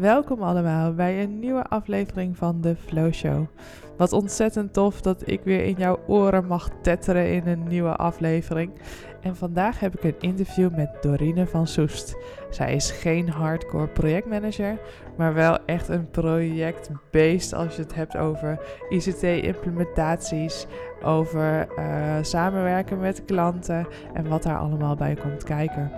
Welkom 0.00 0.42
allemaal 0.42 0.94
bij 0.94 1.22
een 1.22 1.38
nieuwe 1.38 1.64
aflevering 1.64 2.36
van 2.36 2.60
de 2.60 2.76
Flow 2.76 3.12
Show. 3.12 3.46
Wat 3.96 4.12
ontzettend 4.12 4.72
tof 4.72 5.00
dat 5.00 5.28
ik 5.28 5.40
weer 5.44 5.64
in 5.64 5.74
jouw 5.78 6.00
oren 6.06 6.46
mag 6.46 6.70
tetteren 6.82 7.32
in 7.32 7.46
een 7.46 7.68
nieuwe 7.68 7.96
aflevering. 7.96 8.72
En 9.20 9.36
vandaag 9.36 9.80
heb 9.80 9.94
ik 9.94 10.02
een 10.04 10.28
interview 10.30 10.74
met 10.74 10.96
Dorine 11.00 11.46
van 11.46 11.66
Soest. 11.66 12.16
Zij 12.50 12.74
is 12.74 12.90
geen 12.90 13.28
hardcore 13.28 13.86
projectmanager, 13.86 14.78
maar 15.16 15.34
wel 15.34 15.58
echt 15.66 15.88
een 15.88 16.10
projectbeest 16.10 17.54
als 17.54 17.76
je 17.76 17.82
het 17.82 17.94
hebt 17.94 18.16
over 18.16 18.58
ICT-implementaties, 18.88 20.66
over 21.02 21.68
uh, 21.78 21.84
samenwerken 22.20 23.00
met 23.00 23.24
klanten 23.24 23.86
en 24.12 24.28
wat 24.28 24.42
daar 24.42 24.58
allemaal 24.58 24.94
bij 24.94 25.14
komt 25.14 25.44
kijken. 25.44 25.90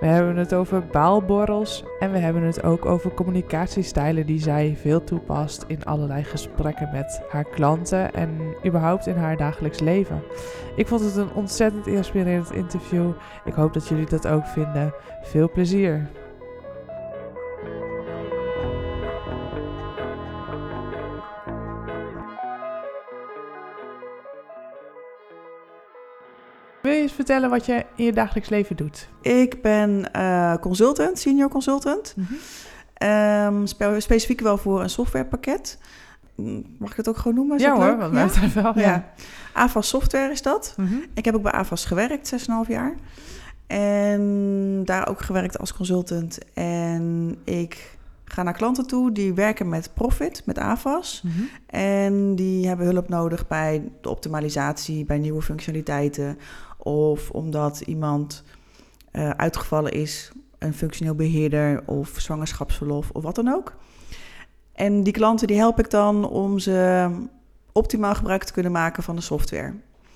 We 0.00 0.06
hebben 0.06 0.36
het 0.36 0.54
over 0.54 0.86
baalborrels 0.86 1.84
en 1.98 2.12
we 2.12 2.18
hebben 2.18 2.42
het 2.42 2.62
ook 2.62 2.84
over 2.84 3.14
communicatiestijlen 3.14 4.26
die 4.26 4.40
zij 4.40 4.76
veel 4.80 5.04
toepast 5.04 5.64
in 5.66 5.84
allerlei 5.84 6.22
gesprekken 6.22 6.88
met 6.92 7.22
haar 7.28 7.44
klanten 7.44 8.14
en 8.14 8.38
überhaupt 8.66 9.06
in 9.06 9.16
haar 9.16 9.36
dagelijks 9.36 9.80
leven. 9.80 10.22
Ik 10.76 10.86
vond 10.86 11.00
het 11.00 11.16
een 11.16 11.32
ontzettend 11.34 11.86
inspirerend 11.86 12.52
interview. 12.52 13.10
Ik 13.44 13.54
hoop 13.54 13.72
dat 13.72 13.88
jullie 13.88 14.06
dat 14.06 14.26
ook 14.28 14.46
vinden. 14.46 14.94
Veel 15.22 15.50
plezier! 15.50 16.05
Eens 27.06 27.14
vertellen 27.16 27.50
wat 27.50 27.66
je 27.66 27.84
in 27.94 28.04
je 28.04 28.12
dagelijks 28.12 28.48
leven 28.48 28.76
doet? 28.76 29.08
Ik 29.20 29.62
ben 29.62 30.10
uh, 30.16 30.54
consultant, 30.56 31.18
senior 31.18 31.48
consultant. 31.48 32.14
Mm 32.16 32.26
-hmm. 32.28 33.56
um, 33.56 33.66
specifiek 34.00 34.40
wel 34.40 34.58
voor 34.58 34.82
een 34.82 34.90
softwarepakket. 34.90 35.78
Mag 36.78 36.90
ik 36.90 36.96
het 36.96 37.08
ook 37.08 37.16
gewoon 37.16 37.34
noemen? 37.34 37.56
Is 37.56 37.62
ja 37.62 37.74
hoor, 37.74 37.96
wat 37.96 38.34
ja? 38.34 38.62
wel. 38.62 38.78
Ja. 38.78 38.82
ja. 38.82 39.12
AVAS 39.52 39.88
Software 39.88 40.30
is 40.30 40.42
dat. 40.42 40.74
Mm 40.76 40.86
-hmm. 40.86 41.04
Ik 41.14 41.24
heb 41.24 41.34
ook 41.34 41.42
bij 41.42 41.52
AVAS 41.52 41.84
gewerkt, 41.84 42.32
6,5 42.40 42.68
jaar. 42.68 42.94
En 43.66 44.82
daar 44.84 45.08
ook 45.08 45.20
gewerkt 45.20 45.58
als 45.58 45.72
consultant. 45.74 46.38
En 46.54 47.36
ik 47.44 47.95
ga 48.26 48.42
naar 48.42 48.56
klanten 48.56 48.86
toe 48.86 49.12
die 49.12 49.34
werken 49.34 49.68
met 49.68 49.90
Profit, 49.94 50.42
met 50.44 50.58
AVAS. 50.58 51.22
Mm 51.24 51.30
-hmm. 51.30 51.48
En 51.66 52.34
die 52.34 52.66
hebben 52.66 52.86
hulp 52.86 53.08
nodig 53.08 53.46
bij 53.46 53.90
de 54.00 54.08
optimalisatie, 54.08 55.04
bij 55.04 55.18
nieuwe 55.18 55.42
functionaliteiten. 55.42 56.38
Of 56.78 57.30
omdat 57.30 57.80
iemand 57.80 58.42
uh, 59.12 59.30
uitgevallen 59.30 59.92
is, 59.92 60.32
een 60.58 60.74
functioneel 60.74 61.14
beheerder 61.14 61.82
of 61.86 62.08
zwangerschapsverlof 62.16 63.10
of 63.10 63.22
wat 63.22 63.34
dan 63.34 63.48
ook. 63.48 63.74
En 64.72 65.02
die 65.02 65.12
klanten 65.12 65.46
die 65.46 65.56
help 65.56 65.78
ik 65.78 65.90
dan 65.90 66.28
om 66.28 66.58
ze 66.58 67.08
optimaal 67.72 68.14
gebruik 68.14 68.44
te 68.44 68.52
kunnen 68.52 68.72
maken 68.72 69.02
van 69.02 69.16
de 69.16 69.22
software. 69.22 69.72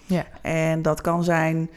Ja. 0.06 0.26
En 0.42 0.82
dat 0.82 1.00
kan 1.00 1.24
zijn 1.24 1.70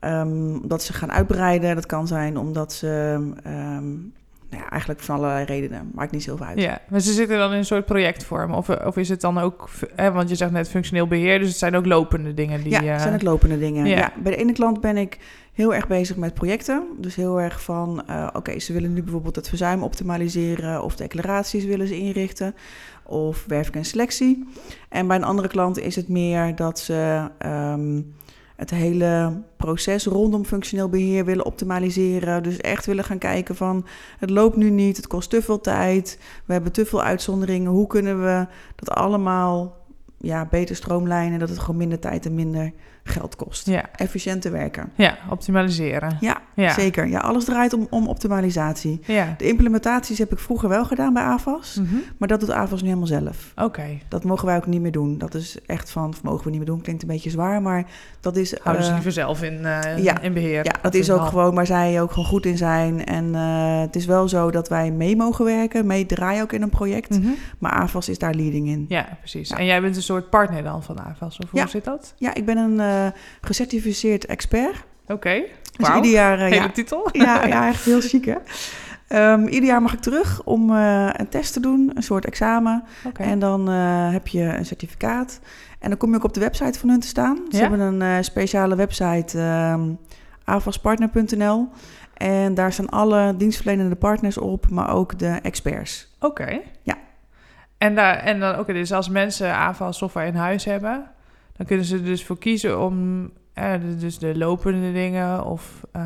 um, 0.00 0.68
dat 0.68 0.82
ze 0.82 0.92
gaan 0.92 1.12
uitbreiden. 1.12 1.74
Dat 1.74 1.86
kan 1.86 2.06
zijn 2.06 2.38
omdat 2.38 2.72
ze 2.72 3.18
um, 3.46 4.12
nou 4.52 4.64
ja, 4.64 4.70
eigenlijk 4.70 5.00
van 5.00 5.16
allerlei 5.16 5.44
redenen. 5.44 5.90
Maakt 5.94 6.12
niet 6.12 6.22
zoveel 6.22 6.46
uit. 6.46 6.60
Ja, 6.60 6.80
maar 6.88 7.00
ze 7.00 7.12
zitten 7.12 7.38
dan 7.38 7.52
in 7.52 7.58
een 7.58 7.64
soort 7.64 7.84
projectvorm. 7.84 8.52
Of, 8.54 8.68
of 8.68 8.96
is 8.96 9.08
het 9.08 9.20
dan 9.20 9.38
ook, 9.38 9.70
hè, 9.96 10.12
want 10.12 10.28
je 10.28 10.34
zegt 10.34 10.50
net 10.50 10.68
functioneel 10.68 11.06
beheer, 11.06 11.38
dus 11.38 11.48
het 11.48 11.58
zijn 11.58 11.76
ook 11.76 11.86
lopende 11.86 12.34
dingen. 12.34 12.62
Die, 12.62 12.72
ja, 12.72 12.82
het 12.82 13.00
zijn 13.00 13.14
ook 13.14 13.22
lopende 13.22 13.58
dingen. 13.58 13.86
Ja. 13.86 13.96
ja. 13.96 14.12
bij 14.22 14.32
de 14.32 14.38
ene 14.38 14.52
klant 14.52 14.80
ben 14.80 14.96
ik 14.96 15.18
heel 15.52 15.74
erg 15.74 15.86
bezig 15.86 16.16
met 16.16 16.34
projecten. 16.34 16.86
Dus 16.98 17.14
heel 17.14 17.40
erg 17.40 17.62
van, 17.62 18.04
uh, 18.10 18.28
oké, 18.32 18.58
ze 18.58 18.72
willen 18.72 18.92
nu 18.92 19.02
bijvoorbeeld 19.02 19.36
het 19.36 19.48
verzuim 19.48 19.82
optimaliseren 19.82 20.82
of 20.82 20.96
declaraties 20.96 21.64
willen 21.64 21.86
ze 21.86 21.98
inrichten 21.98 22.54
of 23.02 23.44
werving 23.46 23.76
en 23.76 23.84
selectie. 23.84 24.48
En 24.88 25.06
bij 25.06 25.16
een 25.16 25.24
andere 25.24 25.48
klant 25.48 25.78
is 25.78 25.96
het 25.96 26.08
meer 26.08 26.54
dat 26.54 26.78
ze 26.78 27.30
um, 27.46 28.14
het 28.56 28.70
hele 28.70 29.42
proces 29.56 30.06
rondom 30.06 30.44
functioneel 30.44 30.88
beheer 30.88 31.24
willen 31.24 31.44
optimaliseren. 31.44 32.42
Dus 32.42 32.56
echt 32.56 32.86
willen 32.86 33.04
gaan 33.04 33.18
kijken 33.18 33.56
van 33.56 33.86
het 34.18 34.30
loopt 34.30 34.56
nu 34.56 34.70
niet, 34.70 34.96
het 34.96 35.06
kost 35.06 35.30
te 35.30 35.42
veel 35.42 35.60
tijd, 35.60 36.18
we 36.44 36.52
hebben 36.52 36.72
te 36.72 36.86
veel 36.86 37.02
uitzonderingen. 37.02 37.70
Hoe 37.70 37.86
kunnen 37.86 38.22
we 38.22 38.46
dat 38.74 38.90
allemaal 38.90 39.76
ja, 40.18 40.46
beter 40.50 40.76
stroomlijnen, 40.76 41.38
dat 41.38 41.48
het 41.48 41.58
gewoon 41.58 41.76
minder 41.76 41.98
tijd 41.98 42.26
en 42.26 42.34
minder 42.34 42.72
geld 43.04 43.36
kost. 43.36 43.66
Ja. 43.66 43.90
Efficiënter 43.96 44.52
werken. 44.52 44.92
Ja, 44.94 45.18
optimaliseren. 45.30 46.16
Ja, 46.20 46.40
ja, 46.54 46.72
zeker. 46.72 47.08
Ja, 47.08 47.18
alles 47.18 47.44
draait 47.44 47.72
om, 47.72 47.86
om 47.90 48.08
optimalisatie. 48.08 49.00
Ja. 49.06 49.34
De 49.38 49.48
implementaties 49.48 50.18
heb 50.18 50.32
ik 50.32 50.38
vroeger 50.38 50.68
wel 50.68 50.84
gedaan 50.84 51.12
bij 51.12 51.22
AVAS, 51.22 51.76
mm 51.76 51.86
-hmm. 51.86 52.02
maar 52.18 52.28
dat 52.28 52.40
doet 52.40 52.50
AVAS 52.50 52.80
nu 52.80 52.86
helemaal 52.86 53.06
zelf. 53.06 53.52
Oké. 53.56 53.98
Dat 54.08 54.24
mogen 54.24 54.46
wij 54.46 54.56
ook 54.56 54.66
niet 54.66 54.80
meer 54.80 54.92
doen. 54.92 55.18
Dat 55.18 55.34
is 55.34 55.58
echt 55.66 55.90
van, 55.90 56.08
of 56.08 56.22
mogen 56.22 56.44
we 56.44 56.50
niet 56.50 56.58
meer 56.58 56.68
doen, 56.68 56.80
klinkt 56.80 57.02
een 57.02 57.08
beetje 57.08 57.30
zwaar, 57.30 57.62
maar 57.62 57.86
dat 58.20 58.36
is... 58.36 58.54
Houden 58.62 58.82
uh, 58.82 58.88
ze 58.88 58.94
liever 58.94 59.12
zelf 59.12 59.42
in, 59.42 59.60
uh, 59.62 59.98
ja, 59.98 60.20
in 60.20 60.32
beheer. 60.32 60.64
Ja, 60.64 60.74
dat 60.82 60.94
is 60.94 61.10
ook 61.10 61.26
gewoon 61.26 61.54
waar 61.54 61.66
zij 61.66 62.00
ook 62.02 62.10
gewoon 62.10 62.28
goed 62.28 62.46
in 62.46 62.56
zijn. 62.56 63.04
En 63.04 63.24
uh, 63.24 63.80
het 63.80 63.96
is 63.96 64.06
wel 64.06 64.28
zo 64.28 64.50
dat 64.50 64.68
wij 64.68 64.90
mee 64.90 65.16
mogen 65.16 65.44
werken, 65.44 65.86
meedraaien 65.86 66.42
ook 66.42 66.52
in 66.52 66.62
een 66.62 66.70
project, 66.70 67.10
mm 67.10 67.22
-hmm. 67.22 67.34
maar 67.58 67.72
AVAS 67.72 68.08
is 68.08 68.18
daar 68.18 68.34
leading 68.34 68.68
in. 68.68 68.84
Ja, 68.88 69.08
precies. 69.18 69.50
En 69.50 69.64
jij 69.64 69.80
bent 69.80 69.96
een 69.96 70.02
soort 70.02 70.30
partner 70.30 70.62
dan 70.62 70.82
van 70.82 71.00
AVAS, 71.00 71.38
of 71.38 71.50
hoe 71.50 71.68
zit 71.68 71.84
dat? 71.84 72.14
Ja, 72.16 72.34
ik 72.34 72.44
ben 72.44 72.56
een 72.56 72.80
gecertificeerd 73.40 74.26
expert. 74.26 74.84
Oké, 75.02 75.12
okay. 75.12 75.52
dus 75.76 75.88
wow. 75.88 75.96
ieder 75.96 76.10
jaar... 76.10 76.38
Uh, 76.38 76.44
Hele 76.44 76.54
ja, 76.54 76.68
titel. 76.68 77.08
Ja, 77.12 77.46
ja, 77.46 77.68
echt 77.68 77.84
heel 77.84 78.00
chic 78.00 78.24
hè. 78.24 78.36
Um, 79.32 79.46
ieder 79.46 79.68
jaar 79.68 79.82
mag 79.82 79.92
ik 79.92 80.00
terug 80.00 80.42
om 80.44 80.70
uh, 80.70 81.08
een 81.12 81.28
test 81.28 81.52
te 81.52 81.60
doen, 81.60 81.90
een 81.94 82.02
soort 82.02 82.24
examen. 82.24 82.84
Okay. 83.06 83.26
En 83.26 83.38
dan 83.38 83.68
heb 83.68 84.28
je 84.28 84.42
een 84.42 84.66
certificaat. 84.66 85.40
En 85.78 85.88
dan 85.88 85.98
kom 85.98 86.10
je 86.10 86.16
ook 86.16 86.24
op 86.24 86.34
de 86.34 86.40
website 86.40 86.78
van 86.78 86.88
hun 86.88 87.00
te 87.00 87.06
staan. 87.06 87.38
Ze 87.50 87.56
ja? 87.56 87.68
hebben 87.68 88.00
een 88.00 88.24
speciale 88.24 88.76
website, 88.76 89.38
um, 89.38 89.98
avaspartner.nl. 90.44 91.68
En 92.16 92.54
daar 92.54 92.72
staan 92.72 92.88
alle 92.88 93.36
dienstverlenende 93.36 93.96
partners 93.96 94.38
op, 94.38 94.70
maar 94.70 94.94
ook 94.94 95.18
de 95.18 95.38
experts. 95.42 96.16
Oké. 96.20 96.42
Okay. 96.42 96.62
Ja. 96.82 96.98
En, 97.78 97.94
daar, 97.94 98.16
en 98.16 98.40
dan, 98.40 98.50
oké, 98.50 98.60
okay, 98.60 98.74
dus 98.74 98.92
als 98.92 99.08
mensen 99.08 99.54
AVAS 99.54 99.98
software 99.98 100.26
in 100.26 100.34
huis 100.34 100.64
hebben, 100.64 101.10
dan 101.52 101.66
kunnen 101.66 101.86
ze 101.86 101.96
er 101.96 102.04
dus 102.04 102.24
voor 102.24 102.38
kiezen 102.38 102.80
om 102.80 103.30
eh, 103.52 103.72
dus 103.98 104.18
de 104.18 104.36
lopende 104.36 104.92
dingen 104.92 105.44
of 105.44 105.80
uh, 105.96 106.02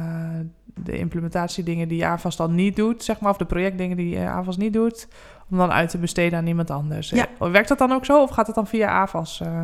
de 0.65 0.99
implementatiedingen 0.99 1.89
die 1.89 2.07
AVAS 2.07 2.37
dan 2.37 2.55
niet 2.55 2.77
doet, 2.77 3.05
zeg 3.05 3.21
maar, 3.21 3.31
of 3.31 3.37
de 3.37 3.45
projectdingen 3.45 3.97
die 3.97 4.17
uh, 4.17 4.37
AVAS 4.37 4.57
niet 4.57 4.73
doet, 4.73 5.09
om 5.51 5.57
dan 5.57 5.73
uit 5.73 5.91
te 5.91 5.99
besteden 5.99 6.39
aan 6.39 6.47
iemand 6.47 6.71
anders. 6.71 7.11
Ja. 7.11 7.27
Werkt 7.39 7.69
dat 7.69 7.79
dan 7.79 7.93
ook 7.93 8.05
zo 8.05 8.23
of 8.23 8.31
gaat 8.31 8.47
het 8.47 8.55
dan 8.55 8.67
via 8.67 8.89
AVAS? 8.89 9.41
Uh... 9.43 9.62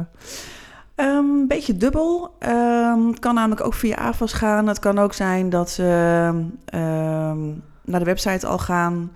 Een 0.95 1.07
um, 1.07 1.47
beetje 1.47 1.77
dubbel. 1.77 2.37
Um, 2.39 3.09
het 3.09 3.19
kan 3.19 3.35
namelijk 3.35 3.65
ook 3.65 3.75
via 3.75 3.97
AVAS 3.97 4.33
gaan. 4.33 4.67
Het 4.67 4.79
kan 4.79 4.99
ook 4.99 5.13
zijn 5.13 5.51
dat 5.51 5.71
ze 5.71 5.83
um, 6.75 7.63
naar 7.85 7.99
de 7.99 8.05
website 8.05 8.47
al 8.47 8.59
gaan 8.59 9.11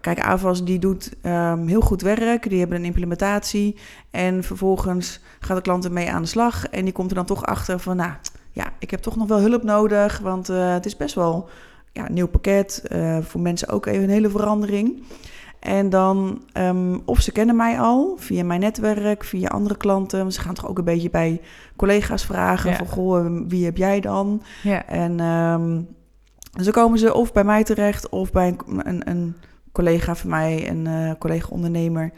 Kijk, 0.00 0.20
AVAS 0.20 0.64
die 0.64 0.78
doet 0.78 1.12
um, 1.22 1.66
heel 1.66 1.80
goed 1.80 2.02
werk. 2.02 2.48
Die 2.48 2.58
hebben 2.58 2.78
een 2.78 2.84
implementatie. 2.84 3.76
En 4.10 4.44
vervolgens 4.44 5.20
gaat 5.40 5.56
de 5.56 5.62
klant 5.62 5.84
ermee 5.84 6.10
aan 6.10 6.22
de 6.22 6.28
slag. 6.28 6.66
En 6.66 6.84
die 6.84 6.92
komt 6.92 7.10
er 7.10 7.16
dan 7.16 7.26
toch 7.26 7.44
achter 7.44 7.80
van... 7.80 7.96
nou, 7.96 8.12
ja, 8.52 8.72
ik 8.78 8.90
heb 8.90 9.00
toch 9.00 9.16
nog 9.16 9.28
wel 9.28 9.40
hulp 9.40 9.62
nodig. 9.62 10.18
Want 10.18 10.50
uh, 10.50 10.72
het 10.72 10.86
is 10.86 10.96
best 10.96 11.14
wel 11.14 11.48
ja, 11.92 12.06
een 12.06 12.14
nieuw 12.14 12.28
pakket. 12.28 12.82
Uh, 12.92 13.18
voor 13.20 13.40
mensen 13.40 13.68
ook 13.68 13.86
even 13.86 14.02
een 14.02 14.10
hele 14.10 14.30
verandering. 14.30 15.02
En 15.60 15.90
dan, 15.90 16.42
um, 16.52 17.02
of 17.04 17.20
ze 17.20 17.32
kennen 17.32 17.56
mij 17.56 17.80
al 17.80 18.16
via 18.18 18.44
mijn 18.44 18.60
netwerk, 18.60 19.24
via 19.24 19.48
andere 19.48 19.76
klanten. 19.76 20.32
Ze 20.32 20.40
gaan 20.40 20.54
toch 20.54 20.68
ook 20.68 20.78
een 20.78 20.84
beetje 20.84 21.10
bij 21.10 21.40
collega's 21.76 22.24
vragen 22.24 22.70
ja. 22.70 22.76
van, 22.76 22.86
goh, 22.86 23.26
wie 23.48 23.64
heb 23.64 23.76
jij 23.76 24.00
dan? 24.00 24.42
Ja. 24.62 24.86
En 24.86 25.20
um, 25.20 25.88
zo 26.62 26.70
komen 26.70 26.98
ze 26.98 27.14
of 27.14 27.32
bij 27.32 27.44
mij 27.44 27.64
terecht 27.64 28.08
of 28.08 28.32
bij 28.32 28.56
een, 28.66 28.88
een, 28.88 29.10
een 29.10 29.36
collega 29.76 30.14
van 30.14 30.30
mij, 30.30 30.68
een 30.68 30.86
uh, 30.86 31.10
collega-ondernemer. 31.18 32.10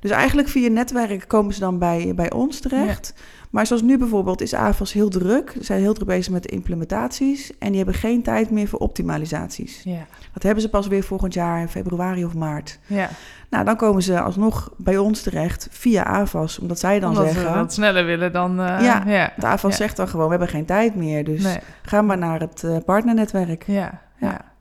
Dus 0.00 0.10
eigenlijk 0.10 0.48
via 0.48 0.68
netwerk 0.68 1.28
komen 1.28 1.54
ze 1.54 1.60
dan 1.60 1.78
bij, 1.78 2.12
bij 2.14 2.32
ons 2.32 2.60
terecht. 2.60 3.12
Ja. 3.16 3.22
Maar 3.50 3.66
zoals 3.66 3.82
nu 3.82 3.98
bijvoorbeeld 3.98 4.40
is 4.40 4.54
AVAS 4.54 4.92
heel 4.92 5.08
druk. 5.08 5.50
Ze 5.56 5.64
zijn 5.64 5.80
heel 5.80 5.94
druk 5.94 6.06
bezig 6.06 6.32
met 6.32 6.42
de 6.42 6.48
implementaties. 6.48 7.58
En 7.58 7.68
die 7.68 7.76
hebben 7.76 7.94
geen 7.94 8.22
tijd 8.22 8.50
meer 8.50 8.68
voor 8.68 8.78
optimalisaties. 8.78 9.82
Ja. 9.84 10.06
Dat 10.32 10.42
hebben 10.42 10.62
ze 10.62 10.68
pas 10.68 10.86
weer 10.86 11.02
volgend 11.02 11.34
jaar 11.34 11.60
in 11.60 11.68
februari 11.68 12.24
of 12.24 12.34
maart. 12.34 12.78
Ja. 12.86 13.08
Nou, 13.50 13.64
dan 13.64 13.76
komen 13.76 14.02
ze 14.02 14.20
alsnog 14.20 14.72
bij 14.76 14.98
ons 14.98 15.22
terecht 15.22 15.68
via 15.70 16.04
AVAS. 16.04 16.58
Omdat 16.58 16.78
zij 16.78 17.00
dan 17.00 17.08
omdat 17.08 17.24
zeggen... 17.24 17.52
Ze 17.52 17.58
wat 17.58 17.72
sneller 17.72 18.04
willen 18.04 18.32
dan... 18.32 18.60
Uh, 18.60 18.66
ja, 18.66 19.02
ja, 19.06 19.32
de 19.36 19.46
AVAS 19.46 19.70
ja. 19.70 19.76
zegt 19.76 19.96
dan 19.96 20.08
gewoon, 20.08 20.24
we 20.24 20.30
hebben 20.30 20.48
geen 20.48 20.64
tijd 20.64 20.94
meer. 20.94 21.24
Dus 21.24 21.42
nee. 21.42 21.58
ga 21.82 22.02
maar 22.02 22.18
naar 22.18 22.40
het 22.40 22.62
uh, 22.62 22.76
partnernetwerk. 22.84 23.64
ja. 23.66 24.00
ja. 24.18 24.54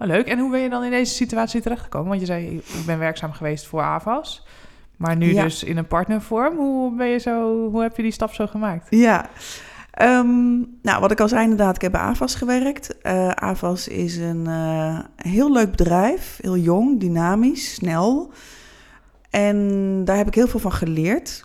Oh, 0.00 0.06
leuk. 0.06 0.26
En 0.26 0.38
hoe 0.38 0.50
ben 0.50 0.60
je 0.60 0.68
dan 0.68 0.84
in 0.84 0.90
deze 0.90 1.14
situatie 1.14 1.60
terechtgekomen? 1.60 2.08
Want 2.08 2.20
je 2.20 2.26
zei, 2.26 2.56
ik 2.56 2.86
ben 2.86 2.98
werkzaam 2.98 3.32
geweest 3.32 3.66
voor 3.66 3.82
AVAS. 3.82 4.46
Maar 4.96 5.16
nu 5.16 5.32
ja. 5.32 5.42
dus 5.42 5.64
in 5.64 5.76
een 5.76 5.86
partnervorm. 5.86 6.56
Hoe, 6.56 6.94
ben 6.96 7.06
je 7.06 7.18
zo, 7.18 7.68
hoe 7.70 7.82
heb 7.82 7.96
je 7.96 8.02
die 8.02 8.12
stap 8.12 8.34
zo 8.34 8.46
gemaakt? 8.46 8.86
Ja, 8.90 9.28
Ehm, 9.90 10.58
nou, 10.82 11.00
wat 11.00 11.10
ik 11.10 11.20
al 11.20 11.28
zei 11.28 11.42
inderdaad, 11.42 11.74
ik 11.74 11.82
heb 11.82 11.92
bij 11.92 12.00
AVAS 12.00 12.34
gewerkt. 12.34 12.96
Uh, 13.02 13.28
AVAS 13.28 13.88
is 13.88 14.16
een 14.16 14.44
uh, 14.48 14.98
heel 15.16 15.52
leuk 15.52 15.70
bedrijf, 15.70 16.38
heel 16.40 16.56
jong, 16.56 17.00
dynamisch, 17.00 17.74
snel. 17.74 18.32
En 19.30 20.00
daar 20.04 20.16
heb 20.16 20.26
ik 20.26 20.34
heel 20.34 20.48
veel 20.48 20.60
van 20.60 20.72
geleerd. 20.72 21.44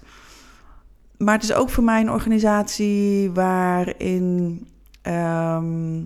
Maar 1.18 1.34
het 1.34 1.44
is 1.44 1.54
ook 1.54 1.70
voor 1.70 1.84
mij 1.84 2.02
een 2.02 2.12
organisatie 2.12 3.32
waarin 3.32 4.68
ehm, 5.02 6.02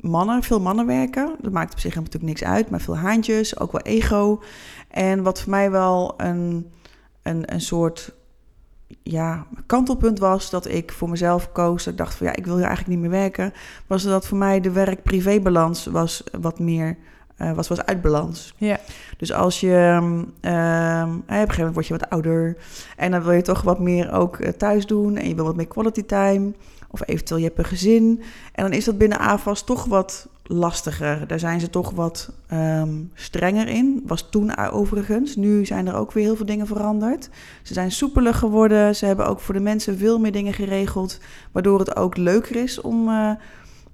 mannen, 0.00 0.42
veel 0.42 0.60
mannen 0.60 0.86
werken. 0.86 1.36
Dat 1.40 1.52
maakt 1.52 1.72
op 1.72 1.78
zich 1.78 1.94
natuurlijk 1.94 2.24
niks 2.24 2.44
uit, 2.44 2.70
maar 2.70 2.80
veel 2.80 2.96
haantjes, 2.96 3.58
ook 3.58 3.72
wel 3.72 3.80
ego. 3.80 4.42
En 4.88 5.22
wat 5.22 5.40
voor 5.40 5.50
mij 5.50 5.70
wel 5.70 6.14
een, 6.16 6.70
een, 7.22 7.52
een 7.52 7.60
soort 7.60 8.14
ja, 9.02 9.46
kantelpunt 9.66 10.18
was 10.18 10.50
dat 10.50 10.68
ik 10.68 10.92
voor 10.92 11.10
mezelf 11.10 11.52
koos. 11.52 11.84
Dat 11.84 11.92
ik 11.92 11.98
dacht 11.98 12.14
van 12.14 12.26
ja, 12.26 12.36
ik 12.36 12.46
wil 12.46 12.56
hier 12.56 12.66
eigenlijk 12.66 13.00
niet 13.00 13.10
meer 13.10 13.20
werken. 13.20 13.52
Was 13.86 14.02
dat 14.02 14.26
voor 14.26 14.38
mij 14.38 14.60
de 14.60 14.70
werk-privé-balans 14.70 15.86
was 15.86 16.24
wat 16.40 16.58
meer 16.58 16.98
uh, 17.38 17.52
was, 17.52 17.68
was 17.68 17.84
uit 17.84 18.02
balans. 18.02 18.54
Ja. 18.56 18.78
Dus 19.16 19.32
als 19.32 19.60
je 19.60 19.98
um, 20.02 20.20
op 20.20 20.28
een 20.44 21.22
gegeven 21.26 21.56
moment 21.56 21.74
word 21.74 21.86
je 21.86 21.96
wat 21.98 22.10
ouder 22.10 22.56
en 22.96 23.10
dan 23.10 23.22
wil 23.22 23.32
je 23.32 23.42
toch 23.42 23.62
wat 23.62 23.78
meer 23.78 24.12
ook 24.12 24.38
uh, 24.38 24.48
thuis 24.48 24.86
doen 24.86 25.16
en 25.16 25.28
je 25.28 25.34
wil 25.34 25.44
wat 25.44 25.56
meer 25.56 25.66
quality 25.66 26.02
time. 26.02 26.52
Of 26.90 27.02
eventueel 27.08 27.40
je 27.40 27.46
hebt 27.46 27.58
een 27.58 27.64
gezin. 27.64 28.22
En 28.52 28.62
dan 28.62 28.72
is 28.72 28.84
dat 28.84 28.98
binnen 28.98 29.18
AFAS 29.18 29.64
toch 29.64 29.84
wat 29.84 30.28
lastiger. 30.42 31.26
Daar 31.26 31.38
zijn 31.38 31.60
ze 31.60 31.70
toch 31.70 31.90
wat 31.90 32.32
um, 32.52 33.10
strenger 33.14 33.68
in. 33.68 34.02
Was 34.06 34.28
toen 34.30 34.56
overigens. 34.56 35.36
Nu 35.36 35.64
zijn 35.64 35.86
er 35.86 35.94
ook 35.94 36.12
weer 36.12 36.24
heel 36.24 36.36
veel 36.36 36.46
dingen 36.46 36.66
veranderd. 36.66 37.28
Ze 37.62 37.74
zijn 37.74 37.92
soepeler 37.92 38.34
geworden. 38.34 38.96
Ze 38.96 39.06
hebben 39.06 39.26
ook 39.26 39.40
voor 39.40 39.54
de 39.54 39.60
mensen 39.60 39.98
veel 39.98 40.18
meer 40.18 40.32
dingen 40.32 40.52
geregeld. 40.52 41.20
Waardoor 41.52 41.78
het 41.78 41.96
ook 41.96 42.16
leuker 42.16 42.56
is 42.56 42.80
om 42.80 43.08
uh, 43.08 43.30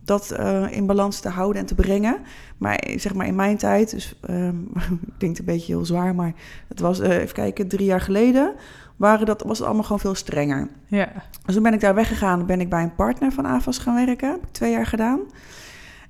dat 0.04 0.36
uh, 0.40 0.72
in 0.72 0.86
balans 0.86 1.20
te 1.20 1.28
houden 1.28 1.60
en 1.60 1.66
te 1.66 1.74
brengen. 1.74 2.18
Maar 2.58 2.84
zeg 2.96 3.14
maar 3.14 3.26
in 3.26 3.34
mijn 3.34 3.56
tijd, 3.56 3.90
dus 3.90 4.18
um, 4.30 4.70
ik 4.90 5.18
denk 5.18 5.30
het 5.30 5.38
een 5.38 5.54
beetje 5.54 5.72
heel 5.72 5.84
zwaar, 5.84 6.14
maar 6.14 6.32
het 6.68 6.80
was, 6.80 7.00
uh, 7.00 7.16
even 7.16 7.34
kijken, 7.34 7.68
drie 7.68 7.86
jaar 7.86 8.00
geleden 8.00 8.54
waren 8.96 9.26
dat, 9.26 9.42
was 9.42 9.58
het 9.58 9.66
allemaal 9.66 9.84
gewoon 9.84 10.00
veel 10.00 10.14
strenger. 10.14 10.68
Ja. 10.86 11.12
Dus 11.44 11.54
toen 11.54 11.62
ben 11.62 11.72
ik 11.72 11.80
daar 11.80 11.94
weggegaan. 11.94 12.46
ben 12.46 12.60
ik 12.60 12.68
bij 12.68 12.82
een 12.82 12.94
partner 12.94 13.32
van 13.32 13.46
AFAS 13.46 13.78
gaan 13.78 14.06
werken. 14.06 14.30
Heb 14.30 14.42
ik 14.42 14.52
twee 14.52 14.70
jaar 14.70 14.86
gedaan. 14.86 15.20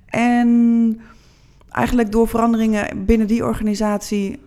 En 0.05 0.99
eigenlijk 1.69 2.11
door 2.11 2.27
veranderingen 2.27 3.05
binnen 3.05 3.27
die 3.27 3.45
organisatie 3.45 4.39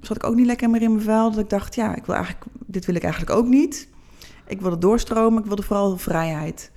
zat 0.00 0.16
ik 0.16 0.24
ook 0.24 0.34
niet 0.34 0.46
lekker 0.46 0.70
meer 0.70 0.82
in 0.82 0.92
mijn 0.92 1.04
vel. 1.04 1.30
Dat 1.30 1.40
ik 1.40 1.50
dacht, 1.50 1.74
ja, 1.74 1.94
ik 1.94 2.06
wil 2.06 2.14
eigenlijk, 2.14 2.44
dit 2.66 2.84
wil 2.84 2.94
ik 2.94 3.02
eigenlijk 3.02 3.36
ook 3.36 3.46
niet. 3.46 3.88
Ik 4.46 4.60
wilde 4.60 4.78
doorstromen, 4.78 5.40
ik 5.40 5.46
wilde 5.46 5.62
vooral 5.62 5.98
vrijheid. 5.98 6.70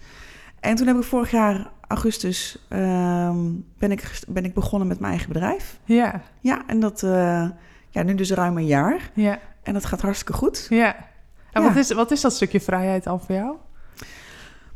En 0.59 0.75
toen 0.75 0.87
heb 0.87 0.97
ik 0.97 1.03
vorig 1.03 1.31
jaar 1.31 1.71
augustus 1.87 2.65
um, 2.69 3.65
ben, 3.77 3.91
ik, 3.91 4.19
ben 4.27 4.45
ik 4.45 4.53
begonnen 4.53 4.87
met 4.87 4.99
mijn 4.99 5.11
eigen 5.11 5.33
bedrijf. 5.33 5.79
Ja. 5.83 6.21
Ja, 6.39 6.63
en 6.67 6.79
dat 6.79 7.01
uh, 7.01 7.49
ja, 7.89 8.03
nu 8.03 8.15
dus 8.15 8.31
ruim 8.31 8.57
een 8.57 8.65
jaar. 8.65 9.11
Ja. 9.13 9.39
En 9.63 9.73
dat 9.73 9.85
gaat 9.85 10.01
hartstikke 10.01 10.33
goed. 10.33 10.65
Ja. 10.69 10.95
En 11.51 11.61
Ja. 11.61 11.67
Wat, 11.67 11.75
is, 11.75 11.91
wat 11.91 12.11
is 12.11 12.21
dat 12.21 12.33
stukje 12.33 12.61
vrijheid 12.61 13.03
dan 13.03 13.21
voor 13.21 13.35
jou? 13.35 13.55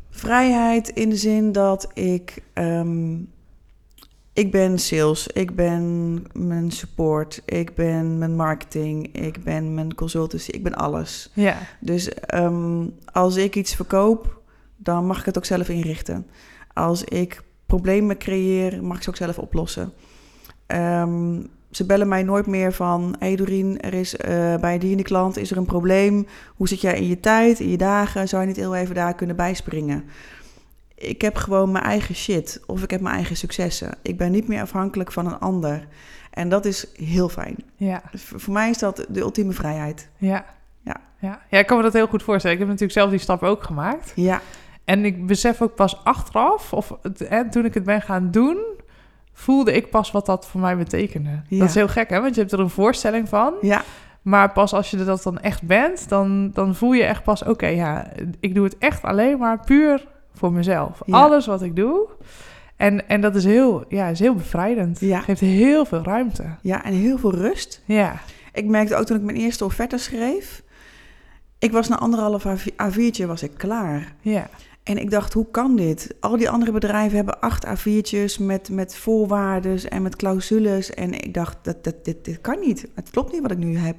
Vrijheid 0.09 0.89
in 0.89 1.09
de 1.09 1.15
zin 1.15 1.51
dat 1.51 1.91
ik. 1.93 2.43
ehm, 2.53 3.15
ik 4.33 4.51
ben 4.51 4.79
sales, 4.79 5.27
ik 5.27 5.55
ben 5.55 6.23
mijn 6.33 6.71
support, 6.71 7.41
ik 7.45 7.75
ben 7.75 8.17
mijn 8.17 8.35
marketing, 8.35 9.15
ik 9.15 9.43
ben 9.43 9.73
mijn 9.73 9.95
consultancy, 9.95 10.51
ik 10.51 10.63
ben 10.63 10.75
alles. 10.75 11.31
Ja. 11.33 11.57
Dus 11.79 12.09
ehm, 12.13 12.87
als 13.11 13.35
ik 13.35 13.55
iets 13.55 13.75
verkoop, 13.75 14.41
dan 14.77 15.05
mag 15.05 15.19
ik 15.19 15.25
het 15.25 15.37
ook 15.37 15.45
zelf 15.45 15.69
inrichten. 15.69 16.27
Als 16.73 17.03
ik 17.03 17.41
problemen 17.65 18.17
creëer, 18.17 18.83
mag 18.83 18.97
ik 18.97 19.03
ze 19.03 19.09
ook 19.09 19.15
zelf 19.15 19.37
oplossen. 19.37 19.93
Ehm, 20.65 21.41
ze 21.71 21.85
bellen 21.85 22.07
mij 22.07 22.23
nooit 22.23 22.45
meer 22.45 22.73
van... 22.73 23.15
hey 23.19 23.35
Doreen, 23.35 23.81
er 23.81 23.93
is 23.93 24.15
eh, 24.15 24.55
bij 24.55 24.77
die 24.77 24.89
en 24.89 24.95
die 24.95 25.05
klant 25.05 25.37
is 25.37 25.51
er 25.51 25.57
een 25.57 25.65
probleem. 25.65 26.27
Hoe 26.55 26.67
zit 26.67 26.81
jij 26.81 26.95
in 26.95 27.07
je 27.07 27.19
tijd, 27.19 27.59
in 27.59 27.69
je 27.69 27.77
dagen? 27.77 28.27
Zou 28.27 28.41
je 28.41 28.47
niet 28.47 28.55
heel 28.55 28.75
even 28.75 28.95
daar 28.95 29.15
kunnen 29.15 29.35
bijspringen? 29.35 30.03
Ik 30.95 31.21
heb 31.21 31.35
gewoon 31.35 31.71
mijn 31.71 31.83
eigen 31.83 32.15
shit 32.15 32.61
of 32.65 32.83
ik 32.83 32.91
heb 32.91 33.01
mijn 33.01 33.15
eigen 33.15 33.37
successen. 33.37 33.95
Ik 34.01 34.17
ben 34.17 34.31
niet 34.31 34.47
meer 34.47 34.61
afhankelijk 34.61 35.11
van 35.11 35.25
een 35.25 35.39
ander. 35.39 35.87
En 36.29 36.49
dat 36.49 36.65
is 36.65 36.87
heel 36.93 37.29
fijn. 37.29 37.55
Ja. 37.75 38.01
Voor 38.15 38.39
voor 38.39 38.53
mij 38.53 38.69
is 38.69 38.77
dat 38.77 39.05
de 39.09 39.19
ultieme 39.19 39.53
vrijheid. 39.53 40.09
Ja. 40.17 40.45
Ja. 40.81 41.01
Ja. 41.19 41.41
ja, 41.49 41.59
ik 41.59 41.67
kan 41.67 41.77
me 41.77 41.83
dat 41.83 41.93
heel 41.93 42.07
goed 42.07 42.23
voorstellen. 42.23 42.55
Ik 42.55 42.61
heb 42.61 42.71
natuurlijk 42.71 42.99
zelf 42.99 43.09
die 43.09 43.19
stap 43.19 43.43
ook 43.43 43.63
gemaakt. 43.63 44.11
Ja, 44.15 44.41
En 44.89 45.05
ik 45.05 45.25
besef 45.27 45.61
ook 45.61 45.75
pas 45.75 46.03
achteraf, 46.03 46.73
of 46.73 46.97
het, 47.01 47.21
en 47.21 47.49
toen 47.49 47.65
ik 47.65 47.73
het 47.73 47.83
ben 47.83 48.01
gaan 48.01 48.31
doen, 48.31 48.57
voelde 49.33 49.73
ik 49.73 49.89
pas 49.89 50.11
wat 50.11 50.25
dat 50.25 50.47
voor 50.47 50.61
mij 50.61 50.77
betekende. 50.77 51.41
Ja. 51.47 51.59
Dat 51.59 51.67
is 51.67 51.75
heel 51.75 51.87
gek, 51.87 52.09
hè? 52.09 52.21
Want 52.21 52.35
je 52.35 52.41
hebt 52.41 52.53
er 52.53 52.59
een 52.59 52.69
voorstelling 52.69 53.29
van. 53.29 53.53
ja, 53.61 53.83
Maar 54.21 54.51
pas 54.51 54.73
als 54.73 54.91
je 54.91 55.03
dat 55.03 55.23
dan 55.23 55.39
echt 55.39 55.63
bent, 55.63 56.09
dan, 56.09 56.51
dan 56.53 56.75
voel 56.75 56.91
je 56.91 57.03
echt 57.03 57.23
pas... 57.23 57.43
oké, 57.43 57.67
ja, 57.67 58.07
ik 58.39 58.55
doe 58.55 58.63
het 58.63 58.77
echt 58.77 59.03
alleen 59.03 59.37
maar 59.37 59.59
puur 59.59 60.07
voor 60.33 60.53
mezelf. 60.53 61.01
Ja. 61.05 61.17
Alles 61.17 61.45
wat 61.45 61.61
ik 61.61 61.75
doe. 61.75 62.07
En, 62.75 63.09
en 63.09 63.21
dat 63.21 63.35
is 63.35 63.45
heel, 63.45 63.83
ja, 63.89 64.07
is 64.07 64.19
heel 64.19 64.35
bevrijdend. 64.35 64.99
Ja. 64.99 65.19
Geeft 65.19 65.39
heel 65.41 65.85
veel 65.85 66.03
ruimte. 66.03 66.45
ja, 66.61 66.83
en 66.83 66.93
heel 66.93 67.17
veel 67.17 67.33
rust. 67.35 67.81
Ja, 67.85 68.19
Ik 68.53 68.65
merkte 68.65 68.95
ook 68.95 69.05
toen 69.05 69.17
ik 69.17 69.23
mijn 69.23 69.37
eerste 69.37 69.65
offerte 69.65 69.97
schreef... 69.97 70.63
ik 71.59 71.71
was 71.71 71.87
na 71.87 71.97
anderhalf 71.97 72.45
A4'tje 72.71 73.25
was 73.25 73.43
ik 73.43 73.51
klaar. 73.57 74.13
ja, 74.21 74.49
En 74.89 74.97
ik 74.97 75.11
dacht, 75.11 75.33
hoe 75.33 75.47
kan 75.51 75.75
dit? 75.75 76.15
Al 76.19 76.37
die 76.37 76.49
andere 76.49 76.71
bedrijven 76.71 77.15
hebben 77.15 77.39
acht 77.39 77.65
A4'tjes 77.65 78.39
met, 78.39 78.69
met 78.69 78.95
voorwaarden 78.95 79.89
en 79.89 80.01
met 80.01 80.15
clausules. 80.15 80.89
En 80.89 81.13
ik 81.13 81.33
dacht, 81.33 81.57
dat, 81.61 81.83
dat, 81.83 82.05
dit, 82.05 82.25
dit 82.25 82.41
kan 82.41 82.59
niet. 82.59 82.87
Het 82.95 83.09
klopt 83.09 83.31
niet 83.31 83.41
wat 83.41 83.51
ik 83.51 83.57
nu 83.57 83.77
heb. 83.77 83.95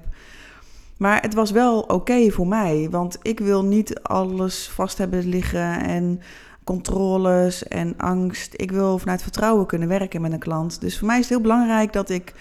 Maar 0.97 1.23
het 1.23 1.35
was 1.35 1.51
wel 1.51 1.81
oké 1.81 2.31
voor 2.31 2.47
mij, 2.47 2.89
want 2.91 3.19
ik 3.23 3.41
wil 3.41 3.65
niet 3.65 4.01
alles 4.03 4.69
vast 4.69 4.99
hebben 4.99 5.29
liggen 5.29 5.81
en 5.81 6.21
controles 6.65 7.69
en 7.69 7.95
angst. 7.97 8.55
Ik 8.57 8.71
wil 8.71 8.99
vanuit 8.99 9.23
vertrouwen 9.23 9.67
kunnen 9.67 9.89
werken 9.89 10.21
met 10.21 10.33
een 10.33 10.39
klant. 10.39 10.81
Dus 10.81 10.99
voor 10.99 11.07
mij 11.07 11.17
is 11.17 11.23
het 11.23 11.33
heel 11.33 11.43
belangrijk 11.43 11.93
dat 11.93 12.11
ik 12.11 12.35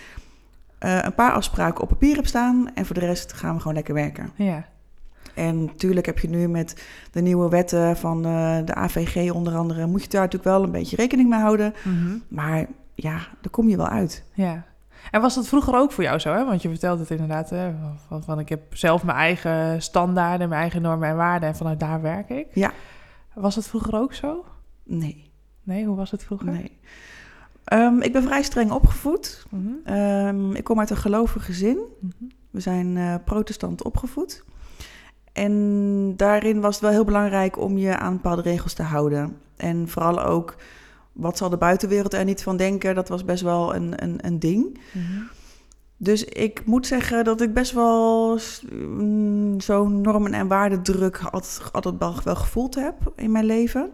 eh, 0.80 1.00
een 1.02 1.16
paar 1.16 1.32
afspraken 1.32 1.82
op 1.82 1.90
papier 1.90 2.16
heb 2.16 2.28
staan 2.28 2.72
en 2.74 2.86
voor 2.86 2.96
de 2.96 3.06
rest 3.06 3.34
gaan 3.34 3.54
we 3.54 3.60
gewoon 3.60 3.76
lekker 3.76 3.94
werken. 3.94 4.30
ja, 4.36 4.68
En 5.40 5.66
natuurlijk 5.66 6.06
heb 6.06 6.20
je 6.20 6.30
nu 6.30 6.48
met 6.48 6.84
de 7.12 7.22
nieuwe 7.22 7.50
wetten 7.50 7.98
van 7.98 8.26
eh, 8.26 8.58
de 8.66 8.76
AVG 8.76 9.32
onder 9.32 9.56
andere, 9.56 9.86
moet 9.86 10.02
je 10.04 10.10
daar 10.10 10.22
natuurlijk 10.22 10.50
wel 10.50 10.64
een 10.64 10.72
beetje 10.72 10.96
rekening 10.96 11.30
mee 11.30 11.40
houden. 11.40 11.74
Mhm. 11.84 12.18
Maar 12.28 12.68
ja, 12.96 13.14
daar 13.14 13.52
kom 13.52 13.70
je 13.70 13.78
wel 13.78 13.88
uit. 13.88 14.24
ja. 14.34 14.68
En 15.12 15.22
was 15.22 15.36
dat 15.36 15.48
vroeger 15.48 15.76
ook 15.76 15.92
voor 15.92 16.04
jou 16.04 16.20
zo? 16.20 16.34
Hè? 16.34 16.46
Want 16.46 16.62
je 16.62 16.70
vertelt 16.70 17.00
het 17.00 17.10
inderdaad, 17.10 17.50
hè? 17.50 17.72
Van, 18.08 18.24
van 18.24 18.40
ik 18.40 18.50
heb 18.50 18.76
zelf 18.76 19.04
mijn 19.04 19.18
eigen 19.18 19.82
standaarden, 19.82 20.50
mijn 20.50 20.62
eigen 20.62 20.82
normen 20.82 21.10
en 21.10 21.16
waarden... 21.16 21.50
en 21.50 21.56
vanuit 21.56 21.80
daar 21.80 22.02
werk 22.02 22.30
ik. 22.30 22.48
Ja. 22.54 22.72
Was 23.34 23.56
dat 23.56 23.68
vroeger 23.68 23.96
ook 23.96 24.14
zo? 24.14 24.46
Nee, 24.84 25.32
Nee, 25.64 25.86
hoe 25.86 25.96
was 25.96 26.12
het 26.12 26.24
vroeger? 26.24 26.52
nee. 26.52 26.78
Ehm, 27.64 28.02
ik 28.02 28.14
ben 28.14 28.24
vrij 28.24 28.42
streng 28.42 28.72
opgevoed. 28.72 29.46
Mhm. 29.50 29.68
Ehm, 29.84 30.52
ik 30.52 30.64
kom 30.64 30.80
uit 30.80 30.90
een 30.90 30.98
gelovig 30.98 31.46
gezin. 31.46 31.78
Mhm. 32.00 32.12
We 32.50 32.60
zijn 32.60 32.98
eh, 32.98 33.16
protestant 33.26 33.84
opgevoed. 33.84 34.44
En 35.34 36.14
daarin 36.18 36.62
was 36.62 36.74
het 36.74 36.84
wel 36.84 36.92
heel 36.92 37.04
belangrijk 37.06 37.60
om 37.60 37.78
je 37.78 37.98
aan 37.98 38.14
bepaalde 38.14 38.42
regels 38.42 38.74
te 38.74 38.84
houden. 38.84 39.38
En 39.58 39.88
vooral 39.88 40.24
ook, 40.24 40.56
wat 41.12 41.38
zal 41.38 41.50
de 41.50 41.58
buitenwereld 41.58 42.14
er 42.14 42.24
niet 42.24 42.44
van 42.44 42.58
denken? 42.58 42.96
Dat 42.96 43.10
was 43.10 43.26
best 43.26 43.44
wel 43.44 43.76
een, 43.76 44.04
een, 44.04 44.18
een 44.22 44.40
ding. 44.40 44.80
Mhm. 44.92 45.22
Dus 46.02 46.24
ik 46.24 46.66
moet 46.66 46.88
zeggen 46.88 47.24
dat 47.24 47.42
ik 47.42 47.54
best 47.54 47.72
wel 47.72 48.40
mm, 48.72 49.60
zo'n 49.62 50.02
normen- 50.02 50.34
en 50.34 50.48
waardedruk 50.48 51.22
altijd, 51.32 51.62
altijd 51.72 51.96
wel, 52.00 52.16
wel 52.24 52.36
gevoeld 52.36 52.76
heb 52.76 52.96
in 53.16 53.32
mijn 53.32 53.46
leven. 53.46 53.92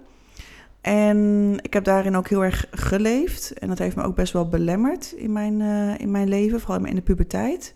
En 0.81 1.53
ik 1.61 1.73
heb 1.73 1.83
daarin 1.83 2.15
ook 2.15 2.27
heel 2.27 2.43
erg 2.43 2.65
geleefd. 2.71 3.53
En 3.53 3.67
dat 3.67 3.77
heeft 3.77 3.95
me 3.95 4.03
ook 4.03 4.15
best 4.15 4.33
wel 4.33 4.47
belemmerd 4.49 5.11
in 5.11 5.31
mijn, 5.31 5.61
eh, 5.61 5.99
in 5.99 6.11
mijn 6.11 6.27
leven, 6.27 6.59
vooral 6.59 6.85
in 6.85 6.95
de 6.95 7.01
puberteit. 7.01 7.73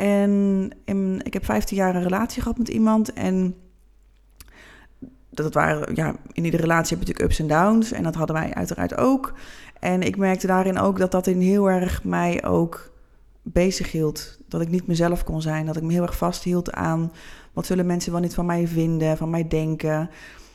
En 0.00 1.20
ik 1.22 1.32
heb 1.32 1.44
15 1.44 1.76
jaar 1.76 1.94
een 1.94 2.02
relatie 2.02 2.42
gehad 2.42 2.58
met 2.58 2.68
iemand. 2.68 3.12
En 3.12 3.54
dat 5.30 5.54
waren, 5.54 5.94
ja, 5.94 6.14
in 6.32 6.44
iedere 6.44 6.62
relatie 6.62 6.96
heb 6.96 7.06
je 7.06 7.12
natuurlijk 7.12 7.38
ups 7.38 7.38
en 7.38 7.46
downs. 7.46 7.92
En 7.92 8.02
dat 8.02 8.14
hadden 8.14 8.36
wij 8.36 8.54
uiteraard 8.54 8.96
ook. 8.96 9.34
En 9.80 10.02
ik 10.02 10.16
merkte 10.16 10.46
daarin 10.46 10.78
ook 10.78 10.98
dat 10.98 11.10
dat 11.10 11.26
in 11.26 11.40
heel 11.40 11.70
erg 11.70 12.04
mij 12.04 12.44
ook 12.44 12.92
bezig 13.42 13.92
hield. 13.92 14.38
Dat 14.48 14.60
ik 14.60 14.68
niet 14.68 14.86
mezelf 14.86 15.24
kon 15.24 15.42
zijn. 15.42 15.66
Dat 15.66 15.76
ik 15.76 15.82
me 15.82 15.92
heel 15.92 16.02
erg 16.02 16.16
vasthield 16.16 16.72
aan 16.72 17.12
wat 17.52 17.66
zullen 17.66 17.86
mensen 17.86 18.12
wel 18.12 18.20
niet 18.20 18.34
van 18.34 18.46
mij 18.46 18.68
vinden, 18.68 19.16
van 19.16 19.30
mij 19.30 19.48
denken. 19.48 20.10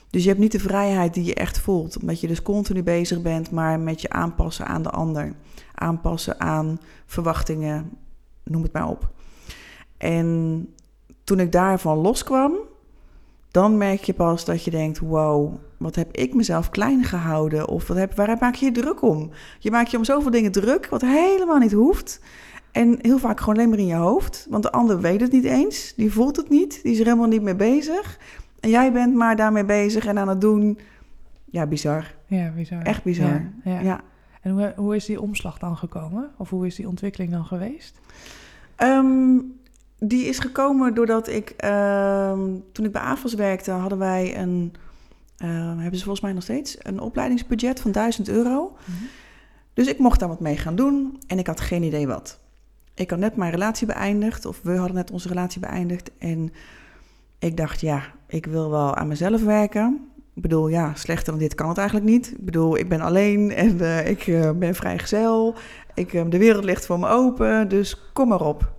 Dus 0.10 0.24
je 0.24 0.30
hebt 0.30 0.42
niet 0.42 0.52
de 0.52 0.60
vrijheid 0.60 1.14
die 1.14 1.24
je 1.24 1.34
echt 1.34 1.60
voelt. 1.60 2.00
Omdat 2.00 2.20
je 2.20 2.28
dus 2.28 2.42
continu 2.42 2.84
bezig 2.84 3.22
bent, 3.22 3.52
maar 3.52 3.80
met 3.80 4.02
je 4.02 4.10
aanpassen 4.10 4.66
aan 4.66 4.84
de 4.84 4.90
ander. 4.90 5.34
Aanpassen 5.76 6.40
aan 6.40 6.80
verwachtingen, 7.06 7.90
noem 8.44 8.64
het 8.64 8.74
maar 8.74 8.90
op. 8.90 9.14
En 9.98 10.68
toen 11.24 11.40
ik 11.40 11.52
daarvan 11.52 11.98
loskwam, 11.98 12.54
dan 13.52 13.78
merk 13.78 14.04
je 14.04 14.14
pas 14.14 14.46
dat 14.46 14.64
je 14.64 14.72
denkt: 14.72 15.00
wow, 15.00 15.56
wat 15.78 15.96
heb 15.96 16.12
ik 16.12 16.34
mezelf 16.34 16.70
klein 16.70 17.04
gehouden? 17.04 17.68
Of 17.68 17.88
wat 17.88 17.98
heb, 17.98 18.16
waar 18.16 18.38
maak 18.40 18.56
je 18.56 18.66
je 18.66 18.72
druk 18.72 19.02
om? 19.02 19.30
Je 19.60 19.72
maakt 19.72 19.92
je 19.92 19.98
om 19.98 20.04
zoveel 20.04 20.32
dingen 20.32 20.52
druk, 20.52 20.88
wat 20.88 21.02
helemaal 21.02 21.58
niet 21.58 21.72
hoeft. 21.72 22.20
En 22.72 22.98
heel 23.02 23.18
vaak 23.18 23.40
gewoon 23.40 23.56
alleen 23.56 23.70
maar 23.70 23.78
in 23.78 23.86
je 23.86 23.96
hoofd. 23.96 24.48
Want 24.50 24.64
de 24.64 24.72
ander 24.72 25.02
weet 25.02 25.22
het 25.22 25.32
niet 25.32 25.44
eens. 25.44 25.94
Die 25.96 26.12
voelt 26.12 26.36
het 26.36 26.50
niet. 26.50 26.84
Die 26.84 26.92
is 26.92 27.00
er 27.00 27.06
helemaal 27.06 27.28
niet 27.28 27.42
mee 27.42 27.56
bezig. 27.56 28.20
En 28.60 28.70
jij 28.70 28.92
bent 28.92 29.16
maar 29.16 29.36
daarmee 29.36 29.66
bezig 29.66 30.06
en 30.06 30.18
aan 30.18 30.28
het 30.28 30.42
doen. 30.42 30.80
Ja, 31.46 31.66
bizar. 31.68 32.14
Ja, 32.26 32.52
bizar. 32.56 32.82
Echt 32.82 33.04
bizar. 33.04 33.52
Ja, 33.64 33.72
ja. 33.72 33.80
ja. 33.80 34.02
En 34.42 34.52
hoe, 34.52 34.74
hoe 34.76 34.96
is 34.96 35.06
die 35.06 35.22
omslag 35.22 35.58
dan 35.58 35.78
gekomen? 35.78 36.32
Of 36.38 36.50
hoe 36.50 36.66
is 36.66 36.76
die 36.76 36.88
ontwikkeling 36.88 37.32
dan 37.32 37.46
geweest? 37.46 38.00
Ehm, 38.76 39.38
die 40.08 40.26
is 40.26 40.40
gekomen 40.40 40.94
doordat 40.94 41.28
ik, 41.28 41.50
ehm, 41.50 42.40
toen 42.72 42.86
ik 42.86 42.92
bij 42.92 43.02
AFAS 43.02 43.34
werkte, 43.34 43.72
hadden 43.72 43.98
wij 43.98 44.38
een, 44.38 44.74
ehm, 45.38 45.78
hebben 45.78 45.98
ze 46.00 46.04
volgens 46.04 46.22
mij 46.22 46.34
nog 46.34 46.44
steeds, 46.44 46.78
een 46.80 47.00
opleidingsbudget 47.00 47.80
van 47.80 47.92
1000 47.92 48.30
euro. 48.30 48.78
Dus 49.74 49.88
ik 49.88 50.00
mocht 50.00 50.20
daar 50.20 50.30
wat 50.30 50.40
mee 50.40 50.58
gaan 50.58 50.76
doen 50.76 51.20
en 51.28 51.40
ik 51.40 51.48
had 51.48 51.62
geen 51.62 51.84
idee 51.84 52.08
wat. 52.08 52.40
Ik 52.94 53.10
had 53.10 53.20
net 53.20 53.36
mijn 53.36 53.52
relatie 53.52 53.88
beëindigd, 53.88 54.46
of 54.46 54.60
we 54.64 54.76
hadden 54.76 54.96
net 54.96 55.12
onze 55.12 55.28
relatie 55.28 55.62
beëindigd. 55.62 56.12
En 56.18 56.52
ik 57.40 57.58
dacht, 57.58 57.82
ja, 57.82 58.04
ik 58.28 58.46
wil 58.46 58.70
wel 58.70 58.96
aan 58.96 59.08
mezelf 59.08 59.44
werken. 59.44 60.10
Ik 60.36 60.42
bedoel, 60.42 60.68
ja, 60.68 60.92
slechter 60.96 61.32
dan 61.32 61.40
dit 61.40 61.56
kan 61.56 61.70
het 61.70 61.78
eigenlijk 61.78 62.10
niet. 62.10 62.32
Ik 62.32 62.46
bedoel, 62.46 62.78
ik 62.78 62.90
ben 62.90 63.02
alleen 63.02 63.52
en 63.52 63.78
uh, 63.82 64.08
ik 64.10 64.28
uh, 64.28 64.52
ben 64.52 64.76
vrijgezel. 64.76 65.56
Ik, 65.94 66.14
uh, 66.14 66.24
de 66.30 66.38
wereld 66.38 66.64
ligt 66.64 66.86
voor 66.86 67.00
me 67.00 67.08
open, 67.08 67.68
dus 67.68 68.12
kom 68.14 68.28
maar 68.28 68.42
op. 68.42 68.74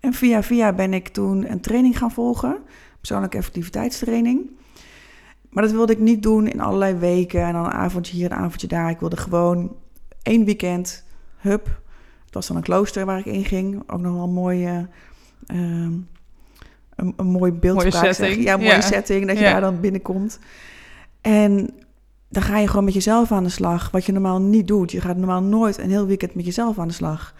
En 0.00 0.12
via 0.12 0.42
via 0.42 0.72
ben 0.72 0.94
ik 0.94 1.08
toen 1.08 1.50
een 1.50 1.60
training 1.60 1.98
gaan 1.98 2.10
volgen, 2.10 2.56
persoonlijke 2.98 3.36
effectiviteitstraining. 3.36 4.50
Maar 5.48 5.62
dat 5.62 5.72
wilde 5.72 5.92
ik 5.92 5.98
niet 5.98 6.22
doen 6.22 6.46
in 6.46 6.60
allerlei 6.60 6.94
weken 6.94 7.42
en 7.42 7.52
dan 7.52 7.64
een 7.64 7.72
avondje 7.72 8.16
hier, 8.16 8.32
een 8.32 8.38
avondje 8.38 8.66
daar. 8.66 8.90
Ik 8.90 9.00
wilde 9.00 9.16
gewoon 9.16 9.76
één 10.22 10.44
weekend, 10.44 11.04
hup. 11.36 11.66
Het 12.24 12.34
was 12.34 12.46
dan 12.46 12.56
een 12.56 12.62
klooster 12.62 13.04
waar 13.06 13.18
ik 13.18 13.24
in 13.24 13.44
ging. 13.44 13.82
Ook 13.86 14.00
nog 14.00 14.12
wel 14.12 14.22
een 14.22 14.32
mooie, 14.32 14.88
um, 15.46 16.08
een, 16.94 17.14
een 17.16 17.26
mooi 17.26 17.52
beeld. 17.52 17.76
Mooie 17.76 17.90
setting. 17.90 18.42
Ja, 18.44 18.52
een 18.52 18.60
mooie 18.60 18.72
ja. 18.72 18.80
setting, 18.80 19.26
dat 19.26 19.38
je 19.38 19.44
ja. 19.44 19.52
daar 19.52 19.60
dan 19.60 19.80
binnenkomt. 19.80 20.38
En 21.20 21.70
dan 22.28 22.42
ga 22.42 22.58
je 22.58 22.68
gewoon 22.68 22.84
met 22.84 22.94
jezelf 22.94 23.32
aan 23.32 23.44
de 23.44 23.50
slag, 23.50 23.90
wat 23.90 24.04
je 24.04 24.12
normaal 24.12 24.40
niet 24.40 24.66
doet. 24.66 24.92
Je 24.92 25.00
gaat 25.00 25.16
normaal 25.16 25.42
nooit 25.42 25.78
een 25.78 25.90
heel 25.90 26.06
weekend 26.06 26.34
met 26.34 26.44
jezelf 26.44 26.78
aan 26.78 26.88
de 26.88 26.94
slag. 26.94 27.34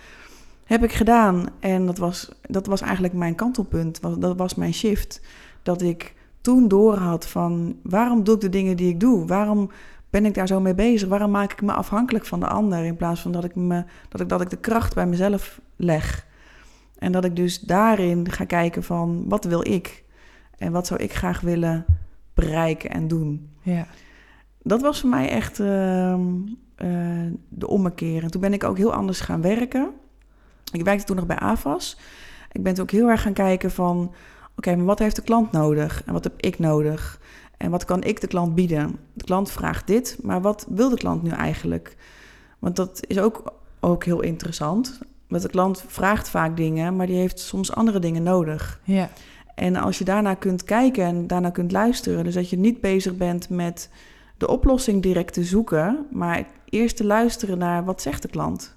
Heb 0.69 0.83
ik 0.83 0.93
gedaan 0.93 1.47
en 1.61 1.87
dat 1.87 1.99
was, 1.99 2.29
dat 2.43 2.67
was 2.67 2.81
eigenlijk 2.81 3.15
mijn 3.15 3.35
kantelpunt. 3.35 4.01
Dat 4.21 4.37
was 4.37 4.55
mijn 4.55 4.75
shift. 4.75 5.21
Dat 5.63 5.83
ik 5.83 6.15
toen 6.41 6.69
door 6.69 6.97
had 6.97 7.27
van 7.27 7.77
waarom 7.83 8.25
doe 8.25 8.35
ik 8.35 8.41
de 8.41 8.49
dingen 8.49 8.77
die 8.77 8.89
ik 8.89 9.01
doe? 9.01 9.27
Waarom 9.27 9.71
ben 10.11 10.27
ik 10.27 10.35
daar 10.35 10.47
zo 10.47 10.61
mee 10.61 10.75
bezig? 10.75 11.09
Waarom 11.09 11.31
maak 11.31 11.53
ik 11.53 11.63
me 11.63 11.73
afhankelijk 11.73 12.27
van 12.27 12.41
de 12.41 12.47
ander 12.47 12.85
in 12.85 12.97
plaats 12.97 13.21
van 13.21 13.33
dat 13.33 13.45
ik, 13.45 13.55
me, 13.55 13.85
dat 14.09 14.21
ik, 14.21 14.29
dat 14.29 14.41
ik 14.41 14.51
de 14.51 14.57
kracht 14.57 14.95
bij 14.95 15.07
mezelf 15.07 15.61
leg? 15.77 16.27
En 16.99 17.13
dat 17.13 17.25
ik 17.25 17.37
dus 17.37 17.61
daarin 17.61 18.31
ga 18.31 18.45
kijken 18.45 18.83
van 18.83 19.25
wat 19.29 19.45
wil 19.45 19.69
ik? 19.69 20.05
En 20.59 20.73
wat 20.73 20.87
zou 20.87 21.01
ik 21.03 21.13
graag 21.13 21.41
willen 21.41 21.85
bereiken 22.35 22.91
en 22.91 23.09
doen? 23.09 23.51
Ja. 23.63 23.87
Dat 24.63 24.81
was 24.81 25.01
voor 25.01 25.11
mij 25.11 25.29
echt 25.29 25.59
uh, 25.59 26.15
uh, 26.77 27.33
de 27.49 27.67
ommekeer. 27.67 28.23
En 28.23 28.31
toen 28.31 28.41
ben 28.41 28.53
ik 28.53 28.65
ook 28.65 28.77
heel 28.77 28.93
anders 28.93 29.21
gaan 29.21 29.43
werken. 29.43 29.91
Ik 30.73 30.85
werkte 30.85 31.05
toen 31.05 31.17
nog 31.17 31.27
bij 31.27 31.39
AFAS. 31.39 31.97
Ik 32.53 32.63
ben 32.63 32.75
toen 32.75 32.83
ook 32.83 32.91
heel 32.91 33.09
erg 33.09 33.23
gaan 33.23 33.33
kijken 33.33 33.71
van... 33.71 34.01
oké, 34.01 34.13
okay, 34.57 34.75
maar 34.75 34.85
wat 34.85 34.99
heeft 34.99 35.17
de 35.17 35.23
klant 35.23 35.53
nodig? 35.53 36.03
En 36.05 36.13
wat 36.13 36.25
heb 36.25 36.35
ik 36.37 36.59
nodig? 36.59 37.21
En 37.57 37.71
wat 37.71 37.85
kan 37.85 38.03
ik 38.03 38.21
de 38.21 38.27
klant 38.27 38.55
bieden? 38.55 38.97
De 39.13 39.25
klant 39.25 39.51
vraagt 39.51 39.87
dit, 39.87 40.19
maar 40.23 40.41
wat 40.41 40.67
wil 40.69 40.89
de 40.89 40.97
klant 40.97 41.23
nu 41.23 41.31
eigenlijk? 41.31 41.97
Want 42.59 42.77
dat 42.77 43.01
is 43.07 43.19
ook, 43.19 43.53
ook 43.81 44.05
heel 44.05 44.21
interessant. 44.21 44.99
Want 45.29 45.43
de 45.43 45.49
klant 45.49 45.85
vraagt 45.87 46.29
vaak 46.29 46.57
dingen, 46.57 46.97
maar 46.97 47.07
die 47.07 47.17
heeft 47.17 47.39
soms 47.41 47.75
andere 47.75 47.99
dingen 47.99 48.23
nodig. 48.23 48.81
Ja. 48.85 49.11
En 49.55 49.77
als 49.77 49.99
je 49.99 50.05
daarna 50.05 50.35
kunt 50.35 50.65
kijken 50.65 51.05
en 51.05 51.27
daarna 51.27 51.51
kunt 51.51 51.73
luisteren... 51.73 52.25
dus 52.25 52.35
dat 52.35 52.51
je 52.51 52.59
niet 52.59 52.81
bezig 52.81 53.17
bent 53.17 53.49
met 53.49 53.91
de 54.37 54.49
oplossing 54.49 55.03
direct 55.03 55.33
te 55.33 55.45
zoeken... 55.45 56.07
maar 56.11 56.47
eerst 56.65 56.97
te 56.97 57.05
luisteren 57.05 57.59
naar 57.59 57.85
wat 57.85 58.03
zegt 58.03 58.23
de 58.23 58.29
klant 58.29 58.77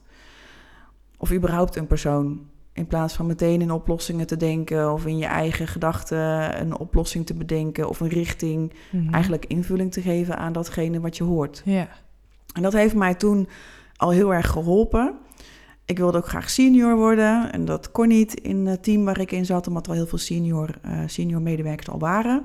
of 1.21 1.31
überhaupt 1.31 1.75
een 1.75 1.87
persoon. 1.87 2.39
In 2.73 2.87
plaats 2.87 3.13
van 3.13 3.25
meteen 3.25 3.61
in 3.61 3.71
oplossingen 3.71 4.27
te 4.27 4.37
denken 4.37 4.93
of 4.93 5.05
in 5.05 5.17
je 5.17 5.25
eigen 5.25 5.67
gedachten 5.67 6.61
een 6.61 6.77
oplossing 6.77 7.25
te 7.25 7.33
bedenken 7.33 7.89
of 7.89 7.99
een 7.99 8.07
richting, 8.07 8.73
Mhm. 8.91 9.13
eigenlijk 9.13 9.45
invulling 9.45 9.91
te 9.91 10.01
geven 10.01 10.37
aan 10.37 10.53
datgene 10.53 10.99
wat 10.99 11.17
je 11.17 11.23
hoort. 11.23 11.61
Ja. 11.65 11.87
En 12.53 12.61
dat 12.61 12.73
heeft 12.73 12.95
mij 12.95 13.15
toen 13.15 13.47
al 13.95 14.09
heel 14.09 14.33
erg 14.33 14.49
geholpen. 14.49 15.13
Ik 15.85 15.97
wilde 15.97 16.17
ook 16.17 16.27
graag 16.27 16.49
senior 16.49 16.95
worden 16.95 17.51
en 17.51 17.65
dat 17.65 17.91
kon 17.91 18.07
niet 18.07 18.33
in 18.33 18.65
het 18.65 18.83
team 18.83 19.05
waar 19.05 19.19
ik 19.19 19.31
in 19.31 19.45
zat, 19.45 19.67
omdat 19.67 19.83
er 19.85 19.91
al 19.91 19.97
heel 19.97 20.07
veel 20.07 20.17
senior, 20.17 20.69
eh, 20.81 20.99
senior 21.05 21.41
medewerkers 21.41 21.89
al 21.89 21.99
waren. 21.99 22.43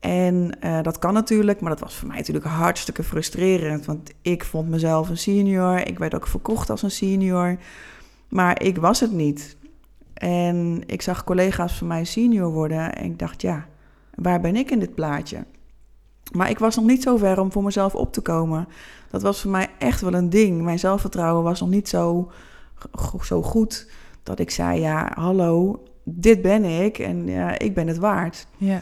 En 0.00 0.60
eh, 0.60 0.82
dat 0.82 0.98
kan 0.98 1.12
natuurlijk, 1.12 1.60
maar 1.60 1.70
dat 1.70 1.80
was 1.80 1.94
voor 1.94 2.08
mij 2.08 2.16
natuurlijk 2.16 2.44
hartstikke 2.44 3.02
frustrerend. 3.02 3.84
Want 3.84 4.10
ik 4.22 4.44
vond 4.44 4.68
mezelf 4.68 5.08
een 5.08 5.18
senior. 5.18 5.86
Ik 5.86 5.98
werd 5.98 6.14
ook 6.14 6.26
verkocht 6.26 6.70
als 6.70 6.82
een 6.82 6.90
senior. 6.90 7.58
Maar 8.28 8.62
ik 8.62 8.76
was 8.76 9.00
het 9.00 9.12
niet. 9.12 9.56
En 10.14 10.82
ik 10.86 11.02
zag 11.02 11.24
collega's 11.24 11.72
van 11.72 11.86
mij 11.86 12.04
senior 12.04 12.52
worden. 12.52 12.94
En 12.94 13.04
ik 13.04 13.18
dacht, 13.18 13.42
ja, 13.42 13.66
waar 14.14 14.40
ben 14.40 14.56
ik 14.56 14.70
in 14.70 14.78
dit 14.78 14.94
plaatje? 14.94 15.44
Maar 16.32 16.50
ik 16.50 16.58
was 16.58 16.76
nog 16.76 16.84
niet 16.84 17.02
zo 17.02 17.16
ver 17.16 17.40
om 17.40 17.52
voor 17.52 17.62
mezelf 17.62 17.94
op 17.94 18.12
te 18.12 18.20
komen. 18.20 18.68
Dat 19.10 19.22
was 19.22 19.40
voor 19.40 19.50
mij 19.50 19.68
echt 19.78 20.00
wel 20.00 20.14
een 20.14 20.30
ding. 20.30 20.62
Mijn 20.62 20.78
zelfvertrouwen 20.78 21.44
was 21.44 21.60
nog 21.60 21.68
niet 21.68 21.88
zo, 21.88 22.30
zo 23.22 23.42
goed 23.42 23.90
dat 24.22 24.38
ik 24.38 24.50
zei: 24.50 24.80
Ja, 24.80 25.12
hallo, 25.14 25.82
dit 26.04 26.42
ben 26.42 26.64
ik 26.64 26.98
en 26.98 27.26
ja, 27.26 27.58
ik 27.58 27.74
ben 27.74 27.86
het 27.86 27.98
waard. 27.98 28.46
Ja. 28.56 28.80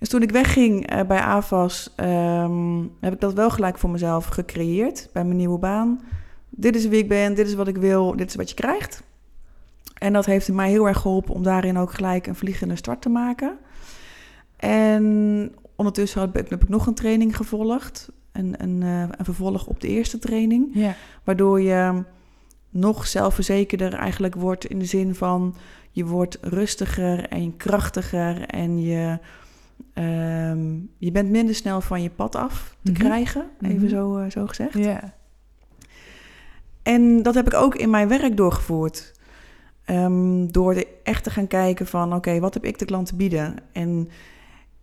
Dus 0.00 0.08
toen 0.08 0.22
ik 0.22 0.30
wegging 0.30 0.92
uh, 0.92 1.00
bij 1.02 1.20
AFAS, 1.20 1.94
um, 1.96 2.92
heb 3.00 3.12
ik 3.12 3.20
dat 3.20 3.32
wel 3.32 3.50
gelijk 3.50 3.78
voor 3.78 3.90
mezelf 3.90 4.26
gecreëerd 4.26 5.08
bij 5.12 5.24
mijn 5.24 5.36
nieuwe 5.36 5.58
baan. 5.58 6.00
Dit 6.48 6.76
is 6.76 6.88
wie 6.88 6.98
ik 6.98 7.08
ben, 7.08 7.34
dit 7.34 7.46
is 7.46 7.54
wat 7.54 7.68
ik 7.68 7.76
wil, 7.76 8.16
dit 8.16 8.28
is 8.28 8.34
wat 8.34 8.48
je 8.48 8.54
krijgt. 8.54 9.02
En 9.98 10.12
dat 10.12 10.26
heeft 10.26 10.52
mij 10.52 10.68
heel 10.68 10.88
erg 10.88 10.98
geholpen 10.98 11.34
om 11.34 11.42
daarin 11.42 11.78
ook 11.78 11.92
gelijk 11.92 12.26
een 12.26 12.34
vliegende 12.34 12.76
start 12.76 13.02
te 13.02 13.08
maken. 13.08 13.58
En 14.56 15.54
ondertussen 15.76 16.20
heb 16.20 16.38
ik, 16.38 16.48
heb 16.48 16.62
ik 16.62 16.68
nog 16.68 16.86
een 16.86 16.94
training 16.94 17.36
gevolgd. 17.36 18.10
Een, 18.32 18.54
een, 18.62 18.80
uh, 18.80 19.00
een 19.00 19.24
vervolg 19.24 19.66
op 19.66 19.80
de 19.80 19.88
eerste 19.88 20.18
training. 20.18 20.70
Ja. 20.72 20.94
Waardoor 21.24 21.60
je 21.60 22.04
nog 22.70 23.06
zelfverzekerder 23.06 23.94
eigenlijk 23.94 24.34
wordt 24.34 24.64
in 24.64 24.78
de 24.78 24.84
zin 24.84 25.14
van... 25.14 25.54
je 25.90 26.04
wordt 26.04 26.38
rustiger 26.40 27.28
en 27.28 27.56
krachtiger 27.56 28.46
en 28.46 28.80
je... 28.82 29.18
Um, 30.00 30.90
je 30.98 31.10
bent 31.12 31.30
minder 31.30 31.54
snel 31.54 31.80
van 31.80 32.02
je 32.02 32.10
pad 32.10 32.34
af 32.36 32.76
te 32.82 32.90
Mhm. 32.90 33.00
krijgen, 33.00 33.44
even 33.60 33.88
zo, 33.88 34.18
uh, 34.18 34.30
zo 34.30 34.46
gezegd. 34.46 34.78
Ja. 34.78 35.14
En 36.82 37.22
dat 37.22 37.34
heb 37.34 37.46
ik 37.46 37.54
ook 37.54 37.74
in 37.74 37.90
mijn 37.90 38.08
werk 38.08 38.36
doorgevoerd. 38.36 39.12
Um, 39.86 40.52
door 40.52 40.84
echt 41.02 41.24
te 41.24 41.30
gaan 41.30 41.46
kijken 41.46 41.86
van, 41.86 42.06
oké, 42.06 42.16
okay, 42.16 42.40
wat 42.40 42.54
heb 42.54 42.64
ik 42.64 42.78
de 42.78 42.84
klant 42.84 43.06
te 43.06 43.16
bieden? 43.16 43.54
En 43.72 44.08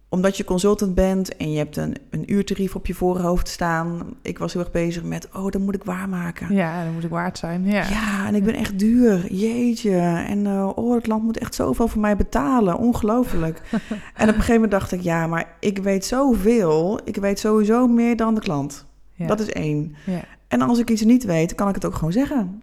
omdat 0.09 0.37
je 0.37 0.43
consultant 0.43 0.95
bent 0.95 1.35
en 1.35 1.51
je 1.51 1.57
hebt 1.57 1.77
een, 1.77 1.95
een 2.09 2.33
uurtarief 2.33 2.75
op 2.75 2.85
je 2.85 2.93
voorhoofd 2.93 3.47
staan. 3.47 4.15
Ik 4.21 4.37
was 4.37 4.53
heel 4.53 4.61
erg 4.61 4.71
bezig 4.71 5.03
met, 5.03 5.27
oh, 5.33 5.49
dat 5.49 5.61
moet 5.61 5.75
ik 5.75 5.83
waarmaken. 5.83 6.53
Ja, 6.53 6.83
dat 6.83 6.93
moet 6.93 7.03
ik 7.03 7.09
waard 7.09 7.37
zijn. 7.37 7.65
Ja, 7.65 7.89
ja 7.89 8.27
en 8.27 8.35
ik 8.35 8.43
ben 8.43 8.53
echt 8.53 8.79
duur. 8.79 9.33
Jeetje. 9.33 9.97
En 10.27 10.45
uh, 10.45 10.71
oh, 10.75 10.95
het 10.95 11.07
land 11.07 11.23
moet 11.23 11.37
echt 11.37 11.55
zoveel 11.55 11.87
voor 11.87 12.01
mij 12.01 12.15
betalen. 12.15 12.77
Ongelooflijk. 12.77 13.61
en 13.71 13.79
op 13.89 14.27
een 14.27 14.33
gegeven 14.33 14.53
moment 14.53 14.71
dacht 14.71 14.91
ik, 14.91 15.01
ja, 15.01 15.27
maar 15.27 15.55
ik 15.59 15.77
weet 15.77 16.05
zoveel. 16.05 16.99
Ik 17.03 17.15
weet 17.15 17.39
sowieso 17.39 17.87
meer 17.87 18.15
dan 18.15 18.35
de 18.35 18.41
klant. 18.41 18.85
Ja. 19.13 19.27
Dat 19.27 19.39
is 19.39 19.49
één. 19.49 19.95
Ja. 20.05 20.21
En 20.47 20.61
als 20.61 20.79
ik 20.79 20.89
iets 20.89 21.03
niet 21.03 21.23
weet, 21.23 21.55
kan 21.55 21.69
ik 21.69 21.75
het 21.75 21.85
ook 21.85 21.95
gewoon 21.95 22.11
zeggen. 22.11 22.61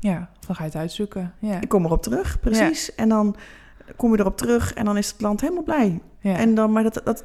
Ja, 0.00 0.30
dan 0.46 0.56
ga 0.56 0.62
je 0.62 0.68
het 0.68 0.78
uitzoeken. 0.78 1.32
Ja. 1.38 1.60
Ik 1.60 1.68
kom 1.68 1.84
erop 1.84 2.02
terug, 2.02 2.40
precies. 2.40 2.94
En 2.94 3.08
dan 3.08 3.36
kom 3.96 4.12
je 4.12 4.18
erop 4.18 4.36
terug 4.36 4.74
en 4.74 4.84
dan 4.84 4.96
is 4.96 5.10
het 5.10 5.20
land 5.20 5.40
helemaal 5.40 5.62
blij. 5.62 6.00
Ja. 6.20 6.36
En 6.36 6.54
dan, 6.54 6.72
maar 6.72 6.82
dat, 6.82 7.00
dat, 7.04 7.24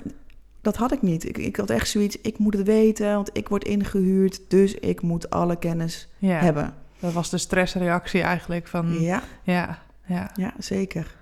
dat 0.62 0.76
had 0.76 0.92
ik 0.92 1.02
niet. 1.02 1.28
Ik, 1.28 1.38
ik 1.38 1.56
had 1.56 1.70
echt 1.70 1.90
zoiets, 1.90 2.18
ik 2.22 2.38
moet 2.38 2.54
het 2.54 2.68
weten, 2.68 3.14
want 3.14 3.30
ik 3.34 3.50
word 3.50 3.64
ingehuurd, 3.64 4.42
dus 4.48 4.76
ik 4.76 5.02
moet 5.02 5.30
alle 5.30 5.56
kennis 5.56 6.08
ja. 6.18 6.38
hebben. 6.40 6.74
Dat 7.00 7.14
was 7.14 7.30
de 7.30 7.38
stressreactie 7.38 8.22
eigenlijk 8.22 8.68
van... 8.68 9.02
Ja. 9.02 9.24
Ja, 9.44 9.80
ja. 10.06 10.32
ja 10.36 10.54
zeker. 10.58 11.16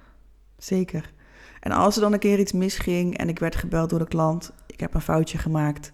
Zeker. 0.57 1.11
En 1.59 1.71
als 1.71 1.95
er 1.95 2.01
dan 2.01 2.13
een 2.13 2.19
keer 2.19 2.39
iets 2.39 2.51
misging 2.51 3.17
en 3.17 3.29
ik 3.29 3.39
werd 3.39 3.55
gebeld 3.55 3.89
door 3.89 3.99
de 3.99 4.07
klant, 4.07 4.51
ik 4.67 4.79
heb 4.79 4.93
een 4.93 5.01
foutje 5.01 5.37
gemaakt, 5.37 5.91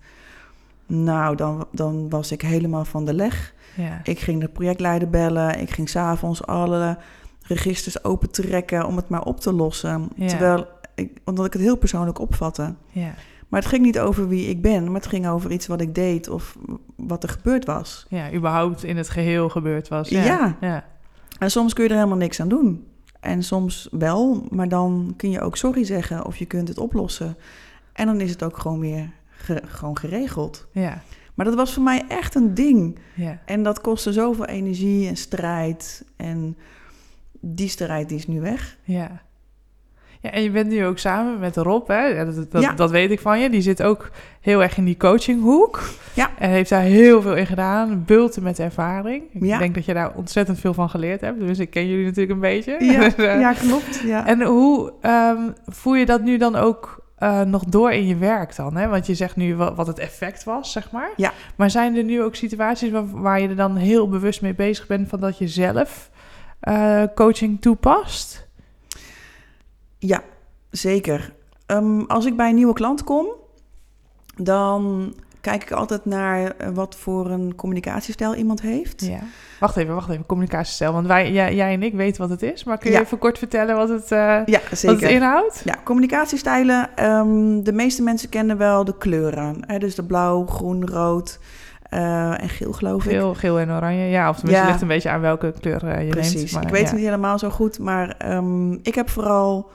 nou, 0.86 1.36
dan, 1.36 1.68
dan 1.72 2.10
was 2.10 2.32
ik 2.32 2.42
helemaal 2.42 2.86
van 2.86 3.06
de 3.06 3.14
leg. 3.14 3.54
Ja. 3.76 4.00
Ik 4.04 4.20
ging 4.20 4.42
de 4.42 4.48
projectleider 4.48 5.10
bellen, 5.10 5.60
ik 5.60 5.70
ging 5.70 5.90
s'avonds 5.90 6.46
alle 6.46 6.98
registers 7.48 8.04
opentrekken 8.04 8.86
om 8.86 8.96
het 8.96 9.10
maar 9.10 9.24
op 9.24 9.40
te 9.40 9.54
lossen. 9.54 10.10
Ja. 10.16 10.28
Terwijl 10.28 10.68
ik, 10.96 11.18
omdat 11.26 11.46
ik 11.46 11.54
het 11.54 11.62
heel 11.62 11.78
persoonlijk 11.78 12.20
opvatte. 12.20 12.74
Ja. 12.92 13.14
Maar 13.48 13.60
het 13.60 13.70
ging 13.70 13.84
niet 13.84 14.00
over 14.00 14.28
wie 14.28 14.48
ik 14.50 14.62
ben, 14.62 14.84
maar 14.86 15.02
het 15.02 15.08
ging 15.08 15.28
over 15.28 15.52
iets 15.52 15.68
wat 15.68 15.82
ik 15.82 15.96
deed 15.96 16.30
of 16.30 16.58
wat 16.96 17.24
er 17.24 17.30
gebeurd 17.30 17.66
was. 17.66 18.06
ja, 18.10 18.34
überhaupt 18.34 18.84
in 18.84 18.98
het 18.98 19.10
geheel 19.10 19.50
gebeurd 19.50 19.88
was. 19.88 20.10
Ja. 20.10 20.24
Ja. 20.24 20.58
ja. 20.62 20.86
En 21.40 21.52
soms 21.52 21.74
kun 21.74 21.84
je 21.84 21.90
er 21.90 21.96
helemaal 21.96 22.18
niks 22.18 22.40
aan 22.42 22.48
doen. 22.50 22.86
En 23.20 23.44
soms 23.44 23.88
wel, 23.92 24.46
maar 24.50 24.70
dan 24.70 25.14
kun 25.18 25.30
je 25.30 25.42
ook 25.42 25.58
sorry 25.58 25.84
zeggen 25.84 26.26
of 26.26 26.38
je 26.38 26.46
kunt 26.46 26.68
het 26.68 26.78
oplossen. 26.78 27.38
En 27.94 28.06
dan 28.06 28.22
is 28.22 28.30
het 28.30 28.44
ook 28.44 28.58
gewoon 28.58 28.80
weer 28.80 29.10
ge- 29.30 29.62
gewoon 29.66 29.98
geregeld. 29.98 30.68
ja. 30.72 31.02
Maar 31.34 31.46
dat 31.46 31.56
was 31.56 31.74
voor 31.74 31.84
mij 31.84 32.06
echt 32.08 32.36
een 32.36 32.54
ding. 32.54 33.00
ja. 33.16 33.40
En 33.46 33.64
dat 33.64 33.82
kostte 33.82 34.14
zoveel 34.14 34.46
energie 34.46 35.08
en 35.08 35.16
strijd. 35.18 36.06
En 36.16 36.58
die 37.56 37.70
strijd 37.70 38.10
die 38.10 38.18
is 38.18 38.28
nu 38.28 38.42
weg. 38.42 38.78
Ja. 38.84 39.26
Ja, 40.22 40.32
en 40.32 40.44
je 40.44 40.52
bent 40.52 40.70
nu 40.70 40.86
ook 40.86 40.98
samen 40.98 41.40
met 41.40 41.56
Rob, 41.56 41.88
hè? 41.88 42.06
Ja, 42.06 42.26
Dat, 42.26 42.52
dat, 42.52 42.62
Ja. 42.62 42.74
dat 42.74 42.92
weet 42.92 43.12
ik 43.12 43.20
van 43.20 43.40
je. 43.40 43.50
Die 43.50 43.62
zit 43.62 43.84
ook 43.84 44.10
heel 44.42 44.62
erg 44.64 44.78
in 44.78 44.86
die 44.86 44.98
coachinghoek. 44.98 45.82
Ja. 46.14 46.30
En 46.40 46.50
heeft 46.50 46.70
daar 46.70 46.82
heel 46.82 47.22
veel 47.22 47.36
in 47.36 47.46
gedaan. 47.46 48.04
Bulten 48.06 48.44
met 48.44 48.60
ervaring. 48.60 49.24
Ik 49.32 49.44
Ja. 49.44 49.58
denk 49.58 49.76
dat 49.76 49.86
je 49.86 49.94
daar 49.94 50.12
ontzettend 50.16 50.60
veel 50.60 50.74
van 50.74 50.90
geleerd 50.90 51.22
hebt. 51.22 51.40
Dus 51.40 51.60
ik 51.60 51.70
ken 51.70 51.88
jullie 51.88 52.06
natuurlijk 52.06 52.32
een 52.34 52.40
beetje. 52.40 52.78
Ja, 52.80 53.00
Dus, 53.04 53.16
eh, 53.16 53.40
ja 53.40 53.54
klopt. 53.54 54.02
Ja. 54.06 54.28
En 54.28 54.42
hoe 54.42 54.94
ehm, 55.02 55.42
voer 55.66 55.98
je 55.98 56.06
dat 56.06 56.22
nu 56.22 56.38
dan 56.38 56.56
ook 56.56 57.06
eh, 57.18 57.42
nog 57.42 57.64
door 57.64 57.92
in 57.92 58.08
je 58.08 58.18
werk 58.18 58.56
dan? 58.56 58.76
Hè? 58.78 58.88
Want 58.88 59.06
je 59.08 59.16
zegt 59.16 59.36
nu 59.36 59.56
wat, 59.56 59.76
wat 59.76 59.88
het 59.88 60.00
effect 60.00 60.44
was, 60.44 60.72
zeg 60.72 60.92
maar. 60.92 61.10
Ja. 61.16 61.32
Maar 61.56 61.70
zijn 61.72 61.96
er 61.96 62.04
nu 62.04 62.22
ook 62.24 62.36
situaties 62.36 62.92
waar, 62.92 63.22
waar 63.22 63.42
je 63.42 63.48
er 63.50 63.56
dan 63.56 63.76
heel 63.76 64.10
bewust 64.10 64.42
mee 64.42 64.54
bezig 64.56 64.88
bent... 64.88 65.10
van 65.10 65.20
dat 65.20 65.38
je 65.38 65.48
zelf 65.48 66.10
eh, 66.60 67.04
coaching 67.16 67.62
toepast? 67.62 68.48
Ja, 70.00 70.22
zeker. 70.70 71.34
Ehm, 71.66 72.00
als 72.02 72.26
ik 72.26 72.36
bij 72.38 72.50
een 72.50 72.56
nieuwe 72.56 72.74
klant 72.74 73.04
kom, 73.04 73.28
dan 74.36 75.14
kijk 75.42 75.64
ik 75.64 75.72
altijd 75.72 76.06
naar 76.06 76.52
eh, 76.52 76.70
wat 76.74 76.96
voor 76.96 77.30
een 77.30 77.56
communicatiestijl 77.56 78.36
iemand 78.36 78.62
heeft. 78.62 79.06
Ja. 79.06 79.20
Wacht 79.60 79.78
even, 79.78 79.94
wacht 79.94 80.10
even. 80.10 80.26
Communicatiestijl. 80.26 80.94
Want 80.94 81.08
wij, 81.08 81.32
jij, 81.32 81.56
jij 81.56 81.74
en 81.74 81.84
ik 81.84 81.94
weten 81.94 82.22
wat 82.22 82.30
het 82.30 82.42
is. 82.54 82.64
Maar 82.64 82.78
kun 82.78 82.92
je 82.92 82.98
Ja. 82.98 83.04
even 83.04 83.18
kort 83.18 83.38
vertellen 83.38 83.76
wat 83.76 83.90
het, 83.90 84.12
eh, 84.12 84.20
Ja, 84.20 84.60
wat 84.60 84.70
het 84.70 84.80
zeker. 84.80 85.10
inhoudt? 85.10 85.62
Ja, 85.66 85.76
communicatiestijlen. 85.84 86.90
ehm, 86.96 87.64
de 87.64 87.72
meeste 87.74 88.04
mensen 88.04 88.30
kennen 88.30 88.58
wel 88.58 88.84
de 88.86 88.98
kleuren. 88.98 89.58
Hè? 89.68 89.78
Dus 89.80 89.96
de 89.96 90.04
blauw, 90.04 90.46
groen, 90.46 90.88
rood 90.88 91.40
eh, 91.90 92.42
en 92.42 92.50
geel, 92.50 92.74
geloof 92.74 93.06
ik. 93.06 93.12
Geel, 93.12 93.34
geel 93.34 93.60
en 93.60 93.72
oranje. 93.72 94.06
Ja, 94.06 94.30
of 94.30 94.36
tenminste, 94.36 94.64
Ja. 94.64 94.70
ligt 94.70 94.82
een 94.82 94.88
beetje 94.88 95.10
aan 95.10 95.22
welke 95.22 95.54
kleur 95.60 95.88
eh, 95.88 96.04
je 96.06 96.10
Precies. 96.10 96.34
neemt. 96.34 96.52
maar 96.52 96.64
ik 96.64 96.70
weet 96.70 96.80
ja. 96.80 96.86
het 96.86 96.96
niet 96.96 97.06
helemaal 97.06 97.40
zo 97.40 97.50
goed, 97.50 97.80
maar 97.80 98.10
ehm, 98.18 98.72
ik 98.72 98.96
heb 98.96 99.10
vooral 99.10 99.72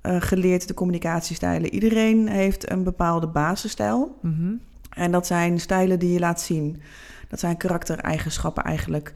eh, 0.00 0.16
geleerd 0.18 0.68
de 0.68 0.74
communicatiestijlen. 0.74 1.74
Iedereen 1.74 2.28
heeft 2.28 2.70
een 2.70 2.82
bepaalde 2.82 3.26
basisstijl. 3.26 4.18
Mhm. 4.22 4.52
En 4.90 5.10
dat 5.10 5.26
zijn 5.26 5.60
stijlen 5.60 5.98
die 5.98 6.12
je 6.12 6.18
laat 6.18 6.40
zien. 6.40 6.80
Dat 7.28 7.40
zijn 7.40 7.56
karaktereigenschappen 7.56 8.64
eigenlijk. 8.64 9.12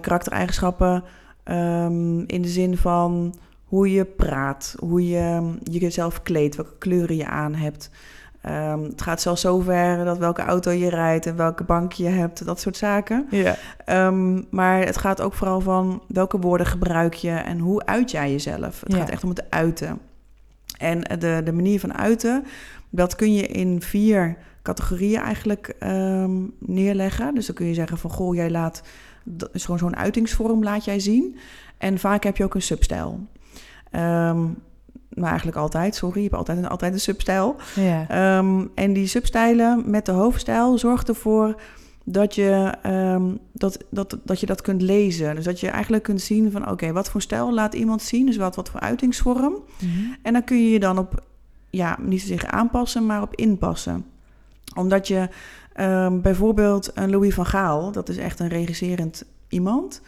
Karaktereigenschappen 0.00 1.04
ehm, 1.44 2.18
in 2.18 2.42
de 2.42 2.48
zin 2.48 2.76
van 2.76 3.34
hoe 3.64 3.92
je 3.92 4.04
praat, 4.04 4.74
hoe 4.78 5.08
je 5.08 5.54
je 5.62 5.78
jezelf 5.78 6.22
kleedt, 6.22 6.56
welke 6.56 6.78
kleuren 6.78 7.16
je 7.16 7.26
aan 7.26 7.54
hebt. 7.54 7.90
Ehm, 8.44 8.82
het 8.82 9.02
gaat 9.02 9.20
zelfs 9.20 9.40
zover 9.40 10.04
dat 10.04 10.18
welke 10.18 10.42
auto 10.42 10.70
je 10.70 10.88
rijdt 10.88 11.26
en 11.26 11.36
welke 11.36 11.64
bank 11.64 11.92
je 11.92 12.08
hebt, 12.08 12.44
dat 12.44 12.60
soort 12.60 12.76
zaken. 12.76 13.26
Ja. 13.30 13.56
Ehm, 13.84 14.42
maar 14.50 14.84
het 14.84 14.96
gaat 14.96 15.20
ook 15.20 15.34
vooral 15.34 15.60
van 15.60 16.02
welke 16.08 16.38
woorden 16.38 16.66
gebruik 16.66 17.14
je 17.14 17.30
en 17.30 17.58
hoe 17.58 17.86
uit 17.86 18.10
jij 18.10 18.30
jezelf. 18.30 18.80
Het 18.80 18.92
Ja. 18.92 18.98
gaat 18.98 19.10
echt 19.10 19.22
om 19.22 19.28
het 19.28 19.50
uiten. 19.50 19.98
En 20.78 21.00
de, 21.00 21.40
de 21.44 21.52
manier 21.52 21.80
van 21.80 21.94
uiten, 21.98 22.44
dat 22.90 23.16
kun 23.16 23.34
je 23.34 23.46
in 23.46 23.82
vier 23.82 24.36
categorieën 24.62 25.20
eigenlijk 25.20 25.74
ehm, 25.78 26.32
neerleggen. 26.58 27.34
Dus 27.34 27.46
dan 27.46 27.54
kun 27.54 27.66
je 27.66 27.74
zeggen 27.74 27.98
van, 27.98 28.10
goh, 28.10 28.34
jij 28.34 28.50
laat, 28.50 28.82
gewoon 29.52 29.78
zo'n 29.78 29.96
uitingsvorm 29.96 30.62
laat 30.62 30.84
jij 30.84 30.98
zien. 31.00 31.36
En 31.78 31.98
vaak 31.98 32.24
heb 32.24 32.36
je 32.36 32.44
ook 32.44 32.54
een 32.54 32.62
substijl. 32.62 33.26
Ehm 33.90 34.40
maar 35.14 35.28
eigenlijk 35.28 35.58
altijd, 35.58 35.94
sorry, 35.94 36.16
je 36.16 36.22
hebt 36.22 36.34
altijd 36.34 36.58
een, 36.58 36.68
altijd 36.68 36.92
een 36.92 37.00
substijl. 37.00 37.56
Ja. 37.74 38.08
Ehm, 38.08 38.66
en 38.74 38.92
die 38.92 39.06
substijlen 39.06 39.90
met 39.90 40.06
de 40.06 40.12
hoofdstijl 40.12 40.78
zorgt 40.78 41.08
ervoor 41.08 41.60
dat 42.04 42.34
je, 42.34 42.72
ehm, 42.82 43.22
dat, 43.52 43.78
dat, 43.90 44.18
dat 44.24 44.40
je 44.40 44.46
dat 44.46 44.62
kunt 44.62 44.82
lezen. 44.82 45.34
Dus 45.34 45.44
dat 45.44 45.60
je 45.60 45.68
eigenlijk 45.68 46.02
kunt 46.02 46.20
zien 46.20 46.50
van 46.50 46.70
oké, 46.70 46.92
wat 46.92 47.10
voor 47.10 47.22
stijl 47.22 47.54
laat 47.54 47.74
iemand 47.74 48.02
zien? 48.02 48.26
Dus 48.26 48.36
wat, 48.36 48.56
wat 48.56 48.68
voor 48.68 48.80
uitingsvorm. 48.80 49.62
Mhm. 49.80 49.90
En 50.22 50.32
dan 50.32 50.44
kun 50.44 50.62
je 50.62 50.70
je 50.70 50.80
dan 50.80 50.98
op, 50.98 51.22
ja, 51.70 51.98
niet 52.00 52.20
zozeer 52.20 52.46
aanpassen, 52.46 53.06
maar 53.06 53.22
op 53.22 53.34
inpassen. 53.34 54.04
Omdat 54.74 55.08
je 55.08 55.28
ehm, 55.72 56.20
bijvoorbeeld 56.20 56.90
een 56.94 57.10
Louis 57.10 57.34
van 57.34 57.46
Gaal, 57.46 57.92
dat 57.92 58.08
is 58.08 58.16
echt 58.16 58.40
een 58.40 58.48
regisserend 58.48 59.24
iemand, 59.48 60.00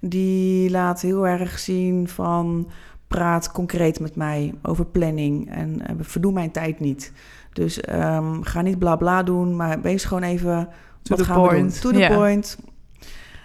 die 0.00 0.70
laat 0.70 1.00
heel 1.00 1.26
erg 1.26 1.58
zien 1.58 2.08
van 2.08 2.68
praat 3.08 3.52
concreet 3.52 4.00
met 4.00 4.16
mij 4.16 4.54
over 4.62 4.86
planning 4.86 5.50
en 5.50 5.82
uh, 5.90 5.96
verdoe 6.00 6.32
mijn 6.32 6.50
tijd 6.50 6.80
niet. 6.80 7.12
Dus 7.52 7.80
ehm, 7.80 8.42
ga 8.42 8.62
niet 8.62 8.78
bla 8.78 8.96
bla 8.96 9.22
doen, 9.22 9.56
maar 9.56 9.80
wees 9.80 10.04
gewoon 10.04 10.22
even 10.22 10.68
To 11.02 11.16
wat 11.16 11.18
the 11.18 11.24
gaan 11.24 11.42
we 11.42 11.54
doen? 11.54 11.68
To 11.68 11.90
the 11.90 12.10
point. 12.14 12.58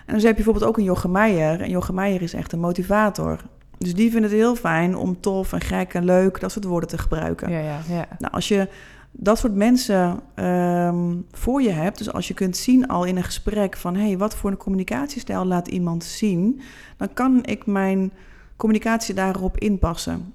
En 0.05 0.13
dus 0.13 0.23
heb 0.23 0.37
je 0.37 0.43
bijvoorbeeld 0.43 0.65
ook 0.65 0.77
een 0.77 0.83
Jochem 0.83 1.11
Meijer. 1.11 1.61
En 1.61 1.69
Jochem 1.69 1.95
Meijer 1.95 2.21
is 2.21 2.33
echt 2.33 2.51
een 2.51 2.59
motivator. 2.59 3.39
Dus 3.77 3.93
die 3.93 4.11
vinden 4.11 4.29
het 4.29 4.39
heel 4.39 4.55
fijn 4.55 4.95
om 4.95 5.19
tof 5.19 5.53
en 5.53 5.61
gek 5.61 5.93
en 5.93 6.05
leuk 6.05 6.39
dat 6.39 6.51
soort 6.51 6.65
woorden 6.65 6.89
te 6.89 6.97
gebruiken. 6.97 7.51
Ja, 7.51 7.59
ja, 7.59 7.79
ja. 7.89 8.07
Nou, 8.19 8.33
als 8.33 8.47
je 8.47 8.69
dat 9.11 9.37
soort 9.37 9.55
mensen 9.55 10.19
ehm, 10.35 11.15
voor 11.31 11.61
je 11.61 11.69
hebt, 11.69 11.97
dus 11.97 12.13
als 12.13 12.27
je 12.27 12.33
kunt 12.33 12.57
zien 12.57 12.87
al 12.87 13.03
in 13.03 13.17
een 13.17 13.23
gesprek 13.23 13.77
van 13.77 13.95
hé, 13.95 14.07
hey, 14.07 14.17
wat 14.17 14.35
voor 14.35 14.51
een 14.51 14.57
communicatiestijl 14.57 15.45
laat 15.45 15.67
iemand 15.67 16.03
zien, 16.03 16.61
dan 16.97 17.13
kan 17.13 17.39
ik 17.45 17.65
mijn 17.65 18.11
communicatie 18.63 19.15
daarop 19.15 19.57
inpassen. 19.57 20.33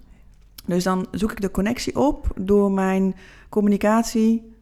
Dus 0.65 0.85
dan 0.85 1.07
zoek 1.11 1.33
ik 1.33 1.41
de 1.41 1.51
connectie 1.51 1.97
op 1.97 2.27
door 2.37 2.71
mijn 2.71 3.15
communicatie 3.49 4.53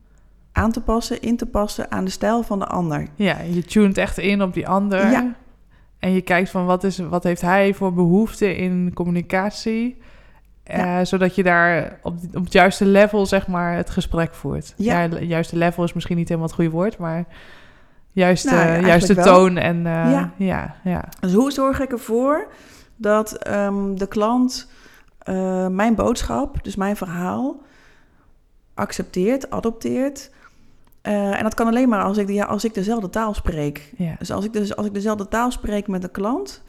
aan 0.52 0.72
te 0.72 0.80
passen, 0.80 1.20
in 1.20 1.36
te 1.36 1.46
passen 1.46 1.90
aan 1.90 2.04
de 2.04 2.10
stijl 2.10 2.42
van 2.42 2.58
de 2.58 2.66
ander. 2.66 3.06
Ja, 3.14 3.40
je 3.40 3.62
tunt 3.64 3.98
echt 3.98 4.18
in 4.18 4.42
op 4.42 4.54
die 4.54 4.68
ander. 4.68 5.10
Ja. 5.10 5.34
En 5.98 6.12
je 6.12 6.20
kijkt 6.20 6.50
van 6.50 6.66
wat, 6.66 6.84
is, 6.84 6.98
wat 6.98 7.22
heeft 7.22 7.40
hij 7.40 7.74
voor 7.74 7.92
behoefte 7.94 8.56
in 8.56 8.90
communicatie. 8.94 9.96
Ja. 10.64 10.98
eh, 11.00 11.04
zodat 11.06 11.34
je 11.34 11.42
daar 11.42 11.98
op, 12.02 12.14
op 12.34 12.44
het 12.44 12.52
juiste 12.52 12.84
level, 12.86 13.26
zeg 13.26 13.46
maar, 13.46 13.76
het 13.76 13.90
gesprek 13.90 14.34
voert. 14.34 14.74
Ja. 14.76 15.02
Ja, 15.02 15.18
juiste 15.18 15.56
level 15.56 15.84
is 15.84 15.92
misschien 15.92 16.16
niet 16.16 16.28
helemaal 16.28 16.48
het 16.48 16.56
goede 16.56 16.70
woord, 16.70 16.98
maar 16.98 17.24
juiste, 18.12 18.54
Nou 18.54 18.86
juiste 18.86 19.14
toon 19.14 19.56
en 19.56 19.76
eh, 19.76 19.92
Ja. 19.92 20.32
ja, 20.36 20.74
ja. 20.84 21.04
Dus 21.20 21.32
hoe 21.32 21.50
zorg 21.50 21.80
ik 21.80 21.92
ervoor 21.92 22.48
dat 22.96 23.36
ehm, 23.36 23.94
de 23.94 24.06
klant 24.06 24.68
eh, 25.18 25.68
mijn 25.68 25.94
boodschap, 25.94 26.64
dus 26.64 26.76
mijn 26.76 26.96
verhaal, 26.96 27.60
accepteert, 28.74 29.50
adopteert? 29.50 30.30
Eh, 31.02 31.36
en 31.36 31.42
dat 31.42 31.54
kan 31.54 31.66
alleen 31.66 31.88
maar 31.88 32.02
als 32.02 32.16
ik, 32.16 32.26
de, 32.26 32.32
ja, 32.32 32.44
als 32.44 32.64
ik 32.64 32.74
dezelfde 32.74 33.10
taal 33.10 33.34
spreek. 33.34 33.92
ja. 33.96 34.14
Dus 34.18 34.30
als 34.30 34.44
ik, 34.44 34.52
dus 34.52 34.76
als 34.76 34.86
ik 34.86 34.94
dezelfde 34.94 35.28
taal 35.28 35.50
spreek 35.50 35.88
met 35.88 36.02
de 36.02 36.08
klant, 36.08 36.62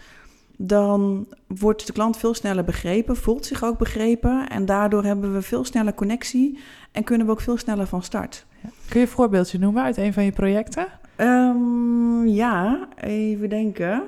dan 0.58 1.28
wordt 1.48 1.88
de 1.88 1.94
klant 1.94 2.18
veel 2.18 2.34
sneller 2.34 2.64
begrepen, 2.64 3.16
voelt 3.16 3.46
zich 3.46 3.64
ook 3.64 3.78
begrepen. 3.78 4.50
En 4.50 4.66
daardoor 4.66 5.04
hebben 5.04 5.34
we 5.34 5.42
veel 5.42 5.64
sneller 5.64 5.94
connectie 5.94 6.60
en 6.92 7.04
kunnen 7.04 7.26
we 7.26 7.32
ook 7.32 7.42
veel 7.42 7.58
sneller 7.58 7.88
van 7.88 8.04
start. 8.04 8.46
Kun 8.62 9.00
je 9.00 9.06
een 9.06 9.12
voorbeeldje 9.12 9.60
noemen 9.60 9.84
uit 9.84 9.98
een 9.98 10.14
van 10.14 10.24
je 10.24 10.32
projecten? 10.32 10.88
Ehm, 11.16 12.28
ja, 12.28 12.88
even 12.96 13.50
denken. 13.50 14.04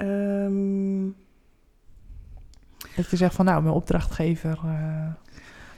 Ehm, 0.00 1.04
Dat 2.96 3.10
je 3.10 3.16
zegt 3.16 3.34
van, 3.34 3.44
nou, 3.44 3.62
mijn 3.62 3.74
opdrachtgever... 3.74 4.58
eh, 4.64 5.06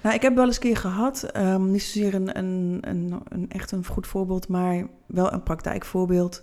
nou, 0.02 0.14
ik 0.14 0.22
heb 0.22 0.34
wel 0.34 0.46
eens 0.46 0.54
een 0.54 0.62
keer 0.62 0.76
gehad, 0.76 1.22
ehm, 1.22 1.70
niet 1.70 1.82
zozeer 1.82 2.14
een, 2.14 2.38
een, 2.38 2.78
een, 2.80 3.20
een 3.28 3.50
echt 3.50 3.72
een 3.72 3.86
goed 3.86 4.06
voorbeeld, 4.06 4.48
maar 4.48 4.86
wel 5.06 5.32
een 5.32 5.42
praktijkvoorbeeld. 5.42 6.40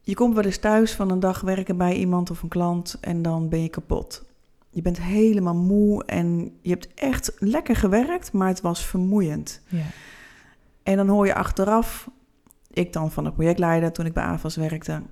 Je 0.00 0.14
komt 0.14 0.34
wel 0.34 0.44
eens 0.44 0.58
thuis 0.58 0.94
van 0.94 1.10
een 1.10 1.20
dag 1.20 1.40
werken 1.40 1.76
bij 1.76 1.94
iemand 1.94 2.30
of 2.30 2.42
een 2.42 2.48
klant 2.48 2.96
en 3.00 3.22
dan 3.22 3.48
ben 3.48 3.62
je 3.62 3.68
kapot. 3.68 4.24
Je 4.70 4.82
bent 4.82 5.00
helemaal 5.00 5.54
moe 5.54 6.04
en 6.04 6.56
je 6.62 6.70
hebt 6.70 6.94
echt 6.94 7.32
lekker 7.38 7.76
gewerkt, 7.76 8.32
maar 8.32 8.48
het 8.48 8.60
was 8.60 8.84
vermoeiend. 8.86 9.60
ja. 9.68 9.82
En 10.82 10.96
dan 10.96 11.08
hoor 11.08 11.26
je 11.26 11.34
achteraf, 11.34 12.10
ik 12.70 12.92
dan 12.92 13.10
van 13.12 13.24
de 13.24 13.32
projectleider 13.32 13.92
toen 13.92 14.06
ik 14.06 14.12
bij 14.12 14.24
AFAS 14.24 14.56
werkte, 14.56 15.02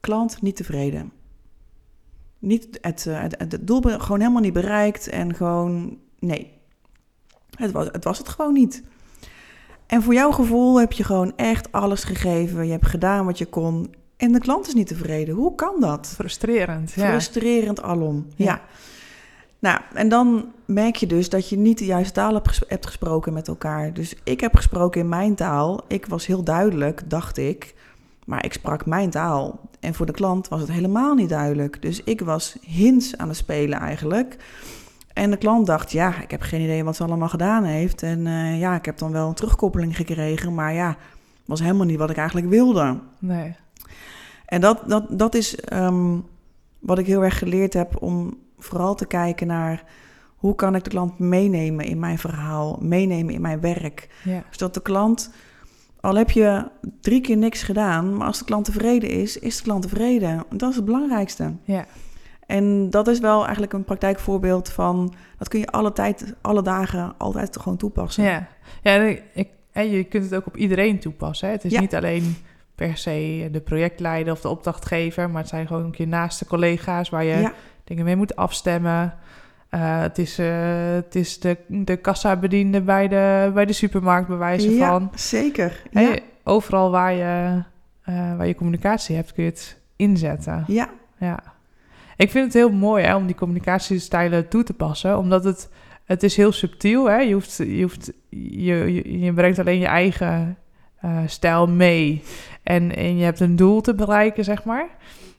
klant 0.00 0.42
niet 0.42 0.56
tevreden. 0.56 1.12
Niet 2.38 2.78
het, 2.80 3.06
eh, 3.06 3.20
het, 3.20 3.34
het 3.38 3.66
doel 3.66 3.80
gewoon 3.80 4.20
helemaal 4.20 4.42
niet 4.42 4.52
bereikt 4.52 5.08
en 5.08 5.34
gewoon, 5.34 5.98
nee, 6.18 6.52
het 7.56 7.72
was, 7.72 7.86
het 7.92 8.04
was 8.04 8.18
het 8.18 8.28
gewoon 8.28 8.52
niet. 8.52 8.82
En 9.86 10.02
voor 10.02 10.14
jouw 10.14 10.30
gevoel 10.30 10.80
heb 10.80 10.92
je 10.92 11.04
gewoon 11.04 11.32
echt 11.36 11.72
alles 11.72 12.04
gegeven. 12.04 12.66
Je 12.66 12.72
hebt 12.72 12.86
gedaan 12.86 13.24
wat 13.24 13.38
je 13.38 13.46
kon 13.46 13.94
en 14.16 14.32
de 14.32 14.38
klant 14.38 14.66
is 14.66 14.74
niet 14.74 14.86
tevreden. 14.86 15.34
Hoe 15.34 15.54
kan 15.54 15.80
dat? 15.80 16.06
Frustrerend, 16.06 16.92
ja. 16.92 17.08
Frustrerend 17.08 17.82
alom, 17.82 18.26
Ja. 18.36 18.44
ja. 18.44 18.60
Nou, 19.60 19.80
en 19.94 20.08
dan 20.08 20.52
merk 20.64 20.96
je 20.96 21.06
dus 21.06 21.28
dat 21.28 21.48
je 21.48 21.56
niet 21.56 21.78
de 21.78 21.84
juiste 21.84 22.12
taal 22.12 22.42
hebt 22.66 22.86
gesproken 22.86 23.32
met 23.32 23.48
elkaar. 23.48 23.92
Dus 23.92 24.14
ik 24.24 24.40
heb 24.40 24.54
gesproken 24.54 25.00
in 25.00 25.08
mijn 25.08 25.34
taal. 25.34 25.80
Ik 25.88 26.06
was 26.06 26.26
heel 26.26 26.42
duidelijk, 26.42 27.10
dacht 27.10 27.36
ik. 27.36 27.74
Maar 28.28 28.44
ik 28.44 28.52
sprak 28.52 28.86
mijn 28.86 29.10
taal. 29.10 29.60
En 29.80 29.94
voor 29.94 30.06
de 30.06 30.12
klant 30.12 30.48
was 30.48 30.60
het 30.60 30.70
helemaal 30.70 31.14
niet 31.14 31.28
duidelijk. 31.28 31.82
Dus 31.82 32.02
ik 32.04 32.20
was 32.20 32.56
hints 32.60 33.16
aan 33.16 33.28
het 33.28 33.36
spelen 33.36 33.78
eigenlijk. 33.78 34.36
En 35.12 35.30
de 35.30 35.36
klant 35.36 35.66
dacht, 35.66 35.92
ja, 35.92 36.20
ik 36.20 36.30
heb 36.30 36.42
geen 36.42 36.60
idee 36.60 36.84
wat 36.84 36.96
ze 36.96 37.04
allemaal 37.04 37.28
gedaan 37.28 37.64
heeft. 37.64 38.02
En 38.02 38.26
eh, 38.26 38.58
ja, 38.58 38.74
ik 38.74 38.84
heb 38.84 38.98
dan 38.98 39.12
wel 39.12 39.28
een 39.28 39.34
terugkoppeling 39.34 39.96
gekregen. 39.96 40.54
Maar 40.54 40.74
ja, 40.74 40.96
was 41.44 41.60
helemaal 41.60 41.86
niet 41.86 41.98
wat 41.98 42.10
ik 42.10 42.16
eigenlijk 42.16 42.48
wilde. 42.48 42.98
Nee. 43.18 43.56
En 44.46 44.60
dat, 44.60 44.82
dat, 44.86 45.04
dat 45.18 45.34
is 45.34 45.56
ehm, 45.56 46.16
wat 46.78 46.98
ik 46.98 47.06
heel 47.06 47.24
erg 47.24 47.38
geleerd 47.38 47.72
heb 47.72 48.02
om 48.02 48.36
vooral 48.58 48.94
te 48.94 49.06
kijken 49.06 49.46
naar 49.46 49.84
hoe 50.36 50.54
kan 50.54 50.74
ik 50.74 50.84
de 50.84 50.90
klant 50.90 51.18
meenemen 51.18 51.84
in 51.84 51.98
mijn 51.98 52.18
verhaal, 52.18 52.78
meenemen 52.80 53.34
in 53.34 53.40
mijn 53.40 53.60
werk. 53.60 54.08
Ja. 54.24 54.42
Zodat 54.50 54.74
de 54.74 54.82
klant, 54.82 55.30
al 56.00 56.14
heb 56.16 56.30
je 56.30 56.64
drie 57.00 57.20
keer 57.20 57.36
niks 57.36 57.62
gedaan, 57.62 58.16
maar 58.16 58.26
als 58.26 58.38
de 58.38 58.44
klant 58.44 58.64
tevreden 58.64 59.10
is, 59.10 59.38
is 59.38 59.56
de 59.56 59.62
klant 59.62 59.82
tevreden. 59.82 60.44
Dat 60.50 60.70
is 60.70 60.76
het 60.76 60.84
belangrijkste. 60.84 61.52
Ja. 61.64 61.84
En 62.46 62.90
dat 62.90 63.08
is 63.08 63.18
wel 63.20 63.42
eigenlijk 63.42 63.72
een 63.72 63.84
praktijkvoorbeeld 63.84 64.68
van, 64.68 65.14
dat 65.38 65.48
kun 65.48 65.58
je 65.60 65.66
alle 65.66 65.92
tijd, 65.92 66.34
alle 66.40 66.62
dagen, 66.62 67.14
altijd 67.18 67.58
gewoon 67.60 67.78
toepassen. 67.78 68.24
Ja, 68.24 68.48
ja 68.82 68.94
en 68.94 69.08
ik, 69.08 69.22
ik- 69.34 69.48
en 69.72 69.90
je 69.90 70.04
kunt 70.04 70.24
het 70.24 70.34
ook 70.34 70.46
op 70.46 70.56
iedereen 70.56 70.98
toepassen. 70.98 71.46
Hè? 71.48 71.54
Het 71.54 71.64
is 71.64 71.72
Ja. 71.72 71.80
niet 71.80 71.94
alleen 71.94 72.36
per 72.74 72.96
se 72.96 73.48
de 73.52 73.60
projectleider 73.60 74.32
of 74.32 74.40
de 74.40 74.48
opdrachtgever, 74.48 75.30
maar 75.30 75.40
het 75.40 75.50
zijn 75.50 75.66
gewoon 75.66 75.86
ook 75.86 75.96
je 75.96 76.06
naaste 76.06 76.46
collega's 76.46 77.08
waar 77.08 77.24
je 77.24 77.36
ja, 77.40 77.52
dingen 77.84 78.04
mee 78.04 78.16
moet 78.16 78.36
afstemmen. 78.36 79.14
Eh, 79.68 80.00
het 80.00 80.18
is, 80.18 80.38
eh, 80.38 80.92
het 80.94 81.14
is 81.14 81.40
de, 81.40 81.56
de 81.66 81.96
kassabediende 81.96 82.80
bij 82.80 83.08
de, 83.08 83.50
bij 83.54 83.64
de 83.64 83.72
supermarkt, 83.72 84.28
bij 84.28 84.36
wijze 84.36 84.74
ja, 84.74 84.88
van. 84.88 85.10
zeker. 85.14 85.82
Ja, 85.90 86.18
Overal 86.44 86.90
waar 86.90 87.12
je, 87.12 87.62
eh, 88.02 88.36
waar 88.36 88.46
je 88.46 88.54
communicatie 88.54 89.16
hebt, 89.16 89.32
kun 89.32 89.44
je 89.44 89.50
het 89.50 89.80
inzetten. 89.96 90.64
ja, 90.66 90.90
Ja. 91.18 91.42
Ik 92.16 92.30
vind 92.30 92.44
het 92.44 92.54
heel 92.54 92.72
mooi 92.72 93.04
hè, 93.04 93.16
om 93.16 93.26
die 93.26 93.34
communicatiestijlen 93.34 94.48
toe 94.48 94.62
te 94.62 94.72
passen, 94.72 95.18
omdat 95.18 95.44
het, 95.44 95.70
het 96.04 96.22
is 96.22 96.36
heel 96.36 96.52
subtiel. 96.52 97.10
Hè? 97.10 97.16
Je, 97.16 97.32
hoeft, 97.32 97.56
je, 97.56 97.82
hoeft, 97.82 98.12
je, 98.28 98.74
je, 98.94 99.20
je 99.20 99.32
brengt 99.32 99.58
alleen 99.58 99.78
je 99.78 99.86
eigen 99.86 100.58
stijl 101.26 101.66
mee. 101.66 102.22
En, 102.62 102.96
en 102.96 103.16
je 103.16 103.24
hebt 103.24 103.40
een 103.40 103.56
doel 103.56 103.80
te 103.80 103.94
bereiken, 103.94 104.44
zeg 104.44 104.64
maar. 104.64 104.88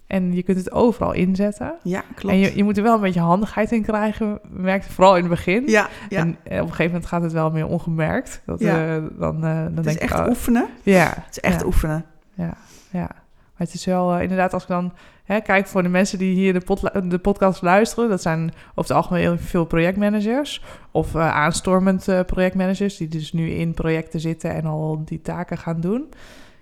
En 0.10 0.34
je 0.34 0.44
kunt 0.44 0.58
het 0.58 0.72
overal 0.72 1.14
inzetten. 1.14 1.76
ja, 1.84 2.04
klopt. 2.16 2.34
En 2.36 2.40
je, 2.42 2.56
je 2.56 2.64
moet 2.64 2.78
er 2.78 2.84
wel 2.84 2.96
een 2.96 3.02
beetje 3.02 3.20
handigheid 3.20 3.72
in 3.72 3.82
krijgen, 3.82 4.40
merkte 4.50 4.92
vooral 4.92 5.16
in 5.16 5.22
het 5.22 5.30
begin. 5.30 5.64
ja, 5.68 5.90
ja. 6.10 6.20
En 6.20 6.38
eh, 6.44 6.56
op 6.58 6.62
een 6.62 6.70
gegeven 6.70 6.86
moment 6.86 7.06
gaat 7.06 7.22
het 7.22 7.32
wel 7.32 7.52
meer 7.52 7.68
ongemerkt. 7.68 8.42
Dat, 8.46 8.60
Ja. 8.60 8.96
eh, 8.96 9.04
dan, 9.20 9.36
eh, 9.36 9.42
dan 9.42 9.76
het 9.76 9.84
denk 9.84 9.86
is 9.88 9.98
echt 9.98 10.14
ik, 10.14 10.20
oh, 10.20 10.28
oefenen. 10.28 10.68
ja, 10.84 11.14
Het 11.16 11.32
is 11.32 11.40
echt 11.40 11.60
ja. 11.60 11.66
oefenen. 11.66 12.06
Ja, 12.34 12.54
ja. 12.92 13.08
Maar 13.10 13.68
het 13.68 13.74
is 13.74 13.86
wel 13.86 14.20
inderdaad, 14.20 14.54
als 14.54 14.64
ik 14.64 14.70
dan 14.70 14.94
hè, 15.24 15.40
kijk 15.40 15.68
voor 15.68 15.84
de 15.84 15.90
mensen 15.90 16.18
die 16.18 16.36
hier 16.36 16.54
de, 16.54 17.08
de 17.08 17.20
podcast 17.20 17.62
luisteren, 17.62 18.10
dat 18.10 18.22
zijn 18.22 18.40
over 18.70 18.76
het 18.76 18.92
algemeen 18.92 19.22
heel 19.22 19.38
veel 19.38 19.66
projectmanagers 19.66 20.64
of 20.92 21.16
aanstormend 21.16 22.08
projectmanagers 22.26 22.98
die 22.98 23.08
dus 23.08 23.34
nu 23.34 23.50
in 23.50 23.74
projecten 23.74 24.20
zitten 24.20 24.54
en 24.54 24.66
al 24.66 25.02
die 25.06 25.22
taken 25.22 25.58
gaan 25.58 25.82
doen. 25.82 26.10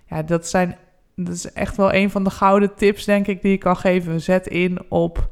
Ja, 0.06 0.22
dat 0.22 0.46
zijn 0.48 0.76
dat 1.24 1.34
is 1.34 1.52
echt 1.52 1.76
wel 1.76 1.92
een 1.94 2.10
van 2.10 2.24
de 2.24 2.30
gouden 2.30 2.74
tips, 2.74 3.04
denk 3.04 3.26
ik, 3.26 3.42
die 3.42 3.52
ik 3.52 3.60
kan 3.60 3.76
geven. 3.76 4.20
Zet 4.20 4.46
in 4.46 4.78
op 4.88 5.28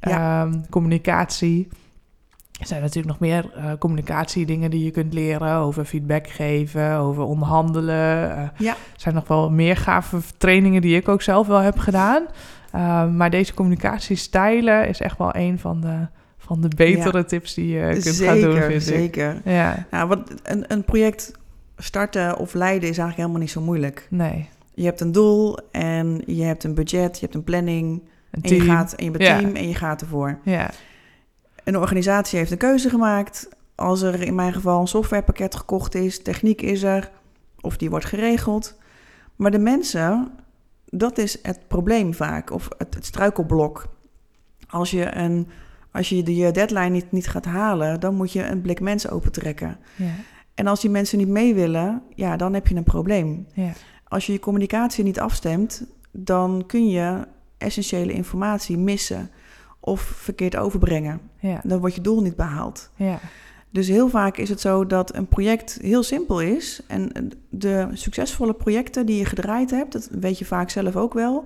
ehm, 0.00 0.54
communicatie. 0.70 1.68
Er 2.60 2.66
zijn 2.66 2.80
natuurlijk 2.80 3.06
nog 3.08 3.18
meer 3.18 3.50
eh 3.54 3.72
communicatiedingen 3.78 4.70
die 4.70 4.84
je 4.84 4.90
kunt 4.90 5.12
leren 5.12 5.54
over 5.54 5.84
feedback 5.84 6.28
geven, 6.28 6.96
over 6.96 7.22
onderhandelen. 7.22 8.30
eh, 8.36 8.48
Ja. 8.58 8.70
er 8.72 8.76
zijn 9.00 9.14
nog 9.14 9.28
wel 9.28 9.50
meer 9.50 9.76
gave 9.76 10.18
trainingen 10.38 10.80
die 10.82 10.96
ik 10.96 11.08
ook 11.08 11.22
zelf 11.22 11.46
wel 11.46 11.58
heb 11.60 11.78
gedaan. 11.78 12.22
Uh, 12.74 13.10
maar 13.10 13.30
deze 13.30 13.54
communicatiestijlen 13.54 14.88
is 14.88 15.00
echt 15.00 15.18
wel 15.18 15.34
een 15.36 15.58
van 15.58 15.80
de, 15.80 16.06
van 16.38 16.60
de 16.60 16.68
betere 16.76 17.24
tips 17.24 17.54
die 17.54 17.68
je 17.68 17.88
kunt 17.92 18.04
zeker, 18.04 18.26
gaan 18.26 18.40
doen, 18.50 18.60
vind 18.62 18.72
ik. 18.88 18.94
zeker. 18.94 19.40
Ja, 19.44 19.86
Nou, 19.90 20.08
wat, 20.08 20.32
een, 20.42 20.64
een 20.72 20.84
project 20.84 21.32
starten 21.76 22.36
of 22.38 22.54
leiden 22.54 22.88
is 22.88 22.98
eigenlijk 22.98 23.16
helemaal 23.16 23.40
niet 23.40 23.50
zo 23.50 23.60
moeilijk. 23.60 24.06
nee. 24.10 24.48
Je 24.78 24.84
hebt 24.84 25.00
een 25.00 25.12
doel 25.12 25.58
en 25.70 26.22
je 26.26 26.42
hebt 26.42 26.64
een 26.64 26.74
budget, 26.74 27.14
je 27.18 27.20
hebt 27.24 27.34
een 27.34 27.44
planning 27.44 28.02
Een 28.30 28.42
en 28.42 28.54
je, 28.54 28.60
gaat, 28.60 28.92
en 28.92 29.04
je 29.04 29.10
bent 29.10 29.24
team 29.24 29.54
en 29.54 29.68
je 29.68 29.74
gaat 29.74 30.00
ervoor. 30.00 30.38
Ja, 30.44 30.70
Een 31.64 31.76
organisatie 31.76 32.38
heeft 32.38 32.50
een 32.50 32.58
keuze 32.58 32.88
gemaakt. 32.88 33.48
Als 33.74 34.02
er 34.02 34.22
in 34.22 34.34
mijn 34.34 34.52
geval 34.52 34.80
een 34.80 34.86
softwarepakket 34.88 35.54
gekocht 35.56 35.94
is, 35.94 36.22
techniek 36.22 36.62
is 36.62 36.82
er, 36.82 37.10
of 37.60 37.76
die 37.76 37.90
wordt 37.90 38.04
geregeld. 38.04 38.78
Maar 39.36 39.50
de 39.50 39.58
mensen, 39.58 40.30
dat 40.84 41.18
is 41.18 41.38
het 41.42 41.68
probleem 41.68 42.14
vaak, 42.14 42.50
of 42.50 42.68
het, 42.76 42.94
het 42.94 43.04
struikelblok. 43.04 43.88
Als 44.68 44.90
je, 44.90 45.16
een, 45.16 45.48
als 45.92 46.08
je 46.08 46.22
de 46.22 46.50
deadline 46.50 46.88
niet, 46.88 47.12
niet 47.12 47.28
gaat 47.28 47.44
halen, 47.44 48.00
dan 48.00 48.14
moet 48.14 48.32
je 48.32 48.46
een 48.46 48.60
blik 48.60 48.80
mensen 48.80 49.10
opentrekken. 49.10 49.78
ja, 49.96 50.10
En 50.54 50.66
als 50.66 50.80
die 50.80 50.90
mensen 50.90 51.18
niet 51.18 51.28
mee 51.28 51.54
willen, 51.54 52.02
ja, 52.14 52.36
dan 52.36 52.54
heb 52.54 52.66
je 52.66 52.74
een 52.74 52.82
probleem. 52.82 53.46
ja, 53.54 53.72
Als 54.08 54.26
je 54.26 54.32
je 54.32 54.38
communicatie 54.38 55.04
niet 55.04 55.20
afstemt, 55.20 55.84
dan 56.10 56.64
kun 56.66 56.88
je 56.88 57.26
essentiële 57.58 58.12
informatie 58.12 58.76
missen 58.78 59.30
of 59.80 60.00
verkeerd 60.00 60.56
overbrengen. 60.56 61.20
ja, 61.40 61.60
Dan 61.64 61.78
wordt 61.78 61.94
je 61.94 62.00
doel 62.00 62.22
niet 62.22 62.36
behaald. 62.36 62.90
ja, 62.96 63.18
Dus 63.70 63.88
heel 63.88 64.08
vaak 64.08 64.36
is 64.36 64.48
het 64.48 64.60
zo 64.60 64.86
dat 64.86 65.14
een 65.16 65.26
project 65.26 65.78
heel 65.82 66.02
simpel 66.02 66.40
is. 66.40 66.82
En 66.86 67.30
de 67.48 67.88
succesvolle 67.92 68.54
projecten 68.54 69.06
die 69.06 69.16
je 69.18 69.24
gedraaid 69.24 69.70
hebt, 69.70 69.92
dat 69.92 70.08
weet 70.20 70.38
je 70.38 70.44
vaak 70.44 70.70
zelf 70.70 70.96
ook 70.96 71.14
wel. 71.14 71.44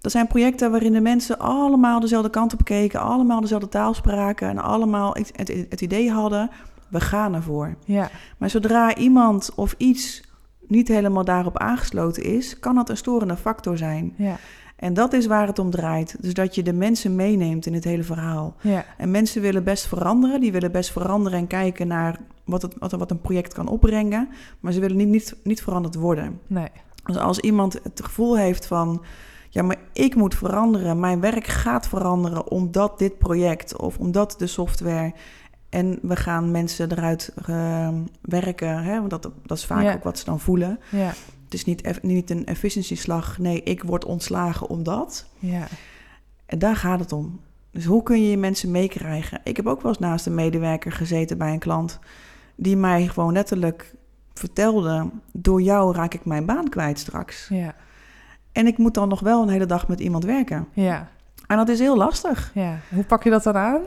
Dat 0.00 0.12
zijn 0.12 0.26
projecten 0.26 0.70
waarin 0.70 0.92
de 0.92 1.00
mensen 1.00 1.38
allemaal 1.38 2.00
dezelfde 2.00 2.30
kant 2.30 2.52
op 2.52 2.64
keken, 2.64 3.00
allemaal 3.00 3.40
dezelfde 3.40 3.68
taal 3.68 3.94
spraken 3.94 4.48
en 4.48 4.58
allemaal 4.58 5.14
het, 5.14 5.32
het, 5.36 5.48
het 5.68 5.80
idee 5.80 6.10
hadden, 6.10 6.50
we 6.88 7.00
gaan 7.00 7.34
ervoor. 7.34 7.74
ja, 7.84 8.10
Maar 8.38 8.50
zodra 8.50 8.94
iemand 8.96 9.50
of 9.54 9.74
iets 9.78 10.22
niet 10.68 10.88
helemaal 10.88 11.24
daarop 11.24 11.58
aangesloten 11.58 12.22
is, 12.22 12.58
kan 12.58 12.74
dat 12.74 12.88
een 12.88 12.96
storende 12.96 13.36
factor 13.36 13.76
zijn. 13.76 14.14
ja, 14.16 14.36
En 14.76 14.94
dat 14.94 15.12
is 15.12 15.26
waar 15.26 15.46
het 15.46 15.58
om 15.58 15.70
draait. 15.70 16.16
Dus 16.20 16.34
dat 16.34 16.54
je 16.54 16.62
de 16.62 16.72
mensen 16.72 17.16
meeneemt 17.16 17.66
in 17.66 17.74
het 17.74 17.84
hele 17.84 18.02
verhaal. 18.02 18.54
ja, 18.60 18.84
En 18.96 19.10
mensen 19.10 19.42
willen 19.42 19.64
best 19.64 19.86
veranderen. 19.86 20.40
Die 20.40 20.52
willen 20.52 20.72
best 20.72 20.92
veranderen 20.92 21.38
en 21.38 21.46
kijken 21.46 21.86
naar 21.86 22.18
wat, 22.44 22.62
het, 22.62 22.74
wat, 22.78 22.92
wat 22.92 23.10
een 23.10 23.20
project 23.20 23.54
kan 23.54 23.68
opbrengen. 23.68 24.28
Maar 24.60 24.72
ze 24.72 24.80
willen 24.80 24.96
niet, 24.96 25.08
niet, 25.08 25.36
niet 25.42 25.62
veranderd 25.62 25.94
worden. 25.94 26.40
nee, 26.46 26.68
Dus 27.04 27.16
als 27.16 27.38
iemand 27.38 27.80
het 27.82 28.00
gevoel 28.04 28.36
heeft 28.36 28.66
van... 28.66 29.02
ja, 29.50 29.62
maar 29.62 29.78
ik 29.92 30.14
moet 30.14 30.34
veranderen. 30.34 31.00
Mijn 31.00 31.20
werk 31.20 31.46
gaat 31.46 31.88
veranderen 31.88 32.50
omdat 32.50 32.98
dit 32.98 33.18
project 33.18 33.76
of 33.76 33.98
omdat 33.98 34.34
de 34.38 34.46
software... 34.46 35.12
en 35.74 35.98
we 36.02 36.16
gaan 36.16 36.50
mensen 36.50 36.90
eruit 36.92 37.32
eh, 37.46 37.88
werken. 38.20 38.82
Hè? 38.84 38.98
Want 38.98 39.10
dat, 39.10 39.30
dat 39.42 39.56
is 39.58 39.64
vaak 39.66 39.82
Ja. 39.82 39.92
ook 39.94 40.04
wat 40.04 40.18
ze 40.18 40.24
dan 40.24 40.40
voelen. 40.40 40.80
ja, 40.90 41.12
Het 41.44 41.54
is 41.54 41.64
niet, 41.64 42.02
niet 42.02 42.30
een 42.30 42.46
efficiëntieslag. 42.46 43.38
Nee, 43.38 43.62
ik 43.62 43.82
word 43.82 44.04
ontslagen 44.04 44.68
omdat... 44.68 45.26
ja, 45.38 45.66
En 46.46 46.58
daar 46.58 46.76
gaat 46.76 47.00
het 47.00 47.12
om. 47.12 47.40
Dus 47.70 47.84
hoe 47.84 48.02
kun 48.02 48.22
je 48.22 48.30
je 48.30 48.36
mensen 48.36 48.70
meekrijgen? 48.70 49.40
Ik 49.44 49.56
heb 49.56 49.66
ook 49.66 49.80
wel 49.82 49.90
eens 49.90 50.00
naast 50.00 50.26
een 50.26 50.34
medewerker 50.34 50.92
gezeten 50.92 51.38
bij 51.38 51.52
een 51.52 51.58
klant... 51.58 51.98
die 52.54 52.76
mij 52.76 53.06
gewoon 53.06 53.32
letterlijk 53.32 53.94
vertelde... 54.34 55.10
door 55.32 55.62
jou 55.62 55.94
raak 55.94 56.14
ik 56.14 56.24
mijn 56.24 56.46
baan 56.46 56.68
kwijt 56.68 56.98
straks. 56.98 57.46
ja, 57.48 57.74
En 58.52 58.66
ik 58.66 58.78
moet 58.78 58.94
dan 58.94 59.08
nog 59.08 59.20
wel 59.20 59.42
een 59.42 59.48
hele 59.48 59.66
dag 59.66 59.88
met 59.88 60.00
iemand 60.00 60.24
werken. 60.24 60.66
ja, 60.72 61.08
En 61.46 61.56
dat 61.56 61.68
is 61.68 61.78
heel 61.78 61.96
lastig. 61.96 62.50
ja. 62.54 62.78
Hoe 62.94 63.04
pak 63.04 63.22
je 63.24 63.30
dat 63.30 63.42
dan 63.42 63.56
aan? 63.56 63.80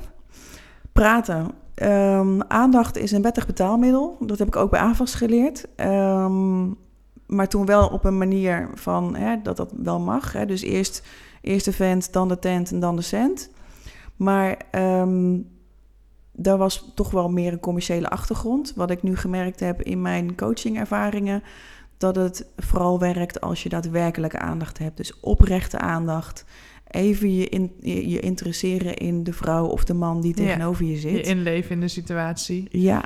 Praten. 0.91 1.51
Ehm, 1.77 2.39
aandacht 2.47 2.97
is 2.97 3.11
een 3.11 3.21
wettig 3.21 3.45
betaalmiddel. 3.45 4.17
Dat 4.19 4.39
heb 4.39 4.47
ik 4.47 4.55
ook 4.55 4.71
bij 4.71 4.79
AVAS 4.79 5.15
geleerd. 5.15 5.67
Ehm, 5.75 6.67
maar 7.25 7.47
toen 7.47 7.65
wel 7.65 7.87
op 7.87 8.03
een 8.03 8.17
manier 8.17 8.69
van 8.73 9.15
hè, 9.15 9.41
dat 9.41 9.57
dat 9.57 9.73
wel 9.83 9.99
mag. 9.99 10.33
Hè. 10.33 10.45
Dus 10.45 10.61
eerst, 10.61 11.03
eerst 11.41 11.65
de 11.65 11.73
vent, 11.73 12.13
dan 12.13 12.27
de 12.27 12.39
tent 12.39 12.71
en 12.71 12.79
dan 12.79 12.95
de 12.95 13.01
cent. 13.01 13.49
Maar 14.15 14.57
ehm, 14.71 15.39
daar 16.31 16.57
was 16.57 16.91
toch 16.95 17.11
wel 17.11 17.29
meer 17.29 17.51
een 17.51 17.59
commerciële 17.59 18.09
achtergrond. 18.09 18.73
Wat 18.75 18.91
ik 18.91 19.03
nu 19.03 19.15
gemerkt 19.15 19.59
heb 19.59 19.81
in 19.81 20.01
mijn 20.01 20.35
coachingervaringen. 20.35 21.43
Dat 21.97 22.15
het 22.15 22.47
vooral 22.55 22.99
werkt 22.99 23.41
als 23.41 23.63
je 23.63 23.69
daadwerkelijke 23.69 24.39
aandacht 24.39 24.77
hebt. 24.77 24.97
Dus 24.97 25.19
oprechte 25.19 25.79
aandacht. 25.79 26.45
Even 26.91 27.35
je, 27.35 27.45
in, 27.49 27.71
je, 27.81 28.09
je 28.09 28.19
interesseren 28.19 28.93
in 28.95 29.23
de 29.23 29.33
vrouw 29.33 29.65
of 29.65 29.83
de 29.83 29.93
man 29.93 30.21
die 30.21 30.33
Ja. 30.37 30.45
tegenover 30.45 30.85
je 30.85 30.97
zit. 30.97 31.11
Je 31.11 31.21
inleven 31.21 31.71
in 31.71 31.79
de 31.79 31.87
situatie. 31.87 32.67
Ja, 32.71 33.03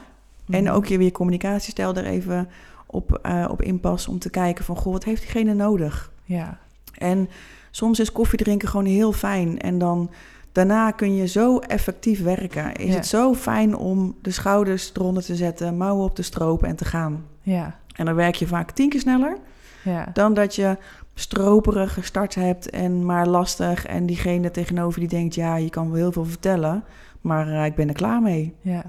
en 0.49 0.63
Mhm. 0.63 0.73
ook 0.73 0.85
je 0.85 0.97
weer 0.97 1.11
communicatiestijl 1.11 1.95
er 1.95 2.05
even 2.05 2.49
op, 2.85 3.19
eh, 3.21 3.45
op 3.51 3.61
inpassen 3.61 4.11
om 4.11 4.19
te 4.19 4.29
kijken 4.29 4.65
van... 4.65 4.75
goh, 4.77 4.93
wat 4.93 5.03
heeft 5.03 5.21
diegene 5.21 5.53
nodig? 5.53 6.11
Ja, 6.23 6.59
En 6.97 7.29
soms 7.71 7.99
is 7.99 8.11
koffie 8.11 8.37
drinken 8.39 8.67
gewoon 8.67 8.85
heel 8.85 9.11
fijn. 9.11 9.59
En 9.59 9.77
dan 9.77 10.09
Daarna 10.53 10.91
kun 10.91 11.15
je 11.15 11.27
zo 11.27 11.57
effectief 11.59 12.23
werken. 12.23 12.73
Is 12.75 12.87
Ja. 12.89 12.93
het 12.95 13.05
zo 13.07 13.33
fijn 13.33 13.75
om 13.75 14.15
de 14.21 14.31
schouders 14.31 14.91
eronder 14.93 15.23
te 15.23 15.35
zetten, 15.35 15.77
mouwen 15.77 16.05
op 16.05 16.15
te 16.15 16.21
stropen 16.21 16.67
en 16.67 16.75
te 16.75 16.85
gaan. 16.85 17.25
Ja, 17.41 17.79
En 17.95 18.05
dan 18.05 18.15
werk 18.15 18.35
je 18.35 18.47
vaak 18.47 18.71
tien 18.71 18.89
keer 18.89 18.99
sneller 18.99 19.37
ja, 19.83 20.09
dan 20.13 20.33
dat 20.33 20.55
je 20.55 20.77
stroperig 21.13 21.93
gestart 21.93 22.35
hebt 22.35 22.69
en 22.69 23.05
maar 23.05 23.27
lastig. 23.27 23.85
En 23.85 24.05
diegene 24.05 24.51
tegenover 24.51 24.99
die 24.99 25.09
denkt, 25.09 25.35
ja, 25.35 25.55
je 25.55 25.69
kan 25.69 25.87
wel 25.87 25.95
heel 25.95 26.11
veel 26.11 26.25
vertellen, 26.25 26.83
maar 27.21 27.47
eh, 27.47 27.65
ik 27.65 27.75
ben 27.75 27.87
er 27.87 27.93
klaar 27.93 28.21
mee. 28.21 28.55
ja. 28.61 28.83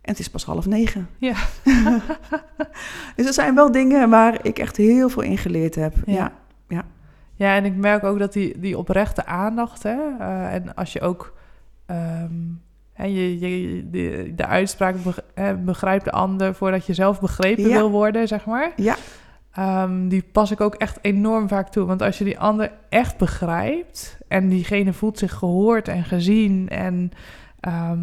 En 0.00 0.12
het 0.12 0.20
is 0.20 0.30
pas 0.30 0.44
half 0.44 0.66
negen. 0.66 1.08
Ja. 1.18 1.34
dus 3.16 3.26
er 3.26 3.32
zijn 3.32 3.54
wel 3.54 3.72
dingen 3.72 4.10
waar 4.10 4.38
ik 4.42 4.58
echt 4.58 4.76
heel 4.76 5.08
veel 5.08 5.22
in 5.22 5.38
geleerd 5.38 5.74
heb. 5.74 5.94
Ja, 6.06 6.32
Ja. 6.68 6.84
Ja, 7.34 7.54
en 7.54 7.64
ik 7.64 7.76
merk 7.76 8.04
ook 8.04 8.18
dat 8.18 8.32
die, 8.32 8.58
die 8.58 8.78
oprechte 8.78 9.26
aandacht, 9.26 9.82
hè, 9.82 9.96
eh, 10.18 10.54
en 10.54 10.74
als 10.74 10.92
je 10.92 11.00
ook 11.00 11.36
ehm, 11.86 12.32
hè, 12.92 13.04
je, 13.04 13.38
je, 13.38 13.90
de, 13.90 14.32
de 14.36 14.46
uitspraak 14.46 14.96
begrijpt 15.64 16.04
de 16.04 16.10
ander 16.12 16.54
voordat 16.54 16.86
je 16.86 16.94
zelf 16.94 17.20
begrepen 17.20 17.68
Ja. 17.68 17.76
wil 17.76 17.90
worden, 17.90 18.28
zeg 18.28 18.46
maar. 18.46 18.72
Ja. 18.76 18.96
Ehm, 19.56 20.08
die 20.08 20.24
pas 20.32 20.50
ik 20.50 20.60
ook 20.60 20.74
echt 20.74 20.98
enorm 21.00 21.48
vaak 21.48 21.68
toe. 21.68 21.86
Want 21.86 22.02
als 22.02 22.18
je 22.18 22.24
die 22.24 22.38
ander 22.38 22.72
echt 22.88 23.16
begrijpt 23.16 24.18
en 24.28 24.48
diegene 24.48 24.92
voelt 24.92 25.18
zich 25.18 25.32
gehoord 25.32 25.88
en 25.88 26.04
gezien, 26.04 26.68
en, 26.68 27.10
ehm, 27.60 27.98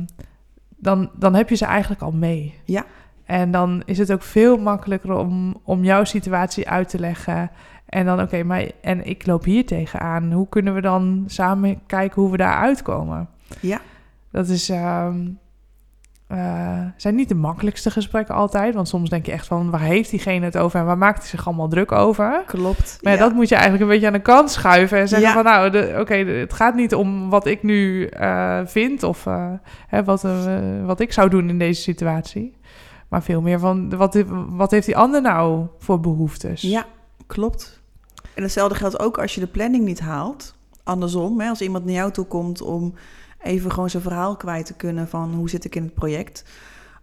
dan, 0.78 1.10
dan 1.14 1.34
heb 1.34 1.50
je 1.50 1.56
ze 1.56 1.66
eigenlijk 1.66 2.02
al 2.02 2.12
mee. 2.12 2.54
Ja. 2.66 2.86
En 3.26 3.52
dan 3.52 3.82
is 3.86 3.98
het 3.98 4.12
ook 4.12 4.22
veel 4.22 4.58
makkelijker 4.58 5.14
om, 5.14 5.60
om 5.64 5.84
jouw 5.84 6.04
situatie 6.04 6.70
uit 6.70 6.90
te 6.90 7.00
leggen. 7.00 7.52
En 7.86 8.06
dan, 8.06 8.22
oké, 8.22 8.44
maar 8.44 8.72
en 8.82 9.06
ik 9.06 9.26
loop 9.26 9.44
hier 9.44 9.66
tegenaan. 9.66 10.32
Hoe 10.32 10.50
kunnen 10.50 10.74
we 10.74 10.82
dan 10.82 11.24
samen 11.28 11.82
kijken 11.86 12.22
hoe 12.22 12.32
we 12.32 12.38
daar 12.38 12.58
uitkomen? 12.58 13.30
Ja. 13.60 13.82
Dat 14.32 14.48
is, 14.48 14.70
ehm, 14.70 15.30
eh, 16.28 16.80
zijn 16.98 17.16
niet 17.16 17.30
de 17.30 17.36
makkelijkste 17.36 17.92
gesprekken 17.92 18.36
altijd. 18.36 18.76
Want 18.76 18.88
soms 18.88 19.10
denk 19.10 19.26
je 19.26 19.32
echt 19.32 19.48
van, 19.48 19.70
waar 19.70 19.80
heeft 19.82 20.10
diegene 20.10 20.46
het 20.46 20.58
over 20.58 20.80
en 20.80 20.86
waar 20.86 20.98
maakt 20.98 21.18
hij 21.20 21.28
zich 21.28 21.48
allemaal 21.48 21.68
druk 21.68 21.92
over? 21.92 22.44
klopt. 22.46 22.98
Maar 23.02 23.14
ja, 23.14 23.20
dat 23.20 23.34
moet 23.34 23.50
je 23.50 23.56
eigenlijk 23.56 23.84
een 23.84 23.90
beetje 23.90 24.08
aan 24.08 24.14
de 24.14 24.20
kant 24.22 24.52
schuiven 24.52 25.00
en 25.00 25.08
zeggen 25.08 25.28
Ja. 25.28 25.34
van, 25.34 25.44
nou, 25.44 26.00
oké, 26.00 26.16
het 26.16 26.54
gaat 26.54 26.76
niet 26.76 26.96
om 26.96 27.30
wat 27.30 27.46
ik 27.46 27.64
nu 27.64 28.06
eh, 28.06 28.60
vind 28.66 29.04
of 29.04 29.26
eh, 29.26 29.52
hè, 29.88 30.04
wat, 30.04 30.28
wat 30.86 31.00
ik 31.00 31.14
zou 31.14 31.30
doen 31.30 31.50
in 31.50 31.60
deze 31.60 31.82
situatie. 31.82 32.56
Maar 33.08 33.24
veel 33.24 33.42
meer 33.42 33.60
van, 33.60 33.98
wat, 33.98 34.24
wat 34.50 34.72
heeft 34.72 34.86
die 34.86 34.98
ander 34.98 35.22
nou 35.22 35.66
voor 35.78 36.00
behoeftes? 36.00 36.62
Ja, 36.62 36.86
klopt. 37.28 37.82
En 38.34 38.44
hetzelfde 38.44 38.76
geldt 38.76 39.00
ook 39.00 39.18
als 39.18 39.34
je 39.36 39.40
de 39.40 39.48
planning 39.48 39.86
niet 39.86 40.00
haalt. 40.00 40.56
Andersom, 40.84 41.40
hè, 41.40 41.50
als 41.50 41.62
iemand 41.62 41.86
naar 41.86 41.94
jou 41.94 42.12
toe 42.12 42.26
komt 42.26 42.62
om 42.62 42.94
even 43.44 43.72
gewoon 43.72 43.90
zijn 43.90 44.04
verhaal 44.04 44.36
kwijt 44.36 44.66
te 44.66 44.74
kunnen 44.74 45.08
van 45.08 45.34
hoe 45.34 45.50
zit 45.50 45.66
ik 45.66 45.76
in 45.76 45.84
het 45.84 45.94
project. 45.94 46.44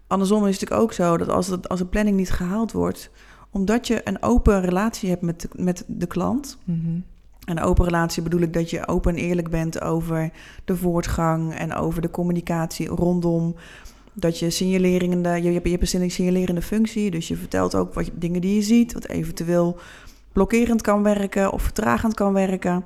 Andersom 0.07 0.46
is 0.46 0.61
het 0.61 0.61
natuurlijk 0.61 0.83
ook 0.83 0.92
zo 0.92 1.16
dat 1.16 1.29
als, 1.29 1.46
het, 1.46 1.68
als 1.68 1.79
de 1.79 1.87
planning 1.87 2.16
niet 2.16 2.31
gehaald 2.31 2.72
wordt, 2.72 3.11
omdat 3.50 3.87
je 3.87 4.00
een 4.05 4.22
open 4.22 4.61
relatie 4.61 5.09
hebt 5.09 5.22
met 5.22 5.40
de, 5.40 5.48
met 5.53 5.85
de 5.87 6.07
klant. 6.07 6.59
En 7.44 7.57
een 7.57 7.64
open 7.64 7.85
relatie 7.85 8.22
bedoel 8.22 8.40
ik 8.40 8.53
dat 8.53 8.70
je 8.70 8.87
open 8.87 9.16
en 9.16 9.22
eerlijk 9.22 9.50
bent 9.50 9.81
over 9.81 10.31
de 10.64 10.76
voortgang 10.76 11.55
en 11.55 11.74
over 11.74 12.03
de 12.03 12.11
communicatie 12.11 12.88
rondom. 12.88 13.55
Dat 14.12 14.38
je 14.38 14.50
signalerende, 14.50 15.42
je, 15.42 15.50
hebt, 15.50 15.66
je 15.66 15.70
hebt 15.70 15.92
een 15.92 16.11
signalerende 16.11 16.62
functie, 16.62 17.11
dus 17.11 17.29
je 17.29 17.37
vertelt 17.37 17.74
ook 17.74 17.94
wat 17.94 18.07
je, 18.07 18.12
dingen 18.14 18.40
die 18.40 18.55
je 18.55 18.62
ziet, 18.62 18.92
wat 18.92 19.07
eventueel 19.07 19.79
blokkerend 20.33 20.83
kan 20.83 21.03
werken 21.03 21.53
of 21.53 21.62
vertragend 21.62 22.14
kan 22.14 22.33
werken. 22.33 22.85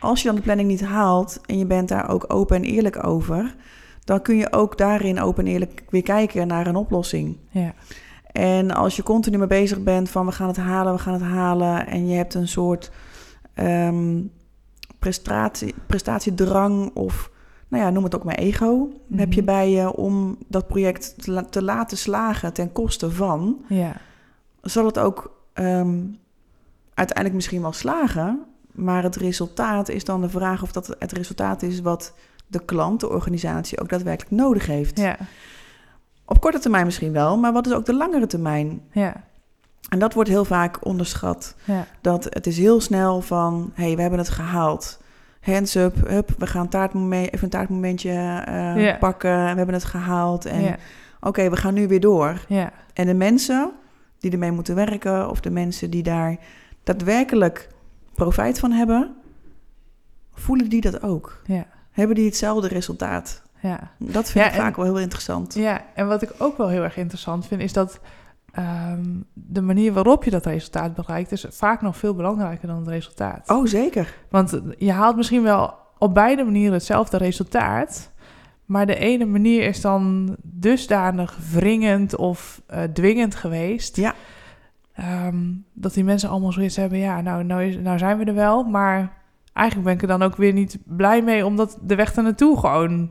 Als 0.00 0.20
je 0.20 0.26
dan 0.26 0.36
de 0.36 0.42
planning 0.42 0.68
niet 0.68 0.84
haalt 0.84 1.40
en 1.46 1.58
je 1.58 1.66
bent 1.66 1.88
daar 1.88 2.08
ook 2.10 2.24
open 2.32 2.56
en 2.56 2.62
eerlijk 2.64 3.06
over, 3.06 3.54
dan 4.04 4.22
kun 4.22 4.36
je 4.36 4.52
ook 4.52 4.78
daarin 4.78 5.20
open 5.20 5.46
en 5.46 5.52
eerlijk 5.52 5.84
weer 5.90 6.02
kijken 6.02 6.46
naar 6.46 6.66
een 6.66 6.76
oplossing. 6.76 7.36
Ja, 7.50 7.74
En 8.32 8.70
als 8.70 8.96
je 8.96 9.02
continu 9.02 9.38
mee 9.38 9.46
bezig 9.46 9.82
bent 9.82 10.10
van 10.10 10.26
we 10.26 10.32
gaan 10.32 10.48
het 10.48 10.56
halen, 10.56 10.92
we 10.92 10.98
gaan 10.98 11.12
het 11.12 11.22
halen. 11.22 11.86
En 11.86 12.08
je 12.08 12.16
hebt 12.16 12.34
een 12.34 12.48
soort 12.48 12.90
prestatie, 14.98 15.74
prestatiedrang 15.86 16.90
of 16.94 17.30
nou 17.68 17.82
ja, 17.84 17.90
noem 17.90 18.04
het 18.04 18.14
ook 18.14 18.24
maar 18.24 18.34
ego. 18.34 18.90
Mhm. 19.06 19.18
Heb 19.18 19.32
je 19.32 19.42
bij 19.42 19.70
je 19.70 19.96
om 19.96 20.36
dat 20.48 20.66
project 20.66 21.22
te, 21.22 21.30
la- 21.30 21.44
te 21.44 21.62
laten 21.62 21.96
slagen 21.98 22.52
ten 22.52 22.72
koste 22.72 23.10
van. 23.10 23.64
ja, 23.68 23.96
Zal 24.62 24.86
het 24.86 24.98
ook 24.98 25.32
ehm, 25.52 25.98
uiteindelijk 26.94 27.34
misschien 27.34 27.60
wel 27.62 27.72
slagen. 27.72 28.44
Maar 28.78 29.02
het 29.02 29.16
resultaat 29.16 29.88
is 29.88 30.04
dan 30.04 30.20
de 30.20 30.28
vraag 30.28 30.62
of 30.62 30.72
dat 30.72 30.96
het 30.98 31.12
resultaat 31.12 31.62
is 31.62 31.80
wat 31.80 32.14
de 32.46 32.64
klant, 32.64 33.00
de 33.00 33.08
organisatie, 33.08 33.80
ook 33.80 33.88
daadwerkelijk 33.88 34.30
nodig 34.42 34.66
heeft. 34.66 34.98
ja, 34.98 35.16
Op 36.24 36.40
korte 36.40 36.58
termijn 36.58 36.84
misschien 36.84 37.12
wel, 37.12 37.36
maar 37.38 37.52
wat 37.52 37.66
is 37.66 37.72
ook 37.72 37.84
de 37.86 37.94
langere 37.94 38.26
termijn? 38.26 38.80
ja, 38.92 39.24
En 39.88 39.98
dat 39.98 40.14
wordt 40.14 40.28
heel 40.28 40.44
vaak 40.44 40.84
onderschat. 40.86 41.54
ja, 41.64 41.86
Dat 42.00 42.24
het 42.24 42.46
is 42.46 42.58
heel 42.58 42.80
snel 42.80 43.20
van, 43.20 43.70
hé, 43.74 43.84
hey, 43.84 43.94
we 43.96 44.00
hebben 44.00 44.18
het 44.18 44.28
gehaald. 44.28 45.00
Hands 45.40 45.74
up, 45.74 46.08
hup, 46.08 46.30
we 46.38 46.46
gaan 46.46 46.68
taartmoment, 46.68 47.26
even 47.32 47.44
een 47.44 47.50
taartmomentje 47.50 48.10
eh, 48.46 48.98
pakken. 48.98 49.30
We 49.30 49.56
hebben 49.56 49.74
het 49.74 49.84
gehaald. 49.84 50.44
En 50.44 50.76
oké, 51.20 51.50
we 51.50 51.56
gaan 51.56 51.74
nu 51.74 51.88
weer 51.88 52.00
door. 52.00 52.44
ja, 52.48 52.72
En 52.92 53.06
de 53.06 53.14
mensen 53.14 53.70
die 54.18 54.30
ermee 54.32 54.52
moeten 54.52 54.74
werken... 54.74 55.30
of 55.30 55.40
de 55.40 55.50
mensen 55.50 55.90
die 55.90 56.02
daar 56.02 56.36
daadwerkelijk 56.84 57.68
profijt 58.18 58.58
van 58.58 58.70
hebben... 58.72 59.14
voelen 60.32 60.68
die 60.68 60.80
dat 60.80 61.02
ook? 61.02 61.40
ja, 61.46 61.66
Hebben 61.90 62.16
die 62.16 62.24
hetzelfde 62.26 62.68
resultaat? 62.68 63.42
ja. 63.60 63.90
Dat 63.98 64.30
vind 64.30 64.44
Ja, 64.44 64.50
ik 64.50 64.56
en- 64.56 64.60
vaak 64.62 64.76
wel 64.76 64.84
heel 64.84 64.98
interessant. 64.98 65.54
Ja, 65.54 65.82
en 65.94 66.06
wat 66.08 66.22
ik 66.22 66.30
ook 66.38 66.56
wel 66.56 66.68
heel 66.68 66.82
erg 66.82 66.96
interessant 66.96 67.46
vind, 67.46 67.60
is 67.62 67.72
dat 67.72 68.00
ehm, 68.52 69.04
de 69.32 69.60
manier 69.62 69.92
waarop 69.92 70.24
je 70.24 70.30
dat 70.30 70.46
resultaat 70.46 70.94
bereikt, 70.94 71.32
is 71.32 71.46
vaak 71.48 71.82
nog 71.82 71.96
veel 71.96 72.14
belangrijker 72.14 72.68
dan 72.68 72.76
het 72.78 72.88
resultaat. 72.88 73.50
Oh, 73.50 73.66
zeker. 73.66 74.14
Want 74.30 74.60
je 74.78 74.92
haalt 74.92 75.16
misschien 75.16 75.42
wel 75.42 75.74
op 75.98 76.14
beide 76.14 76.44
manieren 76.44 76.72
hetzelfde 76.72 77.16
resultaat. 77.16 78.10
Maar 78.64 78.86
de 78.86 78.96
ene 78.96 79.24
manier 79.24 79.62
is 79.66 79.80
dan 79.80 80.36
dusdanig 80.42 81.36
wringend 81.52 82.16
of 82.16 82.62
eh, 82.66 82.82
dwingend 82.82 83.34
geweest. 83.34 83.96
Ja. 83.96 84.14
Ehm, 84.98 85.44
dat 85.72 85.94
die 85.94 86.04
mensen 86.04 86.28
allemaal 86.28 86.52
zoiets 86.52 86.76
hebben. 86.76 86.98
Ja, 86.98 87.20
nou, 87.20 87.44
nou, 87.44 87.62
is, 87.64 87.76
nou 87.76 87.98
zijn 87.98 88.18
we 88.18 88.24
er 88.24 88.34
wel. 88.34 88.62
Maar 88.64 89.12
eigenlijk 89.52 89.86
ben 89.88 89.96
ik 89.96 90.02
er 90.02 90.08
dan 90.18 90.22
ook 90.22 90.36
weer 90.36 90.52
niet 90.52 90.78
blij 90.84 91.22
mee. 91.22 91.46
Omdat 91.46 91.78
de 91.82 91.94
weg 91.94 92.16
er 92.16 92.22
naartoe 92.22 92.58
gewoon... 92.58 93.10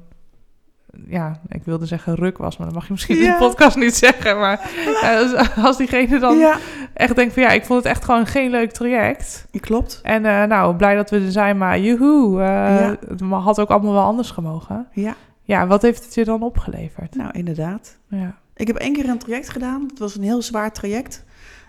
Ja, 1.07 1.39
ik 1.47 1.63
wilde 1.63 1.85
zeggen 1.85 2.15
ruk 2.15 2.37
was. 2.37 2.57
Maar 2.57 2.67
dat 2.67 2.75
mag 2.75 2.85
je 2.87 2.91
misschien 2.93 3.17
in 3.17 3.31
de 3.31 3.37
podcast 3.39 3.77
niet 3.77 3.95
zeggen. 3.95 4.37
Maar 4.39 4.69
ja, 5.01 5.17
als, 5.21 5.55
als 5.55 5.77
diegene 5.77 6.19
dan 6.19 6.37
Ja, 6.37 6.57
echt 6.93 7.15
denkt 7.15 7.33
van... 7.33 7.43
Ja, 7.43 7.49
ik 7.49 7.65
vond 7.65 7.83
het 7.83 7.91
echt 7.91 8.05
gewoon 8.05 8.25
geen 8.25 8.49
leuk 8.49 8.71
traject. 8.71 9.47
klopt. 9.59 9.99
En 10.03 10.25
eh, 10.25 10.43
nou, 10.43 10.75
blij 10.75 10.95
dat 10.95 11.09
we 11.09 11.19
er 11.19 11.31
zijn, 11.31 11.57
maar 11.57 11.79
joehoe. 11.79 12.39
eh, 12.41 12.45
Ja. 12.79 12.95
Het 13.07 13.21
had 13.21 13.59
ook 13.59 13.69
allemaal 13.69 13.93
wel 13.93 14.03
anders 14.03 14.31
gemogen. 14.31 14.87
Ja, 14.91 15.15
Ja, 15.43 15.67
wat 15.67 15.81
heeft 15.81 16.03
het 16.05 16.13
je 16.13 16.23
dan 16.25 16.41
opgeleverd? 16.41 17.15
nou 17.15 17.31
inderdaad. 17.31 17.97
Ja, 18.07 18.35
Ik 18.55 18.67
heb 18.67 18.75
één 18.75 18.93
keer 18.93 19.09
een 19.09 19.17
traject 19.17 19.49
gedaan. 19.49 19.83
Het 19.89 19.99
was 19.99 20.15
een 20.15 20.23
heel 20.23 20.41
zwaar 20.41 20.71
traject. 20.71 21.25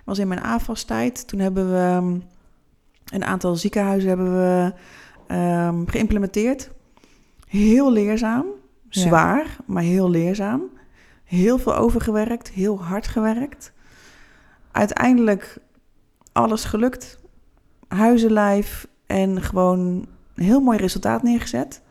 Was 0.08 0.18
in 0.18 0.28
mijn 0.28 0.42
AFAS-tijd. 0.42 1.28
Toen 1.28 1.40
hebben 1.40 1.70
we 1.70 1.78
ehm, 1.78 2.16
een 3.14 3.24
aantal 3.24 3.56
ziekenhuizen 3.56 4.08
hebben 4.08 4.32
we, 4.32 4.72
ehm, 5.26 5.86
geïmplementeerd. 5.86 6.70
Heel 7.46 7.92
leerzaam. 7.92 8.46
Ja. 8.88 9.00
Zwaar, 9.00 9.56
maar 9.66 9.82
heel 9.82 10.10
leerzaam. 10.10 10.62
Heel 11.24 11.58
veel 11.58 11.76
overgewerkt. 11.76 12.48
Heel 12.48 12.82
hard 12.82 13.06
gewerkt. 13.06 13.72
Uiteindelijk 14.72 15.58
alles 16.32 16.64
gelukt. 16.64 17.18
Huizenlijf 17.88 18.86
en 19.06 19.42
gewoon 19.42 20.06
een 20.34 20.44
heel 20.44 20.60
mooi 20.60 20.78
resultaat 20.78 21.22
neergezet. 21.22 21.82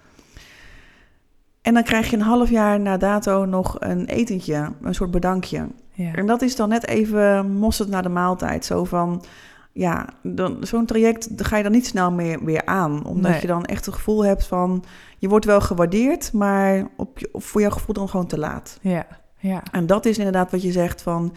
En 1.62 1.74
dan 1.74 1.84
krijg 1.84 2.10
je 2.10 2.16
een 2.16 2.22
half 2.22 2.50
jaar 2.50 2.80
na 2.80 2.98
dato 2.98 3.46
nog 3.46 3.76
een 3.80 4.06
etentje, 4.06 4.72
een 4.82 4.96
soort 4.96 5.12
bedankje. 5.12 5.68
Ja, 5.98 6.14
En 6.14 6.26
dat 6.26 6.42
is 6.42 6.56
dan 6.56 6.70
net 6.70 6.88
even 6.88 7.52
mosterd 7.52 7.90
naar 7.90 8.04
de 8.04 8.10
maaltijd. 8.10 8.66
Zo 8.66 8.84
van, 8.84 9.24
ja, 9.72 10.06
dan, 10.24 10.58
zo'n 10.62 10.86
traject 10.86 11.28
ga 11.36 11.58
je 11.58 11.64
dan 11.64 11.72
niet 11.72 11.86
snel 11.88 12.12
meer 12.12 12.46
weer 12.46 12.66
aan. 12.66 13.06
Omdat 13.06 13.32
Nee. 13.32 13.42
je 13.42 13.48
dan 13.48 13.66
echt 13.66 13.86
het 13.86 13.96
gevoel 13.96 14.26
hebt 14.26 14.46
van, 14.48 14.84
je 15.18 15.28
wordt 15.30 15.46
wel 15.46 15.62
gewaardeerd, 15.62 16.34
maar 16.34 16.88
op 16.98 17.20
je, 17.20 17.30
voor 17.34 17.62
jouw 17.62 17.70
gevoel 17.70 17.94
dan 17.96 18.10
gewoon 18.10 18.28
te 18.28 18.38
laat. 18.40 18.78
ja, 18.82 19.06
ja, 19.40 19.64
En 19.72 19.86
dat 19.86 20.06
is 20.06 20.18
inderdaad 20.18 20.52
wat 20.52 20.62
je 20.62 20.72
zegt 20.72 21.02
van, 21.02 21.34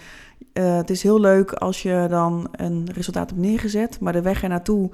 eh, 0.53 0.77
het 0.77 0.91
is 0.91 1.03
heel 1.03 1.21
leuk 1.21 1.53
als 1.53 1.83
je 1.83 2.07
dan 2.11 2.49
een 2.53 2.89
resultaat 2.95 3.31
hebt 3.31 3.43
neergezet, 3.43 4.01
maar 4.01 4.13
de 4.13 4.23
weg 4.23 4.43
er 4.43 4.49
naartoe 4.49 4.91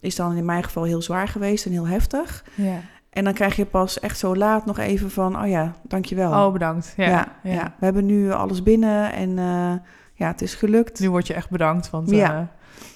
is 0.00 0.16
dan 0.16 0.36
in 0.36 0.44
mijn 0.44 0.62
geval 0.64 0.84
heel 0.84 1.02
zwaar 1.02 1.28
geweest 1.28 1.66
en 1.66 1.72
heel 1.72 1.86
heftig. 1.86 2.44
ja. 2.54 2.80
En 3.16 3.24
dan 3.24 3.32
krijg 3.32 3.56
je 3.56 3.64
pas 3.64 4.00
echt 4.00 4.18
zo 4.18 4.36
laat 4.36 4.66
nog 4.66 4.78
even 4.78 5.10
van, 5.10 5.40
oh 5.42 5.48
ja, 5.48 5.72
dankjewel. 5.82 6.30
Oh, 6.46 6.52
bedankt. 6.52 6.94
Ja, 6.96 7.04
ja, 7.08 7.28
ja, 7.42 7.52
ja. 7.52 7.72
we 7.78 7.84
hebben 7.84 8.06
nu 8.06 8.32
alles 8.32 8.62
binnen 8.62 9.12
en 9.12 9.38
eh, 9.38 9.72
ja, 10.14 10.26
het 10.26 10.42
is 10.42 10.54
gelukt. 10.54 11.00
Nu 11.00 11.10
word 11.10 11.26
je 11.26 11.34
echt 11.34 11.50
bedankt, 11.50 11.90
want 11.90 12.10
Ja. 12.10 12.32
eh, 12.34 12.40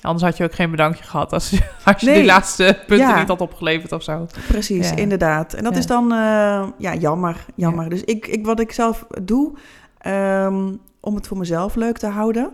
Anders 0.02 0.24
had 0.24 0.36
je 0.36 0.44
ook 0.44 0.54
geen 0.54 0.70
bedankje 0.70 1.04
gehad 1.04 1.32
als, 1.32 1.50
je- 1.50 1.68
als 1.84 2.00
je 2.00 2.06
Nee. 2.06 2.14
die 2.14 2.24
laatste 2.24 2.82
punten 2.86 3.18
niet 3.18 3.28
had 3.28 3.40
opgeleverd 3.40 3.92
of 3.92 4.02
zo. 4.02 4.26
Precies, 4.48 4.92
inderdaad. 4.94 5.52
En 5.54 5.64
dat 5.64 5.76
is 5.76 5.86
dan 5.86 6.12
eh, 6.12 6.66
ja, 6.78 6.94
jammer. 6.98 7.44
jammer. 7.54 7.88
Dus 7.88 8.04
ik, 8.04 8.26
ik, 8.26 8.46
wat 8.46 8.60
ik 8.60 8.72
zelf 8.72 9.06
doe, 9.22 9.52
ehm, 9.98 10.72
om 11.00 11.14
het 11.14 11.26
voor 11.26 11.38
mezelf 11.38 11.74
leuk 11.74 11.98
te 11.98 12.06
houden. 12.06 12.50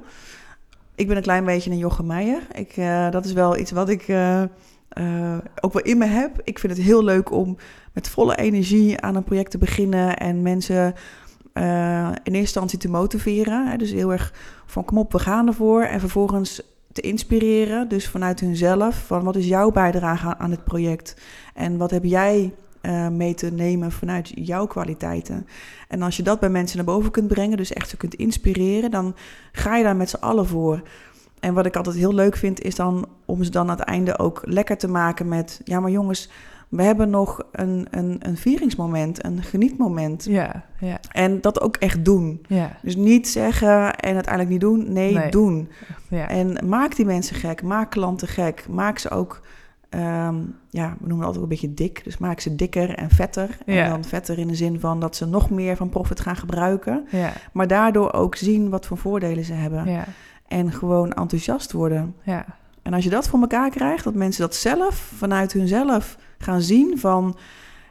Ik 0.94 1.07
ben 1.09 1.16
een 1.16 1.22
klein 1.22 1.44
beetje 1.44 1.70
een 1.70 1.79
Jochem 1.79 2.07
Meijer. 2.07 2.40
Ik, 2.52 2.74
dat 3.11 3.24
is 3.24 3.33
wel 3.33 3.57
iets 3.59 3.70
wat 3.70 3.88
ik 3.88 4.07
eh, 4.88 5.37
ook 5.61 5.72
wel 5.72 5.83
in 5.83 5.99
me 5.99 6.05
heb. 6.07 6.40
Ik 6.44 6.59
vind 6.59 6.77
het 6.77 6.83
heel 6.83 7.05
leuk 7.05 7.31
om 7.33 7.57
met 7.92 8.09
volle 8.09 8.37
energie 8.37 9.01
aan 9.01 9.14
een 9.16 9.25
project 9.25 9.51
te 9.51 9.59
beginnen 9.59 10.16
en 10.16 10.42
mensen 10.42 10.94
eh, 11.53 12.07
in 12.07 12.12
eerste 12.14 12.38
instantie 12.38 12.79
te 12.79 12.88
motiveren. 12.88 13.66
Hè? 13.68 13.77
Dus 13.77 13.90
heel 13.90 14.12
erg 14.12 14.33
van 14.66 14.85
kom 14.85 14.99
op, 14.99 15.12
we 15.12 15.18
gaan 15.18 15.46
ervoor. 15.46 15.83
En 15.83 16.01
vervolgens 16.01 16.62
te 16.92 17.01
inspireren, 17.01 17.88
dus 17.88 18.09
vanuit 18.09 18.40
hunzelf. 18.40 19.07
Van 19.07 19.25
wat 19.25 19.37
is 19.37 19.46
jouw 19.46 19.70
bijdrage 19.70 20.27
aan- 20.27 20.38
aan 20.38 20.51
het 20.51 20.64
project? 20.64 21.16
En 21.55 21.77
wat 21.77 21.90
heb 21.90 22.05
jij 22.05 22.55
eh, 22.81 23.09
mee 23.09 23.35
te 23.35 23.51
nemen 23.51 23.92
vanuit 23.92 24.33
jouw 24.35 24.66
kwaliteiten? 24.66 25.46
En 25.88 26.03
als 26.03 26.16
je 26.16 26.22
dat 26.22 26.40
bij 26.40 26.49
mensen 26.49 26.77
naar 26.77 26.87
boven 26.87 27.11
kunt 27.11 27.29
brengen, 27.29 27.57
dus 27.57 27.72
echt 27.72 27.88
ze 27.88 27.96
kunt 27.96 28.14
inspireren, 28.14 28.90
dan 28.90 29.14
ga 29.53 29.77
je 29.77 29.85
daar 29.85 29.96
met 29.96 30.11
z'n 30.11 30.16
allen 30.20 30.46
voor. 30.46 30.83
En 31.40 31.55
wat 31.55 31.66
ik 31.66 31.77
altijd 31.77 31.96
heel 31.96 32.14
leuk 32.14 32.37
vind, 32.37 32.61
is 32.62 32.75
dan 32.75 33.07
om 33.25 33.42
ze 33.44 33.51
dan 33.51 33.70
aan 33.70 33.77
het 33.79 33.87
einde 33.88 34.18
ook 34.18 34.40
lekker 34.44 34.77
te 34.79 34.88
maken 34.88 35.29
met... 35.29 35.61
Ja, 35.64 35.81
maar 35.81 35.90
jongens, 35.90 36.31
we 36.68 36.83
hebben 36.83 37.11
nog 37.11 37.42
een, 37.53 37.87
een, 37.90 38.16
een 38.20 38.37
vieringsmoment, 38.37 39.25
een 39.25 39.42
genietmoment. 39.42 40.25
Ja, 40.25 40.64
ja, 40.81 40.99
En 41.12 41.40
dat 41.40 41.61
ook 41.61 41.77
echt 41.77 42.05
doen. 42.05 42.42
ja. 42.49 42.77
Dus 42.83 42.96
niet 42.96 43.29
zeggen 43.29 43.94
en 43.96 44.14
uiteindelijk 44.14 44.49
niet 44.49 44.61
doen. 44.61 44.92
Nee, 44.92 45.14
Nee. 45.14 45.31
doen. 45.31 45.68
ja. 46.09 46.29
En 46.29 46.57
maak 46.68 46.96
die 46.96 47.05
mensen 47.07 47.37
gek. 47.37 47.62
Maak 47.62 47.90
klanten 47.90 48.29
gek. 48.29 48.66
Maak 48.68 48.99
ze 48.99 49.11
ook, 49.11 49.40
ehm, 49.88 50.37
ja, 50.70 50.88
we 51.01 51.07
noemen 51.09 51.16
het 51.16 51.25
altijd 51.27 51.42
een 51.42 51.49
beetje 51.49 51.75
dik. 51.75 52.05
Dus 52.05 52.18
maak 52.18 52.40
ze 52.40 52.55
dikker 52.55 52.94
en 52.94 53.11
vetter. 53.11 53.59
Ja. 53.66 53.85
En 53.85 53.90
dan 53.90 54.05
vetter 54.05 54.38
in 54.38 54.49
de 54.49 54.55
zin 54.55 54.81
van 54.81 55.01
dat 55.01 55.16
ze 55.16 55.27
nog 55.27 55.51
meer 55.51 55.77
van 55.77 55.88
profit 55.88 56.20
gaan 56.20 56.37
gebruiken. 56.37 57.07
ja, 57.11 57.33
Maar 57.53 57.66
daardoor 57.66 58.12
ook 58.12 58.35
zien 58.37 58.68
wat 58.70 58.87
voor 58.87 58.99
voordelen 58.99 59.44
ze 59.44 59.53
hebben. 59.53 59.85
ja, 59.90 60.05
En 60.48 60.72
gewoon 60.72 61.12
enthousiast 61.12 61.72
worden. 61.72 62.14
ja, 62.22 62.44
En 62.82 62.94
als 62.94 63.04
je 63.04 63.11
dat 63.11 63.28
voor 63.28 63.40
elkaar 63.40 63.70
krijgt, 63.70 64.04
dat 64.04 64.14
mensen 64.14 64.42
dat 64.42 64.54
zelf, 64.54 64.94
vanuit 64.94 65.52
hunzelf 65.52 66.16
gaan 66.38 66.61
zien 66.62 66.98
van... 66.98 67.37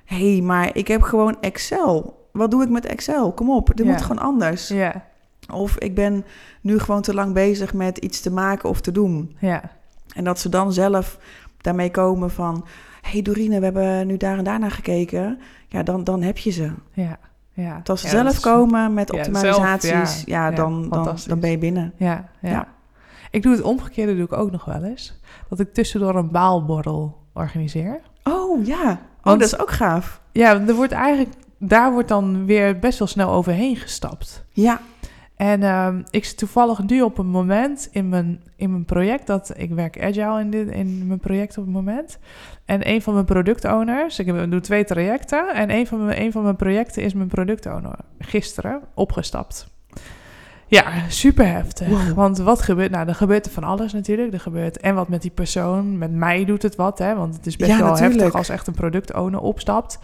hé, 0.05 0.31
hey, 0.33 0.41
maar 0.41 0.75
ik 0.75 0.87
heb 0.87 1.01
gewoon 1.01 1.37
Excel. 1.41 2.27
Wat 2.31 2.51
doe 2.51 2.63
ik 2.63 2.69
met 2.69 2.85
Excel? 2.85 3.31
Kom 3.33 3.49
op, 3.49 3.67
dit 3.75 3.85
Ja. 3.85 3.91
moet 3.91 4.01
gewoon 4.01 4.23
anders. 4.23 4.67
ja, 4.67 5.05
Of 5.53 5.77
ik 5.77 5.95
ben 5.95 6.25
nu 6.61 6.79
gewoon 6.79 7.01
te 7.01 7.13
lang 7.13 7.33
bezig 7.33 7.73
met 7.73 7.97
iets 7.97 8.21
te 8.21 8.31
maken 8.31 8.69
of 8.69 8.81
te 8.81 8.91
doen. 8.91 9.35
ja, 9.39 9.71
En 10.15 10.23
dat 10.23 10.39
ze 10.39 10.49
dan 10.49 10.73
zelf 10.73 11.17
daarmee 11.61 11.91
komen 11.91 12.31
van... 12.31 12.65
hé 13.01 13.09
hey 13.11 13.21
Dorine, 13.21 13.57
we 13.59 13.63
hebben 13.65 14.07
nu 14.07 14.17
daar 14.17 14.37
en 14.37 14.43
daar 14.43 14.59
naar 14.59 14.71
gekeken. 14.71 15.39
Ja, 15.67 15.83
dan, 15.83 16.03
dan 16.03 16.21
heb 16.21 16.37
je 16.37 16.51
ze. 16.51 16.71
ja, 16.93 17.19
ja. 17.55 17.81
Als 17.83 17.99
ze 18.01 18.05
Ja, 18.05 18.11
zelf 18.11 18.23
dat 18.25 18.33
is- 18.33 18.39
komen 18.39 18.93
met 18.93 19.11
ja, 19.11 19.17
optimalisaties, 19.17 19.89
zelf, 19.89 20.23
ja, 20.25 20.43
ja. 20.43 20.49
Ja, 20.49 20.55
dan, 20.55 20.89
dan, 20.89 21.15
dan 21.27 21.39
ben 21.39 21.49
je 21.51 21.57
binnen. 21.57 21.93
Ja, 21.97 22.29
ja, 22.41 22.49
Ja. 22.49 22.67
Ik 23.31 23.43
doe 23.43 23.51
het 23.51 23.61
omgekeerde 23.61 24.15
doe 24.15 24.25
ik 24.25 24.33
ook 24.33 24.51
nog 24.51 24.65
wel 24.65 24.83
eens. 24.83 25.19
Dat 25.49 25.59
ik 25.59 25.73
tussendoor 25.73 26.15
een 26.15 26.31
baalborrel 26.31 27.17
organiseer. 27.33 27.99
Oh 28.23 28.65
ja, 28.65 28.91
oh, 28.91 28.97
Want- 29.21 29.39
dat 29.39 29.47
is 29.53 29.59
ook 29.59 29.71
gaaf. 29.71 30.21
Ja, 30.31 30.59
er 30.67 30.73
wordt 30.73 30.91
eigenlijk, 30.91 31.35
daar 31.59 31.91
wordt 31.91 32.07
dan 32.07 32.45
weer 32.45 32.79
best 32.79 32.99
wel 32.99 33.07
snel 33.07 33.29
overheen 33.31 33.75
gestapt. 33.75 34.45
Ja, 34.51 34.79
En 35.35 35.63
ehm, 35.63 36.01
ik 36.09 36.25
zit 36.25 36.37
toevallig 36.37 36.83
nu 36.83 37.01
op 37.01 37.17
een 37.17 37.27
moment 37.27 37.87
in 37.91 38.09
mijn, 38.09 38.41
in 38.55 38.71
mijn 38.71 38.85
project 38.85 39.27
dat 39.27 39.53
ik 39.57 39.71
werk 39.73 40.01
agile 40.03 40.39
in, 40.39 40.49
dit, 40.49 40.69
in 40.69 41.07
mijn 41.07 41.19
project 41.19 41.57
op 41.57 41.63
het 41.63 41.73
moment. 41.73 42.19
En 42.65 42.89
een 42.89 43.01
van 43.01 43.13
mijn 43.13 43.25
productowners, 43.25 44.19
ik 44.19 44.25
heb- 44.25 44.51
doe 44.51 44.59
twee 44.61 44.83
trajecten. 44.83 45.53
En 45.53 45.71
een 45.71 45.87
van, 45.87 46.05
mijn, 46.05 46.21
een 46.21 46.31
van 46.31 46.43
mijn 46.43 46.55
projecten 46.55 47.03
is 47.03 47.13
mijn 47.13 47.27
productowner 47.27 47.95
gisteren 48.19 48.81
opgestapt. 48.93 49.67
Ja, 50.67 51.09
super 51.09 51.47
heftig. 51.51 51.87
Wow. 51.87 52.13
Want 52.13 52.37
wat 52.37 52.61
gebeurt? 52.61 52.91
Nou, 52.91 53.07
er 53.07 53.15
gebeurt 53.15 53.45
er 53.45 53.51
van 53.51 53.63
alles 53.63 53.93
natuurlijk. 53.93 54.33
Er 54.33 54.39
gebeurt 54.39 54.77
en 54.77 54.95
wat 54.95 55.07
met 55.07 55.21
die 55.21 55.31
persoon. 55.31 55.97
Met 55.97 56.11
mij 56.11 56.45
doet 56.45 56.61
het 56.61 56.75
wat, 56.75 56.97
hè? 56.99 57.15
Want 57.15 57.35
het 57.35 57.45
is 57.45 57.55
best 57.55 57.71
Ja, 57.71 57.77
wel 57.77 57.87
natuurlijk. 57.87 58.15
heftig 58.19 58.35
als 58.37 58.49
echt 58.49 58.67
een 58.67 58.73
productowner 58.73 59.39
opstapt. 59.39 59.99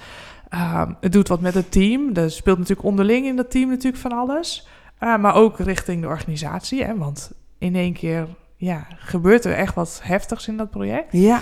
Ehm, 0.50 0.92
het 1.00 1.12
doet 1.12 1.28
wat 1.28 1.42
met 1.42 1.54
het 1.54 1.72
team. 1.72 2.10
Er 2.14 2.32
speelt 2.32 2.58
natuurlijk 2.58 2.88
onderling 2.88 3.26
in 3.26 3.36
dat 3.36 3.52
team 3.52 3.70
natuurlijk 3.70 4.02
van 4.02 4.12
alles. 4.12 4.68
Uh, 5.04 5.18
maar 5.18 5.36
ook 5.36 5.60
richting 5.60 6.02
de 6.02 6.08
organisatie. 6.08 6.84
Hè? 6.84 6.98
Want 6.98 7.32
in 7.58 7.76
één 7.76 7.94
keer 7.94 8.28
ja, 8.58 8.88
gebeurt 8.96 9.46
er 9.46 9.54
echt 9.54 9.76
wat 9.76 10.00
heftigs 10.04 10.48
in 10.48 10.58
dat 10.58 10.70
project. 10.70 11.08
ja, 11.12 11.42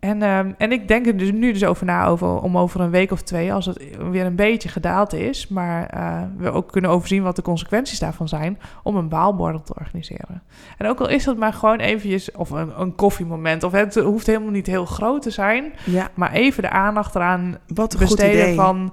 En, 0.00 0.22
um, 0.22 0.54
en 0.58 0.72
ik 0.72 0.88
denk 0.88 1.06
er 1.06 1.16
dus 1.16 1.32
nu 1.32 1.52
dus 1.52 1.64
over 1.64 1.86
na, 1.86 2.06
over, 2.06 2.40
om 2.40 2.58
over 2.58 2.80
een 2.80 2.90
week 2.90 3.10
of 3.10 3.22
twee, 3.22 3.52
als 3.52 3.66
het 3.66 3.96
weer 4.10 4.26
een 4.26 4.36
beetje 4.36 4.68
gedaald 4.68 5.12
is, 5.12 5.48
maar 5.48 5.94
uh, 5.94 6.22
we 6.36 6.50
ook 6.50 6.72
kunnen 6.72 6.90
overzien 6.90 7.22
wat 7.22 7.36
de 7.36 7.42
consequenties 7.42 7.98
daarvan 7.98 8.28
zijn, 8.28 8.58
om 8.82 8.96
een 8.96 9.08
baalbordel 9.08 9.62
te 9.62 9.74
organiseren. 9.78 10.42
En 10.78 10.86
ook 10.86 11.00
al 11.00 11.08
is 11.08 11.24
dat 11.24 11.36
maar 11.36 11.52
gewoon 11.52 11.78
eventjes, 11.78 12.32
of 12.32 12.50
een, 12.50 12.80
een 12.80 12.94
koffiemoment, 12.94 13.62
of 13.62 13.72
het 13.72 13.94
hoeft 13.94 14.26
helemaal 14.26 14.50
niet 14.50 14.66
heel 14.66 14.84
groot 14.84 15.22
te 15.22 15.30
zijn, 15.30 15.72
ja. 15.84 16.10
maar 16.14 16.32
even 16.32 16.62
de 16.62 16.70
aandacht 16.70 17.14
eraan 17.14 17.58
Wat 17.66 17.98
besteden 17.98 18.54
van, 18.54 18.92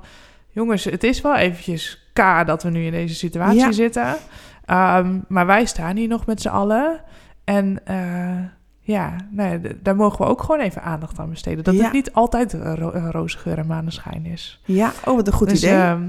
jongens, 0.49 0.83
het 0.83 1.03
is 1.03 1.21
wel 1.21 1.35
eventjes 1.35 2.06
K 2.41 2.47
dat 2.47 2.63
we 2.63 2.69
nu 2.69 2.85
in 2.85 2.91
deze 2.91 3.15
situatie 3.15 3.59
Ja. 3.59 3.71
zitten, 3.71 4.07
um, 4.69 5.25
maar 5.27 5.45
wij 5.45 5.65
staan 5.65 5.95
hier 5.95 6.07
nog 6.07 6.25
met 6.25 6.41
z'n 6.41 6.47
allen 6.47 7.01
en... 7.43 7.79
Uh, 7.91 8.35
ja, 8.79 9.15
nee, 9.31 9.59
daar 9.81 9.95
mogen 9.95 10.17
we 10.25 10.31
ook 10.31 10.41
gewoon 10.41 10.59
even 10.59 10.81
aandacht 10.83 11.19
aan 11.19 11.29
besteden. 11.29 11.63
Dat 11.63 11.73
Ja. 11.75 11.83
het 11.83 11.93
niet 11.93 12.13
altijd 12.13 12.53
ro 12.53 12.89
roze 13.11 13.37
geur 13.37 13.57
en 13.57 13.67
maneschijn 13.67 14.25
is. 14.25 14.61
Ja, 14.65 14.91
oh, 15.05 15.15
wat 15.15 15.27
een 15.27 15.33
goed 15.33 15.49
dus, 15.49 15.63
idee. 15.63 15.75
ehm, 15.75 16.03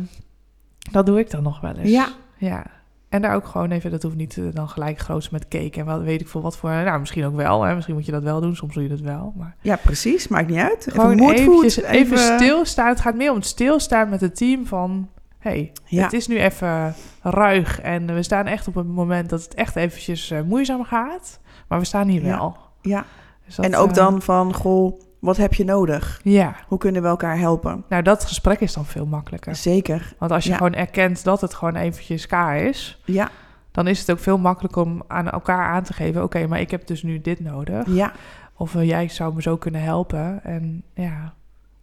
dat 0.91 1.07
doe 1.07 1.19
ik 1.19 1.31
dan 1.31 1.43
nog 1.43 1.61
wel 1.61 1.75
eens. 1.75 1.91
Ja. 1.91 2.09
ja. 2.37 2.65
En 3.09 3.23
daar 3.23 3.35
ook 3.35 3.47
gewoon 3.47 3.71
even, 3.71 3.91
dat 3.91 4.03
hoeft 4.03 4.17
niet 4.17 4.37
uh, 4.37 4.49
dan 4.53 4.69
gelijk 4.69 4.99
groots 4.99 5.31
met 5.31 5.49
cake 5.49 5.79
en 5.81 5.85
wat 5.85 6.01
weet 6.03 6.21
ik 6.21 6.29
veel 6.29 6.41
wat 6.41 6.57
voor. 6.57 6.71
Nou, 6.71 6.99
misschien 7.01 7.25
ook 7.25 7.37
wel. 7.37 7.63
Hè? 7.63 7.75
Misschien 7.75 7.95
moet 7.95 8.07
je 8.07 8.13
dat 8.13 8.23
wel 8.23 8.41
doen, 8.41 8.57
soms 8.57 8.75
doe 8.75 8.83
je 8.83 8.89
dat 8.89 9.01
wel. 9.01 9.33
Maar 9.37 9.57
Ja, 9.61 9.77
precies. 9.77 10.29
Maakt 10.29 10.49
niet 10.49 10.59
uit. 10.59 10.87
gewoon 10.91 11.19
even 11.19 11.35
eventjes, 11.35 11.83
even 11.83 12.19
stilstaan. 12.19 12.89
Het 12.89 13.01
gaat 13.01 13.15
meer 13.15 13.31
om 13.31 13.37
het 13.37 13.47
stilstaan 13.47 14.09
met 14.09 14.21
het 14.21 14.37
team 14.37 14.67
van... 14.67 15.09
hey, 15.39 15.73
Ja. 15.85 16.03
het 16.03 16.13
is 16.13 16.27
nu 16.27 16.39
even 16.39 16.95
ruig 17.23 17.81
en 17.81 18.15
we 18.15 18.23
staan 18.23 18.47
echt 18.47 18.69
op 18.69 18.77
een 18.77 18.91
moment 18.91 19.31
dat 19.31 19.43
het 19.43 19.55
echt 19.55 19.77
eventjes 19.77 20.31
uh, 20.31 20.41
moeizaam 20.43 20.85
gaat. 20.85 21.41
Maar 21.69 21.79
we 21.79 21.85
staan 21.85 22.09
hier 22.09 22.23
wel. 22.23 22.57
Ja, 22.83 23.05
Dus 23.47 23.55
dat, 23.55 23.65
en 23.65 23.77
ook 23.77 23.89
eh, 23.89 23.95
dan 23.95 24.23
van, 24.23 24.55
goh, 24.55 25.01
wat 25.19 25.37
heb 25.37 25.55
je 25.55 25.65
nodig? 25.65 26.21
Ja, 26.23 26.57
Hoe 26.69 26.79
kunnen 26.79 27.03
we 27.03 27.09
elkaar 27.09 27.39
helpen? 27.39 27.85
nou 27.89 28.03
dat 28.03 28.25
gesprek 28.25 28.61
is 28.61 28.73
dan 28.73 28.85
veel 28.85 29.07
makkelijker. 29.07 29.57
Zeker. 29.57 30.15
Want 30.19 30.33
als 30.33 30.45
je 30.45 30.51
Ja. 30.51 30.57
gewoon 30.57 30.75
erkent 30.75 31.25
dat 31.25 31.41
het 31.41 31.55
gewoon 31.55 31.75
eventjes 31.77 32.27
K 32.27 32.33
is... 32.55 33.03
Ja, 33.05 33.29
dan 33.73 33.87
is 33.87 33.99
het 34.01 34.11
ook 34.11 34.19
veel 34.19 34.39
makkelijker 34.39 34.83
om 34.83 35.03
aan 35.09 35.31
elkaar 35.31 35.67
aan 35.67 35.83
te 35.83 35.93
geven... 35.93 36.23
oké, 36.23 36.47
maar 36.47 36.61
ik 36.61 36.71
heb 36.71 36.87
dus 36.87 37.03
nu 37.03 37.21
dit 37.21 37.41
nodig. 37.41 37.87
ja, 37.87 38.13
Of 38.57 38.75
uh, 38.75 38.85
jij 38.85 39.09
zou 39.09 39.35
me 39.35 39.43
zo 39.43 39.57
kunnen 39.57 39.83
helpen. 39.83 40.45
En 40.45 40.83
ja, 40.95 41.35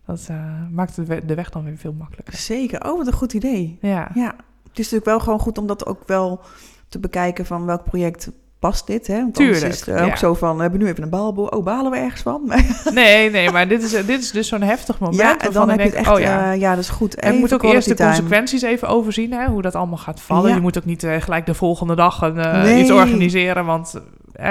dat 0.05 0.27
uh, 0.31 0.37
maakt 0.71 0.95
de, 0.95 1.05
we 1.05 1.25
de 1.25 1.35
weg 1.35 1.49
dan 1.49 1.63
weer 1.63 1.77
veel 1.77 1.93
makkelijker. 1.93 2.35
zeker. 2.37 2.85
Oh, 2.85 2.97
wat 2.97 3.07
een 3.07 3.13
goed 3.13 3.33
idee. 3.33 3.77
Ja, 3.81 4.09
Ja, 4.13 4.35
het 4.63 4.79
is 4.79 4.91
natuurlijk 4.91 5.05
wel 5.05 5.19
gewoon 5.19 5.39
goed 5.39 5.57
om 5.57 5.67
dat 5.67 5.85
ook 5.85 6.01
wel 6.05 6.41
te 6.89 6.99
bekijken 6.99 7.45
van 7.45 7.65
welk 7.65 7.83
project 7.83 8.31
past 8.59 8.87
dit, 8.87 9.07
hè? 9.07 9.17
Want 9.17 9.33
Tuurlijk, 9.33 9.63
is 9.63 9.79
het 9.79 9.87
uh, 9.87 10.03
ook 10.03 10.09
ja. 10.09 10.15
zo 10.15 10.33
van, 10.33 10.55
we 10.55 10.61
hebben 10.61 10.79
nu 10.79 10.87
even 10.87 11.03
een 11.03 11.09
baalboel. 11.09 11.47
Oh, 11.47 11.63
balen 11.63 11.91
we 11.91 11.97
ergens 11.97 12.21
van? 12.21 12.41
nee, 12.93 13.29
nee, 13.29 13.51
maar 13.51 13.67
dit 13.67 13.83
is, 13.83 13.91
dit 13.91 14.21
is 14.21 14.31
dus 14.31 14.47
zo'n 14.47 14.61
heftig 14.61 14.99
moment. 14.99 15.21
ja, 15.21 15.39
en 15.39 15.51
dan 15.51 15.69
heb 15.69 15.79
je 15.79 15.91
echt, 15.91 16.09
oh 16.09 16.19
ja. 16.19 16.53
uh, 16.53 16.59
ja, 16.59 16.69
dat 16.69 16.83
is 16.83 16.89
goed. 16.89 17.15
En 17.15 17.33
je 17.33 17.39
moet 17.39 17.53
ook 17.53 17.63
eerst 17.63 17.87
de 17.87 17.93
time. 17.93 18.09
consequenties 18.09 18.61
even 18.61 18.87
overzien, 18.87 19.31
hè, 19.33 19.47
hoe 19.47 19.61
dat 19.61 19.75
allemaal 19.75 19.97
gaat 19.97 20.21
vallen. 20.21 20.49
Ja. 20.49 20.55
Je 20.55 20.61
moet 20.61 20.77
ook 20.77 20.85
niet 20.85 21.03
uh, 21.03 21.21
gelijk 21.21 21.45
de 21.45 21.53
volgende 21.53 21.95
dag 21.95 22.21
een, 22.21 22.33
Nee. 22.33 22.81
iets 22.81 22.91
organiseren, 22.91 23.65
want 23.65 24.01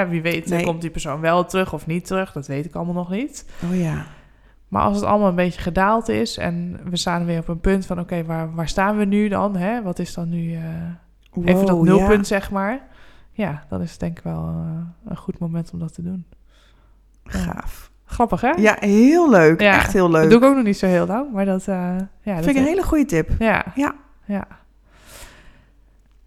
wie 0.09 0.23
weet 0.23 0.49
Nee. 0.49 0.65
komt 0.65 0.81
die 0.81 0.91
persoon 0.91 1.21
wel 1.21 1.45
terug 1.45 1.73
of 1.73 1.87
niet 1.87 2.07
terug. 2.07 2.33
Dat 2.33 2.47
weet 2.47 2.65
ik 2.65 2.75
allemaal 2.75 2.95
nog 2.95 3.11
niet. 3.11 3.45
Oh 3.71 3.81
ja. 3.81 4.07
Maar 4.75 4.83
als 4.83 4.97
het 4.97 5.05
allemaal 5.05 5.29
een 5.29 5.35
beetje 5.35 5.61
gedaald 5.61 6.09
is 6.09 6.39
en 6.39 6.81
we 6.85 6.97
staan 6.97 7.25
weer 7.25 7.39
op 7.39 7.49
een 7.49 7.61
punt 7.61 7.87
van... 7.87 8.01
oké, 8.01 8.25
waar, 8.25 8.55
waar 8.55 8.69
staan 8.69 8.97
we 8.97 9.05
nu 9.05 9.29
dan? 9.29 9.57
Hè? 9.57 9.83
Wat 9.83 9.99
is 9.99 10.15
dan 10.15 10.29
nu 10.29 10.53
uh, 10.53 10.61
even 11.45 11.67
dat 11.67 11.83
nulpunt, 11.83 12.29
ja. 12.29 12.39
zeg 12.39 12.51
maar? 12.51 12.81
Ja, 13.33 13.65
dat 13.69 13.81
is 13.81 13.99
denk 13.99 14.19
ik 14.19 14.25
wel 14.25 14.49
uh, 14.49 15.11
een 15.11 15.17
goed 15.17 15.39
moment 15.39 15.71
om 15.73 15.79
dat 15.79 15.95
te 15.95 16.03
doen. 16.03 16.25
Ja. 17.23 17.39
Gaaf. 17.39 17.91
Grappig, 18.05 18.41
hè? 18.41 18.51
Ja, 18.51 18.77
heel 18.81 19.31
leuk. 19.31 19.61
Ja, 19.61 19.75
Echt 19.75 19.93
heel 19.93 20.11
leuk. 20.11 20.23
Dat 20.23 20.31
doe 20.31 20.41
ik 20.41 20.45
ook 20.45 20.55
nog 20.55 20.65
niet 20.65 20.79
zo 20.79 20.87
heel 20.87 21.07
lang, 21.07 21.33
maar 21.33 21.45
dat... 21.45 21.61
Uh, 21.61 21.77
ja, 22.21 22.35
dat 22.35 22.45
Vind 22.45 22.57
ik 22.57 22.57
een 22.57 22.69
hele 22.69 22.83
goede 22.83 23.05
tip. 23.05 23.31
Ja. 23.39 23.65
Ja. 23.75 23.95
ja. 24.25 24.47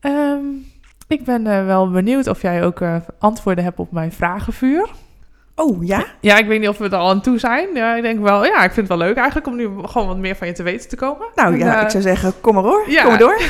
Um, 0.01 0.65
ik 1.07 1.25
ben 1.25 1.45
uh, 1.45 1.65
wel 1.65 1.91
benieuwd 1.91 2.27
of 2.27 2.41
jij 2.41 2.65
ook 2.65 2.79
uh, 2.79 2.95
antwoorden 3.19 3.63
hebt 3.63 3.79
op 3.79 3.91
mijn 3.91 4.11
vragenvuur. 4.11 4.89
Oh, 5.59 5.85
ja? 5.85 6.05
Ja, 6.21 6.37
ik 6.37 6.47
weet 6.47 6.59
niet 6.59 6.69
of 6.69 6.77
we 6.77 6.85
er 6.85 6.95
al 6.95 7.09
aan 7.09 7.21
toe 7.21 7.39
zijn. 7.39 7.73
Ja, 7.73 7.95
ik 7.95 8.01
denk 8.01 8.19
wel, 8.19 8.45
ja, 8.45 8.63
ik 8.63 8.71
vind 8.71 8.87
het 8.87 8.97
wel 8.97 9.07
leuk 9.07 9.15
eigenlijk 9.15 9.47
om 9.47 9.55
nu 9.55 9.69
gewoon 9.81 10.07
wat 10.07 10.17
meer 10.17 10.35
van 10.35 10.47
je 10.47 10.53
te 10.53 10.63
weten 10.63 10.89
te 10.89 10.95
komen. 10.95 11.27
Nou 11.35 11.53
En, 11.53 11.59
ja, 11.59 11.77
uh, 11.77 11.81
ik 11.81 11.89
zou 11.89 12.03
zeggen, 12.03 12.33
kom 12.41 12.53
maar 12.53 12.63
hoor. 12.63 12.89
ja. 12.89 13.01
Kom 13.01 13.09
maar 13.09 13.19
door. 13.19 13.41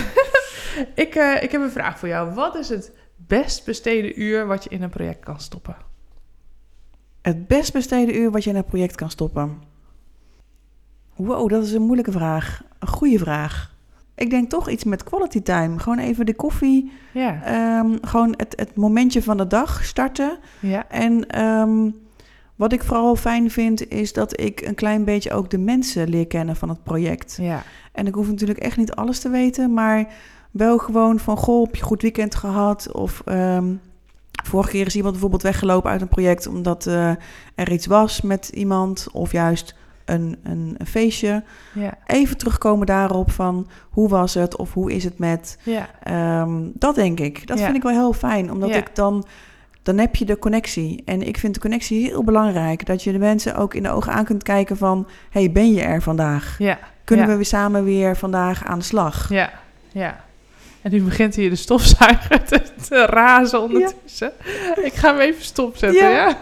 ik, 1.06 1.16
uh, 1.16 1.44
ik 1.44 1.52
heb 1.52 1.62
een 1.62 1.72
vraag 1.72 2.00
voor 2.00 2.08
jou. 2.08 2.34
Wat 2.34 2.56
is 2.56 2.70
het 2.70 2.92
best 3.16 3.66
besteden 3.66 4.22
uur 4.22 4.48
wat 4.48 4.64
je 4.64 4.70
in 4.70 4.82
een 4.82 4.90
project 4.90 5.24
kan 5.24 5.40
stoppen? 5.40 5.76
Het 7.22 7.48
best 7.48 7.74
besteden 7.74 8.16
uur 8.16 8.32
wat 8.32 8.44
je 8.44 8.50
in 8.50 8.56
een 8.56 8.66
project 8.66 8.96
kan 8.96 9.10
stoppen. 9.10 9.62
Wow, 11.16 11.50
dat 11.50 11.64
is 11.64 11.74
een 11.74 11.82
moeilijke 11.82 12.12
vraag. 12.12 12.62
Een 12.80 12.88
goede 12.88 13.18
vraag. 13.18 13.76
Ik 14.18 14.30
denk 14.30 14.50
toch 14.50 14.70
iets 14.70 14.84
met 14.84 15.04
quality 15.04 15.42
time. 15.42 15.80
Gewoon 15.80 16.00
even 16.00 16.26
de 16.26 16.36
koffie. 16.36 16.92
Ja. 17.12 17.44
ehm, 17.44 17.98
gewoon 18.02 18.34
het, 18.38 18.54
het 18.56 18.76
momentje 18.76 19.24
van 19.24 19.38
de 19.38 19.48
dag 19.48 19.86
starten. 19.86 20.38
Ja. 20.60 20.90
En 20.90 21.28
ehm, 21.28 21.90
wat 22.56 22.74
ik 22.74 22.84
vooral 22.84 23.16
fijn 23.16 23.52
vind, 23.52 23.90
is 23.90 24.14
dat 24.14 24.40
ik 24.40 24.62
een 24.62 24.76
klein 24.76 25.04
beetje 25.04 25.32
ook 25.32 25.50
de 25.50 25.58
mensen 25.58 26.10
leer 26.10 26.28
kennen 26.28 26.56
van 26.56 26.70
het 26.70 26.84
project. 26.84 27.38
Ja. 27.42 27.64
En 27.92 28.08
ik 28.08 28.14
hoef 28.14 28.28
natuurlijk 28.28 28.60
echt 28.60 28.78
niet 28.78 28.92
alles 28.92 29.20
te 29.20 29.30
weten, 29.30 29.74
maar 29.74 30.08
wel 30.52 30.78
gewoon 30.78 31.20
van, 31.20 31.38
goh, 31.38 31.66
heb 31.66 31.76
je 31.76 31.84
goed 31.84 32.02
weekend 32.02 32.36
gehad? 32.36 32.92
Of 32.92 33.22
ehm, 33.26 33.74
vorige 34.44 34.70
keer 34.70 34.86
is 34.86 34.96
iemand 34.96 35.12
bijvoorbeeld 35.12 35.44
weggelopen 35.44 35.92
uit 35.92 36.02
een 36.02 36.08
project 36.08 36.48
omdat 36.48 36.88
eh, 36.88 37.12
er 37.56 37.72
iets 37.72 37.86
was 37.86 38.22
met 38.22 38.50
iemand 38.54 39.08
of 39.12 39.32
juist 39.32 39.76
een, 40.08 40.38
een, 40.44 40.76
een 40.78 40.86
feestje. 40.88 41.44
Ja. 41.74 41.94
Even 42.06 42.38
terugkomen 42.38 42.86
daarop 42.86 43.32
van, 43.32 43.68
hoe 43.90 44.10
was 44.10 44.34
het 44.34 44.56
of 44.58 44.74
hoe 44.74 44.94
is 44.94 45.04
het 45.04 45.18
met? 45.20 45.58
Ja. 45.64 45.90
Ehm, 46.04 46.62
dat 46.74 46.96
denk 46.96 47.20
ik. 47.20 47.48
Dat 47.48 47.58
Ja. 47.58 47.64
vind 47.64 47.76
ik 47.78 47.84
wel 47.84 47.92
heel 47.92 48.14
fijn, 48.14 48.52
omdat 48.52 48.76
ik 48.76 48.96
dan... 48.96 49.26
Dan 49.84 49.98
heb 49.98 50.16
je 50.16 50.26
de 50.26 50.40
connectie. 50.40 51.02
En 51.06 51.28
ik 51.28 51.38
vind 51.38 51.54
de 51.54 51.60
connectie 51.60 52.06
heel 52.06 52.24
belangrijk. 52.24 52.86
Dat 52.86 53.04
je 53.04 53.12
de 53.12 53.18
mensen 53.18 53.56
ook 53.56 53.74
in 53.74 53.84
de 53.84 53.90
ogen 53.92 54.12
aan 54.12 54.26
kunt 54.26 54.44
kijken 54.44 54.78
van... 54.78 55.08
hey, 55.30 55.52
ben 55.52 55.74
je 55.74 55.82
er 55.82 56.02
vandaag? 56.02 56.56
Ja. 56.60 56.80
Kunnen 57.04 57.28
we 57.28 57.36
weer 57.36 57.46
samen 57.46 57.84
weer 57.84 58.18
vandaag 58.18 58.66
aan 58.66 58.80
de 58.80 58.86
slag? 58.86 59.30
Ja. 59.30 59.50
Ja. 59.92 60.20
En 60.82 60.92
nu 60.92 61.04
begint 61.04 61.36
hier 61.36 61.50
de 61.50 61.56
stofzuiger 61.56 62.44
te, 62.44 62.62
te 62.88 63.06
razen 63.06 63.62
ondertussen. 63.62 64.32
Ik 64.84 64.94
ga 64.94 65.12
hem 65.12 65.20
even 65.20 65.44
stopzetten, 65.44 66.02
Ja. 66.04 66.10
ja? 66.10 66.38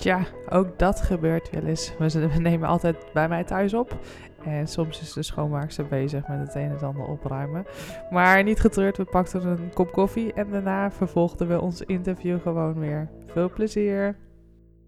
Tja, 0.00 0.26
ook 0.48 0.78
dat 0.78 1.00
gebeurt 1.00 1.50
wel 1.50 1.62
eens. 1.62 1.92
We, 1.98 2.28
nemen 2.38 2.68
altijd 2.68 2.96
bij 3.12 3.28
mij 3.28 3.44
thuis 3.44 3.74
op. 3.74 3.98
En 4.44 4.68
soms 4.68 5.00
is 5.00 5.12
de 5.12 5.22
schoonmaakster 5.22 5.86
bezig 5.86 6.28
met 6.28 6.38
het 6.38 6.54
een 6.54 6.70
en 6.70 6.80
ander 6.80 7.04
opruimen. 7.06 7.64
Maar 8.10 8.42
niet 8.42 8.60
getreurd, 8.60 8.96
we 8.96 9.04
pakten 9.04 9.46
een 9.46 9.72
kop 9.74 9.92
koffie 9.92 10.32
en 10.32 10.50
daarna 10.50 10.90
vervolgden 10.90 11.48
we 11.48 11.60
ons 11.60 11.80
interview 11.82 12.40
gewoon 12.42 12.78
weer. 12.78 13.08
Veel 13.26 13.50
plezier. 13.50 14.16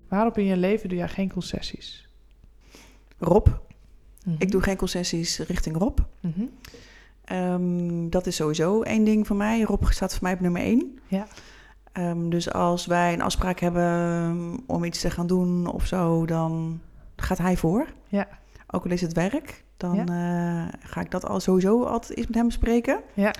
Waarop 0.08 0.38
in 0.38 0.44
je 0.44 0.56
leven 0.56 0.88
doe 0.88 0.98
jij 0.98 1.08
geen 1.08 1.32
concessies? 1.32 2.08
Rob, 3.18 3.46
Mhm. 4.24 4.36
ik 4.38 4.50
doe 4.50 4.62
geen 4.62 4.76
concessies 4.76 5.38
richting 5.38 5.76
Rob. 5.76 5.98
Mhm. 6.20 6.44
Ehm, 7.24 8.08
dat 8.08 8.26
is 8.26 8.36
sowieso 8.36 8.82
één 8.82 9.04
ding 9.04 9.26
voor 9.26 9.36
mij. 9.36 9.62
Rob 9.62 9.84
staat 9.84 10.12
voor 10.12 10.22
mij 10.22 10.32
op 10.32 10.40
nummer 10.40 10.62
één. 10.62 10.98
Ja. 11.06 11.26
Ehm, 11.92 12.28
dus 12.28 12.52
als 12.52 12.86
wij 12.86 13.12
een 13.12 13.22
afspraak 13.22 13.58
hebben 13.58 14.58
om 14.66 14.84
iets 14.84 15.00
te 15.00 15.10
gaan 15.10 15.26
doen 15.26 15.66
of 15.66 15.86
zo, 15.86 16.26
dan 16.26 16.80
gaat 17.16 17.38
hij 17.38 17.56
voor. 17.56 17.86
Ja. 18.08 18.28
Ook 18.70 18.84
al 18.84 18.90
is 18.90 19.00
het 19.00 19.12
werk, 19.12 19.64
dan 19.76 19.98
eh, 19.98 20.68
ga 20.80 21.00
ik 21.00 21.10
dat 21.10 21.26
al 21.26 21.40
sowieso 21.40 21.84
altijd 21.84 22.18
eens 22.18 22.26
met 22.26 22.36
hem 22.36 22.46
bespreken. 22.46 23.00
Ja. 23.14 23.34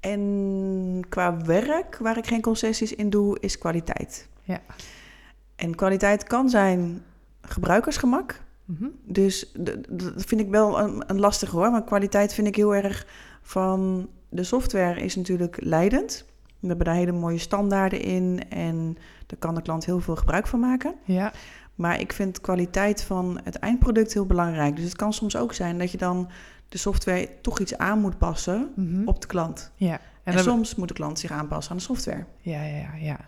En 0.00 1.04
qua 1.08 1.36
werk, 1.36 1.98
waar 1.98 2.16
ik 2.16 2.26
geen 2.26 2.40
concessies 2.40 2.94
in 2.94 3.10
doe, 3.10 3.40
is 3.40 3.58
kwaliteit. 3.58 4.28
Ja. 4.42 4.60
En 5.56 5.74
kwaliteit 5.74 6.24
kan 6.24 6.50
zijn 6.50 7.02
gebruikersgemak. 7.40 8.42
Mhm. 8.64 8.88
Dus 9.02 9.52
dat 9.88 10.24
vind 10.24 10.40
ik 10.40 10.50
wel 10.50 10.80
een, 10.80 11.02
een 11.06 11.20
lastige 11.20 11.56
hoor. 11.56 11.70
Maar 11.70 11.84
kwaliteit 11.84 12.34
vind 12.34 12.46
ik 12.46 12.56
heel 12.56 12.74
erg 12.74 13.06
van... 13.42 14.08
De 14.28 14.44
software 14.44 15.00
is 15.00 15.16
natuurlijk 15.16 15.56
leidend. 15.60 16.24
We 16.68 16.74
hebben 16.76 16.86
daar 16.86 16.94
hele 16.94 17.12
mooie 17.12 17.38
standaarden 17.38 18.00
in. 18.00 18.40
En 18.48 18.96
daar 19.26 19.38
kan 19.38 19.54
de 19.54 19.62
klant 19.62 19.84
heel 19.84 20.00
veel 20.00 20.16
gebruik 20.16 20.46
van 20.46 20.60
maken. 20.60 20.94
Ja. 21.04 21.32
Maar 21.74 22.00
ik 22.00 22.12
vind 22.12 22.40
kwaliteit 22.40 23.02
van 23.02 23.40
het 23.44 23.56
eindproduct 23.56 24.12
heel 24.12 24.26
belangrijk. 24.26 24.76
Dus 24.76 24.84
het 24.84 24.96
kan 24.96 25.12
soms 25.12 25.36
ook 25.36 25.52
zijn 25.52 25.78
dat 25.78 25.90
je 25.90 25.98
dan 25.98 26.28
de 26.68 26.78
software 26.78 27.28
toch 27.40 27.60
iets 27.60 27.76
aan 27.78 27.98
moet 28.00 28.18
passen 28.18 28.68
Mhm. 28.76 29.08
op 29.08 29.20
de 29.20 29.26
klant. 29.26 29.72
Ja. 29.74 30.00
En, 30.22 30.38
soms 30.38 30.74
moet 30.74 30.88
de 30.88 30.94
klant 30.94 31.18
zich 31.18 31.30
aanpassen 31.30 31.70
aan 31.72 31.76
de 31.78 31.82
software. 31.82 32.24
Ja, 32.40 32.62
ja, 32.62 32.76
ja, 32.76 32.94
ja. 33.00 33.18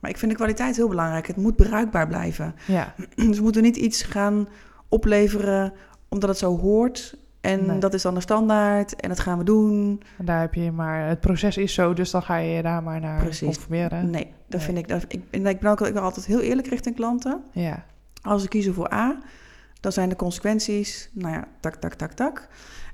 Maar 0.00 0.10
ik 0.10 0.16
vind 0.18 0.30
de 0.30 0.36
kwaliteit 0.36 0.76
heel 0.76 0.88
belangrijk. 0.88 1.26
Het 1.26 1.36
moet 1.36 1.56
bruikbaar 1.56 2.06
blijven. 2.06 2.54
Ja, 2.66 2.94
Dus 3.14 3.36
we 3.36 3.42
moeten 3.42 3.62
niet 3.62 3.76
iets 3.76 4.02
gaan 4.02 4.48
opleveren 4.88 5.72
omdat 6.08 6.28
het 6.28 6.38
zo 6.38 6.58
hoort. 6.58 7.18
En 7.46 7.66
Nee. 7.66 7.78
dat 7.78 7.94
is 7.94 8.02
dan 8.02 8.14
de 8.14 8.20
standaard 8.20 8.96
en 8.96 9.08
dat 9.08 9.20
gaan 9.20 9.38
we 9.38 9.44
doen. 9.44 10.02
en 10.18 10.24
daar 10.24 10.40
heb 10.40 10.54
je 10.54 10.72
maar... 10.72 11.08
Het 11.08 11.20
proces 11.20 11.56
is 11.56 11.74
zo, 11.74 11.92
dus 11.94 12.10
dan 12.10 12.22
ga 12.22 12.36
je 12.36 12.50
je 12.50 12.62
daar 12.62 12.82
maar 12.82 13.00
naar 13.00 13.22
Precies. 13.22 13.44
conformeren. 13.46 14.10
Nee, 14.10 14.24
dat 14.48 14.60
Nee. 14.60 14.60
vind 14.60 14.78
ik. 14.78 14.88
Dat, 14.88 15.04
ik, 15.08 15.22
ik 15.30 15.60
ben 15.60 15.70
ook 15.70 15.80
ik 15.80 15.92
ben 15.94 16.02
altijd 16.02 16.26
heel 16.26 16.40
eerlijk 16.40 16.66
richting 16.68 16.94
klanten. 16.96 17.42
Ja, 17.52 17.84
Als 18.22 18.42
ze 18.42 18.48
kiezen 18.48 18.74
voor 18.74 18.92
A, 18.92 19.18
dan 19.80 19.92
zijn 19.92 20.08
de 20.08 20.16
consequenties, 20.16 21.10
nou 21.12 21.32
ja, 21.34 21.44
tak, 21.60 21.74
tak, 21.74 21.94
tak, 21.94 22.12
tak. 22.12 22.48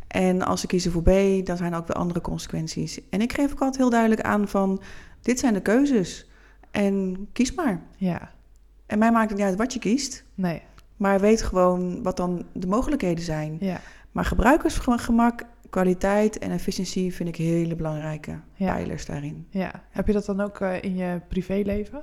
En 0.09 0.43
als 0.43 0.61
ze 0.61 0.67
kiezen 0.67 0.93
voor 0.93 1.03
B, 1.03 1.11
dan 1.47 1.57
zijn 1.57 1.73
er 1.73 1.79
ook 1.79 1.87
weer 1.87 1.97
andere 1.97 2.21
consequenties. 2.21 3.01
En 3.11 3.21
ik 3.21 3.33
geef 3.33 3.53
ook 3.53 3.61
altijd 3.61 3.77
heel 3.77 3.91
duidelijk 3.91 4.21
aan 4.21 4.49
van, 4.49 4.83
dit 5.23 5.39
zijn 5.39 5.55
de 5.55 5.61
keuzes. 5.61 6.31
En 6.71 7.27
kies 7.33 7.55
maar. 7.55 7.81
ja. 7.97 8.31
En 8.87 8.99
mij 8.99 9.13
maakt 9.13 9.29
het 9.31 9.39
niet 9.39 9.47
uit 9.49 9.57
wat 9.59 9.73
je 9.73 9.79
kiest, 9.79 10.25
Nee, 10.35 10.63
maar 10.97 11.21
weet 11.21 11.43
gewoon 11.43 12.03
wat 12.03 12.17
dan 12.17 12.45
de 12.53 12.67
mogelijkheden 12.67 13.25
zijn. 13.25 13.57
ja. 13.61 13.81
Maar 14.13 14.25
gebruikersgemak, 14.25 15.43
kwaliteit 15.71 16.39
en 16.39 16.51
efficiëntie 16.51 17.15
vind 17.15 17.29
ik 17.29 17.37
hele 17.37 17.75
belangrijke 17.75 18.41
Ja. 18.55 18.73
pijlers 18.75 19.07
daarin. 19.07 19.47
Ja. 19.51 19.71
Heb 19.91 20.07
je 20.07 20.13
dat 20.13 20.25
dan 20.27 20.41
ook 20.41 20.61
eh, 20.61 20.83
in 20.83 20.97
je 20.97 21.21
privéleven? 21.29 22.03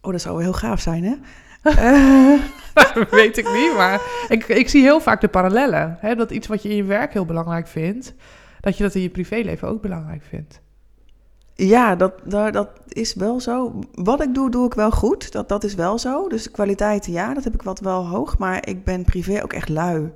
Oh, 0.00 0.12
dat 0.12 0.20
zou 0.20 0.34
wel 0.34 0.44
heel 0.44 0.52
gaaf 0.52 0.80
zijn, 0.80 1.04
hè? 1.04 1.14
Weet 3.10 3.36
ik 3.38 3.52
niet, 3.52 3.74
maar 3.76 4.00
ik, 4.28 4.48
ik 4.48 4.68
zie 4.68 4.82
heel 4.82 5.00
vaak 5.00 5.20
de 5.20 5.28
parallellen. 5.28 5.96
Hè? 6.00 6.14
Dat 6.14 6.30
iets 6.30 6.46
wat 6.46 6.62
je 6.62 6.68
in 6.68 6.76
je 6.76 6.84
werk 6.84 7.12
heel 7.12 7.24
belangrijk 7.24 7.66
vindt, 7.66 8.14
dat 8.60 8.76
je 8.76 8.82
dat 8.82 8.94
in 8.94 9.02
je 9.02 9.10
privéleven 9.10 9.68
ook 9.68 9.82
belangrijk 9.82 10.22
vindt. 10.22 10.60
Ja, 11.66 11.96
dat, 11.96 12.12
dat, 12.24 12.52
dat 12.52 12.68
is 12.88 13.14
wel 13.14 13.40
zo. 13.40 13.78
Wat 13.94 14.22
ik 14.22 14.34
doe, 14.34 14.50
doe 14.50 14.66
ik 14.66 14.74
wel 14.74 14.90
goed. 14.90 15.32
Dat, 15.32 15.48
dat 15.48 15.64
is 15.64 15.74
wel 15.74 15.98
zo. 15.98 16.28
Dus 16.28 16.42
de 16.42 16.50
kwaliteit, 16.50 17.06
ja, 17.06 17.34
dat 17.34 17.44
heb 17.44 17.54
ik 17.54 17.62
wat 17.62 17.80
wel 17.80 18.06
hoog. 18.06 18.38
Maar 18.38 18.68
ik 18.68 18.84
ben 18.84 19.04
privé 19.04 19.42
ook 19.42 19.52
echt 19.52 19.68
lui. 19.68 20.12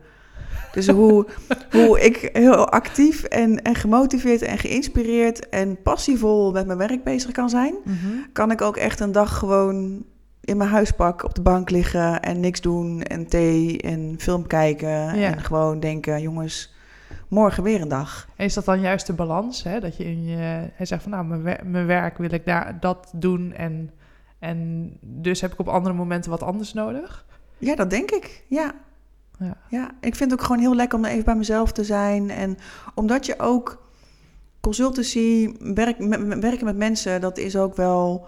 Dus 0.73 0.89
hoe, 0.89 1.27
hoe 1.77 2.01
ik 2.01 2.31
heel 2.33 2.69
actief 2.69 3.23
en, 3.23 3.63
en 3.63 3.75
gemotiveerd 3.75 4.43
en 4.43 4.59
geïnspireerd 4.59 5.49
en 5.49 5.83
passievol 5.83 6.53
met 6.53 6.67
mijn 6.67 6.79
werk 6.79 7.05
bezig 7.05 7.31
kan 7.31 7.51
zijn, 7.51 7.75
kan 8.33 8.51
ik 8.51 8.61
ook 8.61 8.77
echt 8.77 9.01
een 9.01 9.13
dag 9.13 9.39
gewoon 9.39 10.05
in 10.41 10.57
mijn 10.57 10.71
huispak 10.71 11.25
op 11.25 11.35
de 11.35 11.43
bank 11.43 11.71
liggen 11.71 12.21
en 12.23 12.41
niks 12.41 12.61
doen 12.61 13.03
en 13.03 13.29
thee 13.29 13.81
en 13.81 14.15
film 14.19 14.47
kijken. 14.47 15.09
En 15.09 15.41
gewoon 15.41 15.81
denken, 15.81 16.21
jongens, 16.21 16.76
morgen 17.29 17.62
weer 17.62 17.81
een 17.81 17.89
dag. 17.89 18.29
En 18.37 18.45
is 18.45 18.55
dat 18.55 18.64
dan 18.64 18.81
juist 18.81 19.07
de 19.07 19.12
balans? 19.12 19.62
Hè? 19.62 19.81
Dat 19.81 19.97
je 19.97 20.05
in 20.05 20.24
je 20.24 20.37
hij 20.72 20.87
zegt 20.87 21.03
van 21.03 21.11
nou, 21.11 21.24
mijn, 21.24 21.43
wer- 21.43 21.66
mijn 21.66 21.87
werk 21.87 22.18
wil 22.18 22.33
ik 22.33 22.47
daar 22.47 22.81
dat 22.81 23.11
doen 23.14 23.53
en, 23.53 23.91
en 24.39 24.91
dus 25.01 25.41
heb 25.41 25.53
ik 25.53 25.59
op 25.59 25.68
andere 25.68 25.95
momenten 25.95 26.31
wat 26.31 26.43
anders 26.43 26.72
nodig. 26.72 27.27
Ja, 27.59 27.74
dat 27.74 27.91
denk 27.91 28.11
ik. 28.11 28.45
Ja. 28.49 28.74
Ja. 29.39 29.57
ja. 29.68 29.91
Ik 30.01 30.14
vind 30.14 30.31
het 30.31 30.41
ook 30.41 30.47
gewoon 30.47 30.62
heel 30.62 30.74
lekker 30.74 30.99
om 30.99 31.05
even 31.05 31.24
bij 31.24 31.37
mezelf 31.37 31.72
te 31.72 31.85
zijn. 31.85 32.31
En 32.31 32.57
omdat 32.95 33.27
je 33.27 33.39
ook 33.39 33.85
consultancy, 34.61 35.53
werk, 35.59 35.99
werken 36.41 36.64
met 36.64 36.77
mensen, 36.77 37.20
dat 37.20 37.39
is 37.39 37.57
ook 37.57 37.77
wel, 37.77 38.27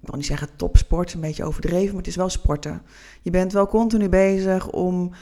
ik 0.00 0.06
wil 0.06 0.16
niet 0.16 0.26
zeggen 0.26 0.48
topsport, 0.56 1.14
een 1.14 1.20
beetje 1.20 1.44
overdreven, 1.44 1.88
maar 1.88 1.96
het 1.96 2.06
is 2.06 2.16
wel 2.16 2.28
sporten. 2.28 2.82
Je 3.22 3.30
bent 3.30 3.52
wel 3.52 3.66
continu 3.66 4.08
bezig 4.08 4.70
om 4.70 5.12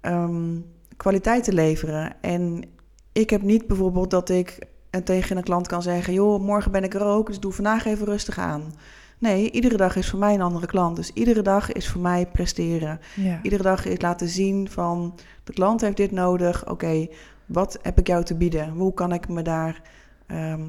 ehm, 0.00 0.56
kwaliteit 0.96 1.44
te 1.44 1.52
leveren. 1.52 2.12
En 2.20 2.64
ik 3.12 3.30
heb 3.30 3.42
niet 3.42 3.66
bijvoorbeeld 3.66 4.10
dat 4.10 4.28
ik 4.28 4.58
en 4.90 5.04
tegen 5.04 5.36
een 5.36 5.42
klant 5.42 5.66
kan 5.66 5.82
zeggen, 5.82 6.12
joh, 6.12 6.40
morgen 6.40 6.72
ben 6.72 6.84
ik 6.84 6.94
er 6.94 7.04
ook, 7.04 7.26
dus 7.26 7.40
doe 7.40 7.52
vandaag 7.52 7.84
even 7.84 8.06
rustig 8.06 8.38
aan. 8.38 8.72
Nee, 9.18 9.50
iedere 9.50 9.76
dag 9.76 9.96
is 9.96 10.10
voor 10.10 10.18
mij 10.18 10.34
een 10.34 10.40
andere 10.40 10.66
klant. 10.66 10.96
Dus 10.96 11.10
iedere 11.12 11.42
dag 11.42 11.72
is 11.72 11.88
voor 11.88 12.00
mij 12.00 12.26
presteren. 12.26 13.00
Ja. 13.14 13.38
Iedere 13.42 13.62
dag 13.62 13.84
is 13.84 14.00
laten 14.00 14.28
zien 14.28 14.70
van 14.70 15.14
de 15.44 15.52
klant 15.52 15.80
heeft 15.80 15.96
dit 15.96 16.10
nodig. 16.10 16.70
Oké, 16.70 17.06
wat 17.46 17.78
heb 17.82 17.98
ik 17.98 18.06
jou 18.06 18.24
te 18.24 18.36
bieden? 18.36 18.68
Hoe 18.68 18.94
kan 18.94 19.12
ik 19.12 19.28
me 19.28 19.42
daar, 19.42 19.82
ehm, 20.26 20.62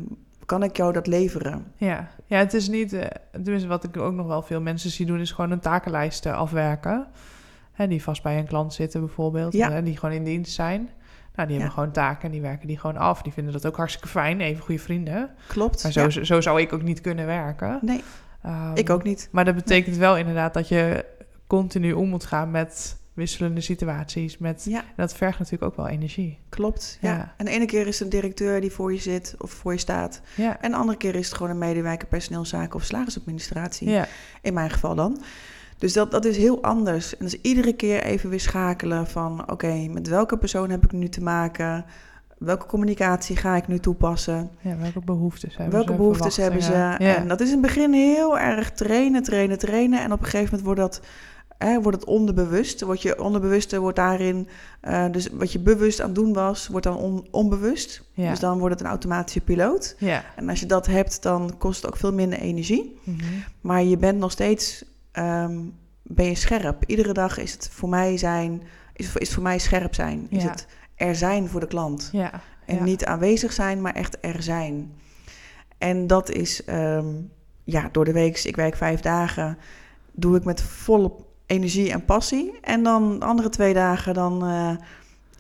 kan 0.46 0.64
ik 0.64 0.78
jou 0.78 0.94
dat 0.94 1.08
leveren? 1.08 1.72
Ja. 1.76 2.10
ja, 2.26 2.38
het 2.38 2.54
is 2.54 2.68
niet, 2.68 2.94
eh 2.94 3.08
tenminste 3.32 3.68
wat 3.68 3.84
ik 3.84 3.98
ook 3.98 4.14
nog 4.14 4.28
wel 4.28 4.42
veel 4.42 4.62
mensen 4.62 4.90
zie 4.90 5.06
doen, 5.06 5.20
is 5.20 5.32
gewoon 5.32 5.52
een 5.52 5.60
takenlijst 5.60 6.26
eh, 6.26 6.34
afwerken. 6.34 7.08
Hè, 7.76 7.88
die 7.88 8.04
vast 8.04 8.24
bij 8.24 8.38
een 8.38 8.48
klant 8.48 8.74
zitten 8.74 9.00
bijvoorbeeld, 9.00 9.54
Ja. 9.54 9.72
hè, 9.72 9.84
die 9.84 9.98
gewoon 9.98 10.16
in 10.16 10.24
dienst 10.24 10.54
zijn. 10.54 10.90
Nou, 11.36 11.48
die 11.48 11.58
Ja. 11.58 11.62
hebben 11.64 11.72
gewoon 11.72 11.92
taken 11.92 12.24
en 12.26 12.32
die 12.32 12.42
werken 12.42 12.68
die 12.68 12.80
gewoon 12.80 12.98
af. 12.98 13.22
Die 13.22 13.34
vinden 13.34 13.54
dat 13.54 13.66
ook 13.66 13.76
hartstikke 13.78 14.08
fijn, 14.08 14.42
even 14.42 14.64
goede 14.64 14.82
vrienden. 14.82 15.30
Klopt. 15.48 15.84
Maar 15.84 15.92
zo, 15.92 16.02
ja. 16.02 16.10
zo, 16.10 16.24
zo 16.24 16.42
zou 16.42 16.62
ik 16.62 16.74
ook 16.74 16.82
niet 16.84 17.02
kunnen 17.02 17.26
werken. 17.26 17.80
Nee, 17.82 18.04
Ehm, 18.42 18.72
ik 18.76 18.90
ook 18.90 19.04
niet. 19.04 19.28
Maar 19.32 19.46
dat 19.46 19.56
betekent 19.56 19.96
wel 19.98 20.18
inderdaad 20.18 20.54
dat 20.54 20.68
je 20.68 21.06
continu 21.48 21.92
om 21.92 22.10
moet 22.10 22.26
gaan 22.26 22.52
met 22.52 22.98
wisselende 23.14 23.62
situaties. 23.62 24.38
Met, 24.38 24.66
Ja. 24.70 24.80
en 24.80 24.86
dat 24.96 25.14
vergt 25.16 25.40
natuurlijk 25.40 25.64
ook 25.72 25.76
wel 25.78 25.88
energie. 25.88 26.40
Klopt, 26.50 26.98
ja. 27.02 27.16
Ja. 27.16 27.34
En 27.38 27.46
de 27.46 27.52
ene 27.52 27.66
keer 27.66 27.88
is 27.88 27.94
het 28.00 28.02
een 28.14 28.20
directeur 28.22 28.62
die 28.62 28.72
voor 28.72 28.94
je 28.94 29.00
zit 29.00 29.36
of 29.38 29.52
voor 29.52 29.72
je 29.74 29.80
staat. 29.80 30.22
Ja, 30.36 30.62
En 30.62 30.72
de 30.72 30.78
andere 30.78 30.98
keer 30.98 31.16
is 31.16 31.26
het 31.28 31.36
gewoon 31.36 31.52
een 31.52 31.58
medewerker 31.58 32.08
personeelszaken 32.08 32.76
of 32.76 32.84
salarisadministratie. 32.84 33.90
ja, 33.90 34.08
In 34.42 34.54
mijn 34.54 34.70
geval 34.70 34.96
dan. 34.96 35.22
Dus 35.78 35.94
dat, 35.94 36.12
dat 36.12 36.26
is 36.26 36.38
heel 36.38 36.64
anders. 36.64 37.18
En 37.18 37.26
dus 37.26 37.42
iedere 37.42 37.74
keer 37.74 38.04
even 38.04 38.30
weer 38.30 38.40
schakelen 38.40 39.08
van... 39.08 39.52
oké, 39.52 39.88
met 39.92 40.08
welke 40.08 40.38
persoon 40.38 40.70
heb 40.70 40.84
ik 40.84 40.92
nu 40.92 41.10
te 41.10 41.22
maken? 41.22 41.86
Welke 42.38 42.66
communicatie 42.66 43.36
ga 43.36 43.56
ik 43.56 43.68
nu 43.68 43.80
toepassen? 43.80 44.50
ja, 44.62 44.78
welke 44.78 45.00
behoeftes 45.00 45.58
hebben 45.58 45.74
welke 45.76 45.92
ze? 45.92 45.98
behoeftes 45.98 46.38
hebben 46.38 46.62
ze? 46.62 46.72
Ja. 46.72 47.00
En 47.00 47.28
dat 47.28 47.40
is 47.42 47.48
in 47.48 47.54
het 47.54 47.62
begin 47.62 47.94
heel 47.94 48.40
erg 48.40 48.72
trainen, 48.72 49.24
trainen, 49.24 49.58
trainen. 49.58 50.02
En 50.04 50.12
op 50.12 50.20
een 50.20 50.26
gegeven 50.26 50.46
moment 50.46 50.64
wordt 50.64 50.80
dat... 50.80 51.02
Hè, 51.58 51.82
wordt 51.82 52.00
het 52.00 52.08
onderbewust. 52.10 52.82
Wordt 52.82 53.02
je 53.02 53.24
onderbewuste 53.24 53.80
wordt 53.80 53.96
daarin... 53.96 54.48
eh, 54.82 55.06
dus 55.12 55.28
wat 55.34 55.52
je 55.52 55.60
bewust 55.60 56.00
aan 56.02 56.06
het 56.06 56.16
doen 56.16 56.34
was, 56.34 56.68
wordt 56.68 56.86
dan 56.86 56.98
on- 56.98 57.28
onbewust. 57.32 58.04
Ja. 58.14 58.30
Dus 58.30 58.40
dan 58.40 58.58
wordt 58.60 58.74
het 58.74 58.84
een 58.84 58.90
automatische 58.90 59.42
piloot. 59.42 59.96
ja. 60.00 60.24
En 60.36 60.50
als 60.50 60.60
je 60.60 60.66
dat 60.66 60.86
hebt, 60.86 61.22
dan 61.24 61.56
kost 61.58 61.82
het 61.82 61.92
ook 61.92 61.98
veel 61.98 62.14
minder 62.14 62.40
energie. 62.40 63.00
Mhm. 63.04 63.18
Maar 63.62 63.84
je 63.84 63.98
bent 63.98 64.18
nog 64.20 64.32
steeds, 64.32 64.84
ehm, 65.16 65.60
ben 66.04 66.26
je 66.26 66.36
scherp. 66.36 66.84
Iedere 66.86 67.14
dag 67.14 67.38
is 67.38 67.52
het 67.52 67.70
voor 67.72 67.90
mij 67.90 68.18
zijn, 68.18 68.64
is, 68.94 69.16
is 69.16 69.34
voor 69.34 69.44
mij 69.44 69.60
scherp 69.60 69.96
zijn. 69.96 70.28
Is 70.30 70.44
Ja. 70.44 70.50
het 70.50 70.68
er 70.96 71.16
zijn 71.16 71.48
voor 71.48 71.60
de 71.60 71.68
klant. 71.68 72.10
ja. 72.12 72.32
En 72.66 72.76
ja. 72.76 72.84
niet 72.84 73.06
aanwezig 73.06 73.54
zijn, 73.54 73.82
maar 73.82 73.94
echt 73.94 74.18
er 74.22 74.44
zijn. 74.44 74.94
En 75.78 76.08
dat 76.08 76.30
is, 76.30 76.64
ehm, 76.64 77.06
ja, 77.64 77.90
door 77.92 78.06
de 78.06 78.12
week, 78.12 78.44
ik 78.44 78.56
werk 78.56 78.76
vijf 78.76 79.00
dagen, 79.00 79.58
doe 80.12 80.38
ik 80.38 80.44
met 80.44 80.62
volle 80.62 81.12
energie 81.46 81.92
en 81.92 82.06
passie. 82.06 82.60
En 82.62 82.84
dan 82.84 83.20
de 83.20 83.26
andere 83.26 83.50
twee 83.50 83.74
dagen, 83.74 84.14
dan 84.14 84.46
eh, 84.46 84.72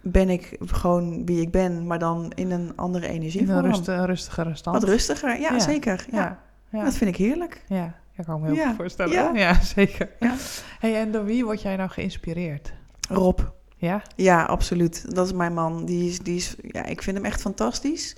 ben 0.04 0.30
ik 0.30 0.58
gewoon 0.66 1.26
wie 1.26 1.42
ik 1.42 1.52
ben, 1.52 1.88
maar 1.88 2.00
dan 2.00 2.32
in 2.36 2.52
een 2.52 2.72
andere 2.76 3.08
energie. 3.08 3.42
In 3.42 3.50
een 3.50 3.62
rust, 3.62 3.88
een 3.88 4.58
stand. 4.58 4.80
Wat 4.80 4.90
rustiger, 4.90 5.40
ja, 5.40 5.60
zeker. 5.60 6.06
Ja. 6.12 6.40
Dat 6.72 6.96
vind 6.96 7.10
ik 7.10 7.16
heerlijk. 7.18 7.64
Ja, 7.68 7.96
dat 8.16 8.26
kan 8.26 8.36
ik 8.36 8.42
me 8.42 8.48
heel 8.48 8.56
Ja, 8.56 8.68
goed 8.68 8.76
voorstellen. 8.76 9.14
ja. 9.14 9.32
Ja, 9.34 9.54
zeker. 9.76 10.10
Ja. 10.20 10.36
Hey, 10.80 10.96
en 11.02 11.12
door 11.12 11.26
wie 11.26 11.44
word 11.46 11.62
jij 11.62 11.76
nou 11.76 11.90
geïnspireerd? 11.90 12.74
Rob, 13.10 13.40
Ja? 13.78 14.02
Ja, 14.16 14.44
absoluut. 14.44 15.16
Dat 15.16 15.26
is 15.26 15.34
mijn 15.34 15.54
man. 15.54 15.86
Die 15.86 16.10
is, 16.10 16.20
die 16.20 16.36
is, 16.36 16.56
ja, 16.62 16.86
ik 16.86 17.02
vind 17.02 17.18
hem 17.18 17.26
echt 17.26 17.42
fantastisch. 17.42 18.16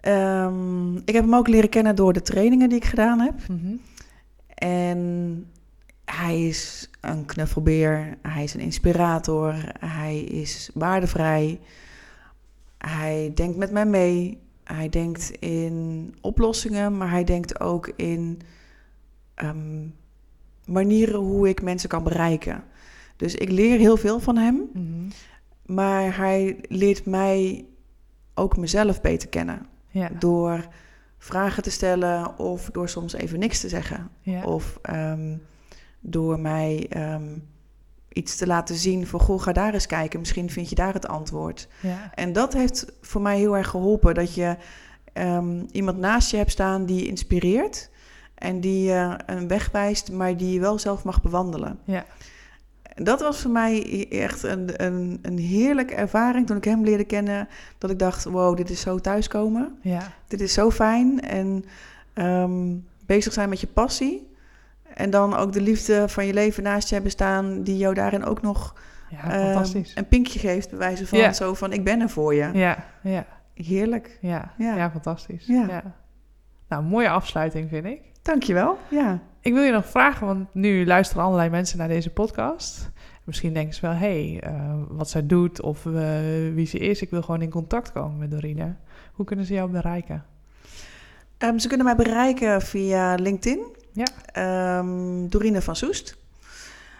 Ehm, 0.00 0.96
ik 0.96 1.14
heb 1.14 1.24
hem 1.24 1.34
ook 1.34 1.48
leren 1.48 1.68
kennen 1.68 1.96
door 1.96 2.12
de 2.12 2.22
trainingen 2.22 2.68
die 2.68 2.78
ik 2.78 2.84
gedaan 2.84 3.20
heb. 3.20 3.34
Mhm. 3.48 3.74
En 4.54 5.44
hij 6.04 6.46
is 6.46 6.90
een 7.00 7.24
knuffelbeer. 7.24 8.16
Hij 8.22 8.42
is 8.44 8.54
een 8.54 8.60
inspirator. 8.60 9.54
Hij 9.80 10.20
is 10.20 10.70
waardevrij. 10.74 11.60
Hij 12.78 13.32
denkt 13.34 13.56
met 13.56 13.70
mij 13.70 13.86
mee. 13.86 14.40
Hij 14.74 14.88
denkt 14.88 15.30
in 15.30 16.14
oplossingen, 16.20 16.96
maar 16.96 17.10
hij 17.10 17.24
denkt 17.24 17.60
ook 17.60 17.92
in 17.96 18.40
ehm, 19.34 19.86
manieren 20.64 21.20
hoe 21.20 21.48
ik 21.48 21.62
mensen 21.62 21.88
kan 21.88 22.04
bereiken. 22.04 22.64
Dus 23.16 23.34
ik 23.34 23.50
leer 23.50 23.78
heel 23.78 23.96
veel 23.96 24.20
van 24.20 24.36
hem. 24.36 24.70
Mhm. 24.72 25.10
Maar 25.66 26.16
hij 26.16 26.58
leert 26.68 27.06
mij 27.06 27.64
ook 28.34 28.56
mezelf 28.56 29.00
beter 29.00 29.28
kennen. 29.28 29.66
Ja. 29.88 30.10
Door 30.18 30.68
vragen 31.18 31.62
te 31.62 31.70
stellen 31.70 32.38
of 32.38 32.70
door 32.70 32.88
soms 32.88 33.12
even 33.12 33.38
niks 33.38 33.60
te 33.60 33.68
zeggen. 33.68 34.10
Ja. 34.20 34.44
Of 34.44 34.78
ehm, 34.82 35.36
door 36.00 36.40
mij 36.40 36.86
ehm, 36.88 37.38
iets 38.16 38.36
te 38.36 38.46
laten 38.46 38.74
zien 38.74 39.06
van... 39.06 39.20
goh, 39.20 39.42
ga 39.42 39.52
daar 39.52 39.74
eens 39.74 39.86
kijken, 39.86 40.18
misschien 40.18 40.50
vind 40.50 40.68
je 40.68 40.74
daar 40.74 40.92
het 40.92 41.08
antwoord. 41.08 41.68
ja. 41.80 42.10
En 42.14 42.32
dat 42.32 42.52
heeft 42.52 42.86
voor 43.00 43.20
mij 43.20 43.38
heel 43.38 43.56
erg 43.56 43.68
geholpen. 43.68 44.14
Dat 44.14 44.34
je 44.34 44.56
ehm, 45.12 45.64
iemand 45.70 45.98
naast 45.98 46.30
je 46.30 46.36
hebt 46.36 46.50
staan 46.50 46.86
die 46.86 46.96
je 46.96 47.06
inspireert... 47.06 47.90
en 48.34 48.60
die 48.60 48.84
je 48.84 49.18
een 49.26 49.48
weg 49.48 49.70
wijst, 49.70 50.12
maar 50.12 50.36
die 50.36 50.52
je 50.52 50.60
wel 50.60 50.78
zelf 50.78 51.04
mag 51.04 51.22
bewandelen. 51.22 51.78
Ja. 51.84 52.04
Dat 52.94 53.20
was 53.20 53.40
voor 53.40 53.50
mij 53.50 54.06
echt 54.10 54.42
een, 54.42 54.84
een, 54.84 55.18
een 55.22 55.38
heerlijke 55.38 55.94
ervaring 55.94 56.46
toen 56.46 56.56
ik 56.56 56.64
hem 56.64 56.84
leerde 56.84 57.04
kennen. 57.04 57.48
Dat 57.78 57.90
ik 57.90 57.98
dacht, 57.98 58.24
wow, 58.24 58.56
dit 58.56 58.70
is 58.70 58.80
zo 58.80 58.98
thuiskomen. 58.98 59.78
Ja. 59.80 60.12
Dit 60.28 60.40
is 60.40 60.52
zo 60.52 60.70
fijn. 60.70 61.20
En 61.20 61.64
ehm, 62.12 62.74
bezig 63.06 63.32
zijn 63.32 63.48
met 63.48 63.60
je 63.60 63.66
passie. 63.66 64.34
En 64.96 65.10
dan 65.10 65.34
ook 65.36 65.52
de 65.52 65.60
liefde 65.60 66.08
van 66.08 66.26
je 66.26 66.32
leven 66.34 66.62
naast 66.62 66.88
je 66.88 66.94
hebben 66.94 67.12
staan... 67.12 67.62
die 67.62 67.76
jou 67.76 67.94
daarin 67.94 68.24
ook 68.24 68.42
nog 68.42 68.74
Ja, 69.10 69.54
ehm, 69.54 69.82
een 69.94 70.08
pinkje 70.08 70.38
geeft. 70.38 70.70
Bij 70.70 70.78
wijze 70.78 71.06
van 71.06 71.18
Ja. 71.18 71.32
zo 71.32 71.54
van, 71.54 71.72
ik 71.72 71.84
ben 71.84 72.00
er 72.00 72.08
voor 72.10 72.34
je. 72.34 72.50
Ja, 72.52 72.84
ja, 73.02 73.26
Heerlijk. 73.54 74.18
ja, 74.20 74.52
Ja. 74.58 74.76
ja. 74.76 74.90
fantastisch. 74.90 75.46
Ja. 75.46 75.94
Nou, 76.68 76.82
mooie 76.82 77.08
afsluiting 77.08 77.68
vind 77.68 77.84
ik. 77.84 78.00
Dankjewel. 78.22 78.78
Ja. 78.88 79.18
Ik 79.40 79.52
wil 79.52 79.62
je 79.62 79.72
nog 79.72 79.86
vragen, 79.86 80.26
want 80.26 80.54
nu 80.54 80.86
luisteren 80.86 81.24
allerlei 81.24 81.50
mensen 81.50 81.78
naar 81.78 81.88
deze 81.88 82.10
podcast. 82.10 82.90
Misschien 83.24 83.52
denken 83.52 83.74
ze 83.74 83.80
wel, 83.80 83.90
hé, 83.94 83.98
hey, 84.38 84.40
eh, 84.40 84.74
wat 84.88 85.10
zij 85.10 85.26
doet 85.26 85.60
of 85.62 85.86
eh, 85.86 85.92
wie 86.54 86.66
ze 86.66 86.78
is. 86.78 87.02
Ik 87.02 87.10
wil 87.10 87.22
gewoon 87.22 87.42
in 87.42 87.50
contact 87.50 87.92
komen 87.92 88.18
met 88.18 88.30
Dorine. 88.30 88.74
Hoe 89.12 89.24
kunnen 89.26 89.44
ze 89.44 89.54
jou 89.54 89.70
bereiken? 89.70 90.24
Ehm, 91.38 91.58
ze 91.58 91.68
kunnen 91.68 91.86
mij 91.86 91.96
bereiken 91.96 92.62
via 92.62 93.14
LinkedIn. 93.14 93.66
Ja. 93.96 94.06
Ehm, 94.32 95.28
Dorine 95.28 95.62
van 95.62 95.76
Soest. 95.76 96.16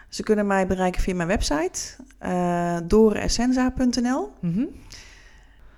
Ze 0.09 0.23
kunnen 0.23 0.47
mij 0.47 0.67
bereiken 0.67 1.01
via 1.01 1.15
mijn 1.15 1.27
website. 1.27 1.79
eh 2.19 2.77
doreessenza.nl 2.83 4.31
Mhm. 4.41 4.63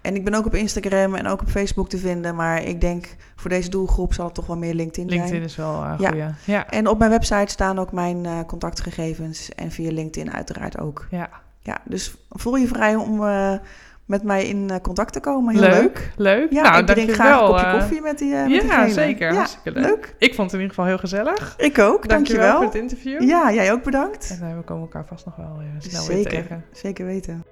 En 0.02 0.16
ik 0.16 0.24
ben 0.24 0.34
ook 0.34 0.46
op 0.46 0.56
Instagram 0.56 1.16
en 1.16 1.28
ook 1.28 1.42
op 1.42 1.50
Facebook 1.50 1.90
te 1.90 1.98
vinden. 1.98 2.36
Maar 2.36 2.64
ik 2.64 2.82
denk 2.82 3.16
voor 3.36 3.50
deze 3.50 3.70
doelgroep 3.70 4.14
zal 4.14 4.26
het 4.26 4.34
toch 4.34 4.46
wel 4.48 4.58
meer 4.58 4.74
LinkedIn, 4.74 5.10
LinkedIn 5.10 5.34
zijn. 5.36 5.44
is 5.44 5.56
wel 5.56 5.84
een 5.84 5.96
Ja. 6.00 6.10
goeie. 6.10 6.26
Ja. 6.46 6.68
En 6.70 6.88
op 6.88 6.98
mijn 7.00 7.12
website 7.12 7.52
staan 7.52 7.80
ook 7.80 7.92
mijn 7.92 8.26
eh, 8.26 8.40
contactgegevens. 8.48 9.50
En 9.56 9.72
via 9.72 9.92
LinkedIn 9.92 10.34
uiteraard 10.34 10.80
ook. 10.80 11.08
ja. 11.12 11.30
Ja, 11.62 11.78
dus 11.86 12.16
voel 12.30 12.56
je 12.56 12.68
vrij 12.68 12.96
om 12.96 13.24
eh, 13.26 13.54
met 14.10 14.24
mij 14.24 14.48
in 14.48 14.70
eh, 14.70 14.78
contact 14.82 15.14
te 15.14 15.20
komen. 15.20 15.54
Heel 15.54 15.62
leuk, 15.62 15.74
leuk. 15.82 16.12
leuk. 16.18 16.52
Ja, 16.52 16.62
nou, 16.62 16.80
ik 16.80 16.86
drink 16.88 17.12
graag 17.12 17.42
een 17.42 17.48
kopje 17.48 17.66
eh, 17.66 17.74
koffie 17.74 18.02
met 18.02 18.18
die 18.18 18.36
eh, 18.36 18.42
met 18.42 18.52
ja, 18.52 18.60
diegene. 18.60 18.90
zeker. 18.90 19.28
Ja, 19.30 19.36
Hartstikke 19.36 19.72
leuk. 19.80 19.90
leuk. 19.90 20.16
Ik 20.18 20.34
vond 20.36 20.52
het 20.52 20.60
in 20.60 20.60
ieder 20.60 20.76
geval 20.76 20.86
heel 20.86 20.98
gezellig. 20.98 21.54
Ik 21.58 21.80
ook, 21.80 22.08
dankjewel. 22.10 22.56
voor 22.56 22.66
het 22.66 22.76
interview. 22.76 23.22
Ja, 23.22 23.54
jij 23.54 23.72
ook 23.72 23.84
bedankt. 23.84 24.38
En 24.42 24.58
we 24.58 24.64
komen 24.64 24.82
elkaar 24.84 25.06
vast 25.06 25.26
nog 25.26 25.36
wel 25.36 25.62
snel 25.78 26.08
weer 26.08 26.16
Zeker, 26.16 26.30
tegen. 26.32 26.66
zeker 26.72 27.06
weten. 27.06 27.44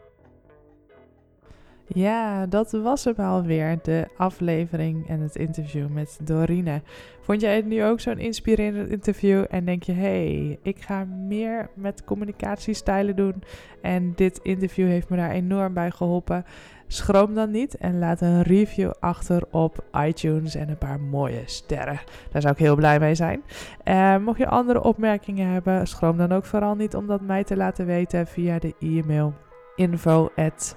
Ja, 1.88 2.46
dat 2.46 2.72
was 2.72 3.04
hem 3.04 3.16
alweer, 3.16 3.80
de 3.82 4.08
aflevering 4.18 5.08
en 5.10 5.20
het 5.20 5.36
interview 5.36 5.88
met 5.88 6.20
Dorine. 6.24 6.82
Vond 7.22 7.42
jij 7.42 7.56
het 7.56 7.66
nu 7.66 7.84
ook 7.84 8.00
zo'n 8.00 8.20
inspirerend 8.20 8.90
interview 8.90 9.46
en 9.50 9.66
denk 9.66 9.84
je, 9.84 9.92
hey, 9.92 10.60
ik 10.62 10.82
ga 10.82 11.06
meer 11.06 11.70
met 11.74 12.04
communicatiestijlen 12.04 13.16
doen 13.16 13.44
en 13.82 14.14
dit 14.16 14.40
interview 14.44 14.88
heeft 14.88 15.10
me 15.10 15.18
daar 15.18 15.32
enorm 15.32 15.74
bij 15.74 15.92
geholpen? 15.92 16.46
Schroom 16.88 17.34
dan 17.34 17.52
niet 17.52 17.78
en 17.78 18.00
laat 18.00 18.22
een 18.22 18.42
review 18.42 18.92
achter 19.00 19.44
op 19.52 19.84
iTunes 20.06 20.56
en 20.56 20.70
een 20.70 20.78
paar 20.78 21.00
mooie 21.00 21.42
sterren. 21.46 22.00
Daar 22.32 22.42
zou 22.42 22.54
ik 22.54 22.60
heel 22.60 22.76
blij 22.76 23.00
mee 23.00 23.16
zijn. 23.16 23.42
Eh, 23.84 24.18
mocht 24.18 24.38
je 24.38 24.48
andere 24.48 24.84
opmerkingen 24.84 25.48
hebben, 25.48 25.88
schroom 25.88 26.18
dan 26.18 26.32
ook 26.32 26.46
vooral 26.46 26.76
niet 26.76 26.96
om 26.96 27.08
dat 27.08 27.22
mij 27.22 27.44
te 27.44 27.58
laten 27.58 27.86
weten 27.86 28.28
via 28.28 28.60
de 28.60 28.74
e-mail 28.80 29.34
info 29.78 30.32
at 30.36 30.76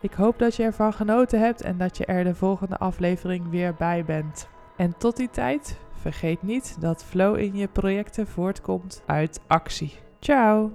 Ik 0.00 0.12
hoop 0.12 0.38
dat 0.38 0.56
je 0.56 0.62
ervan 0.62 0.92
genoten 0.92 1.40
hebt 1.40 1.62
en 1.62 1.78
dat 1.78 1.96
je 1.96 2.06
er 2.06 2.24
de 2.24 2.34
volgende 2.34 2.76
aflevering 2.78 3.50
weer 3.50 3.74
bij 3.74 4.04
bent. 4.04 4.48
En 4.76 4.96
tot 4.98 5.16
die 5.16 5.30
tijd, 5.30 5.78
vergeet 5.94 6.42
niet 6.42 6.76
dat 6.80 7.04
flow 7.04 7.38
in 7.38 7.56
je 7.56 7.68
projecten 7.68 8.26
voortkomt 8.26 9.02
uit 9.06 9.40
actie. 9.46 9.92
Ciao! 10.20 10.72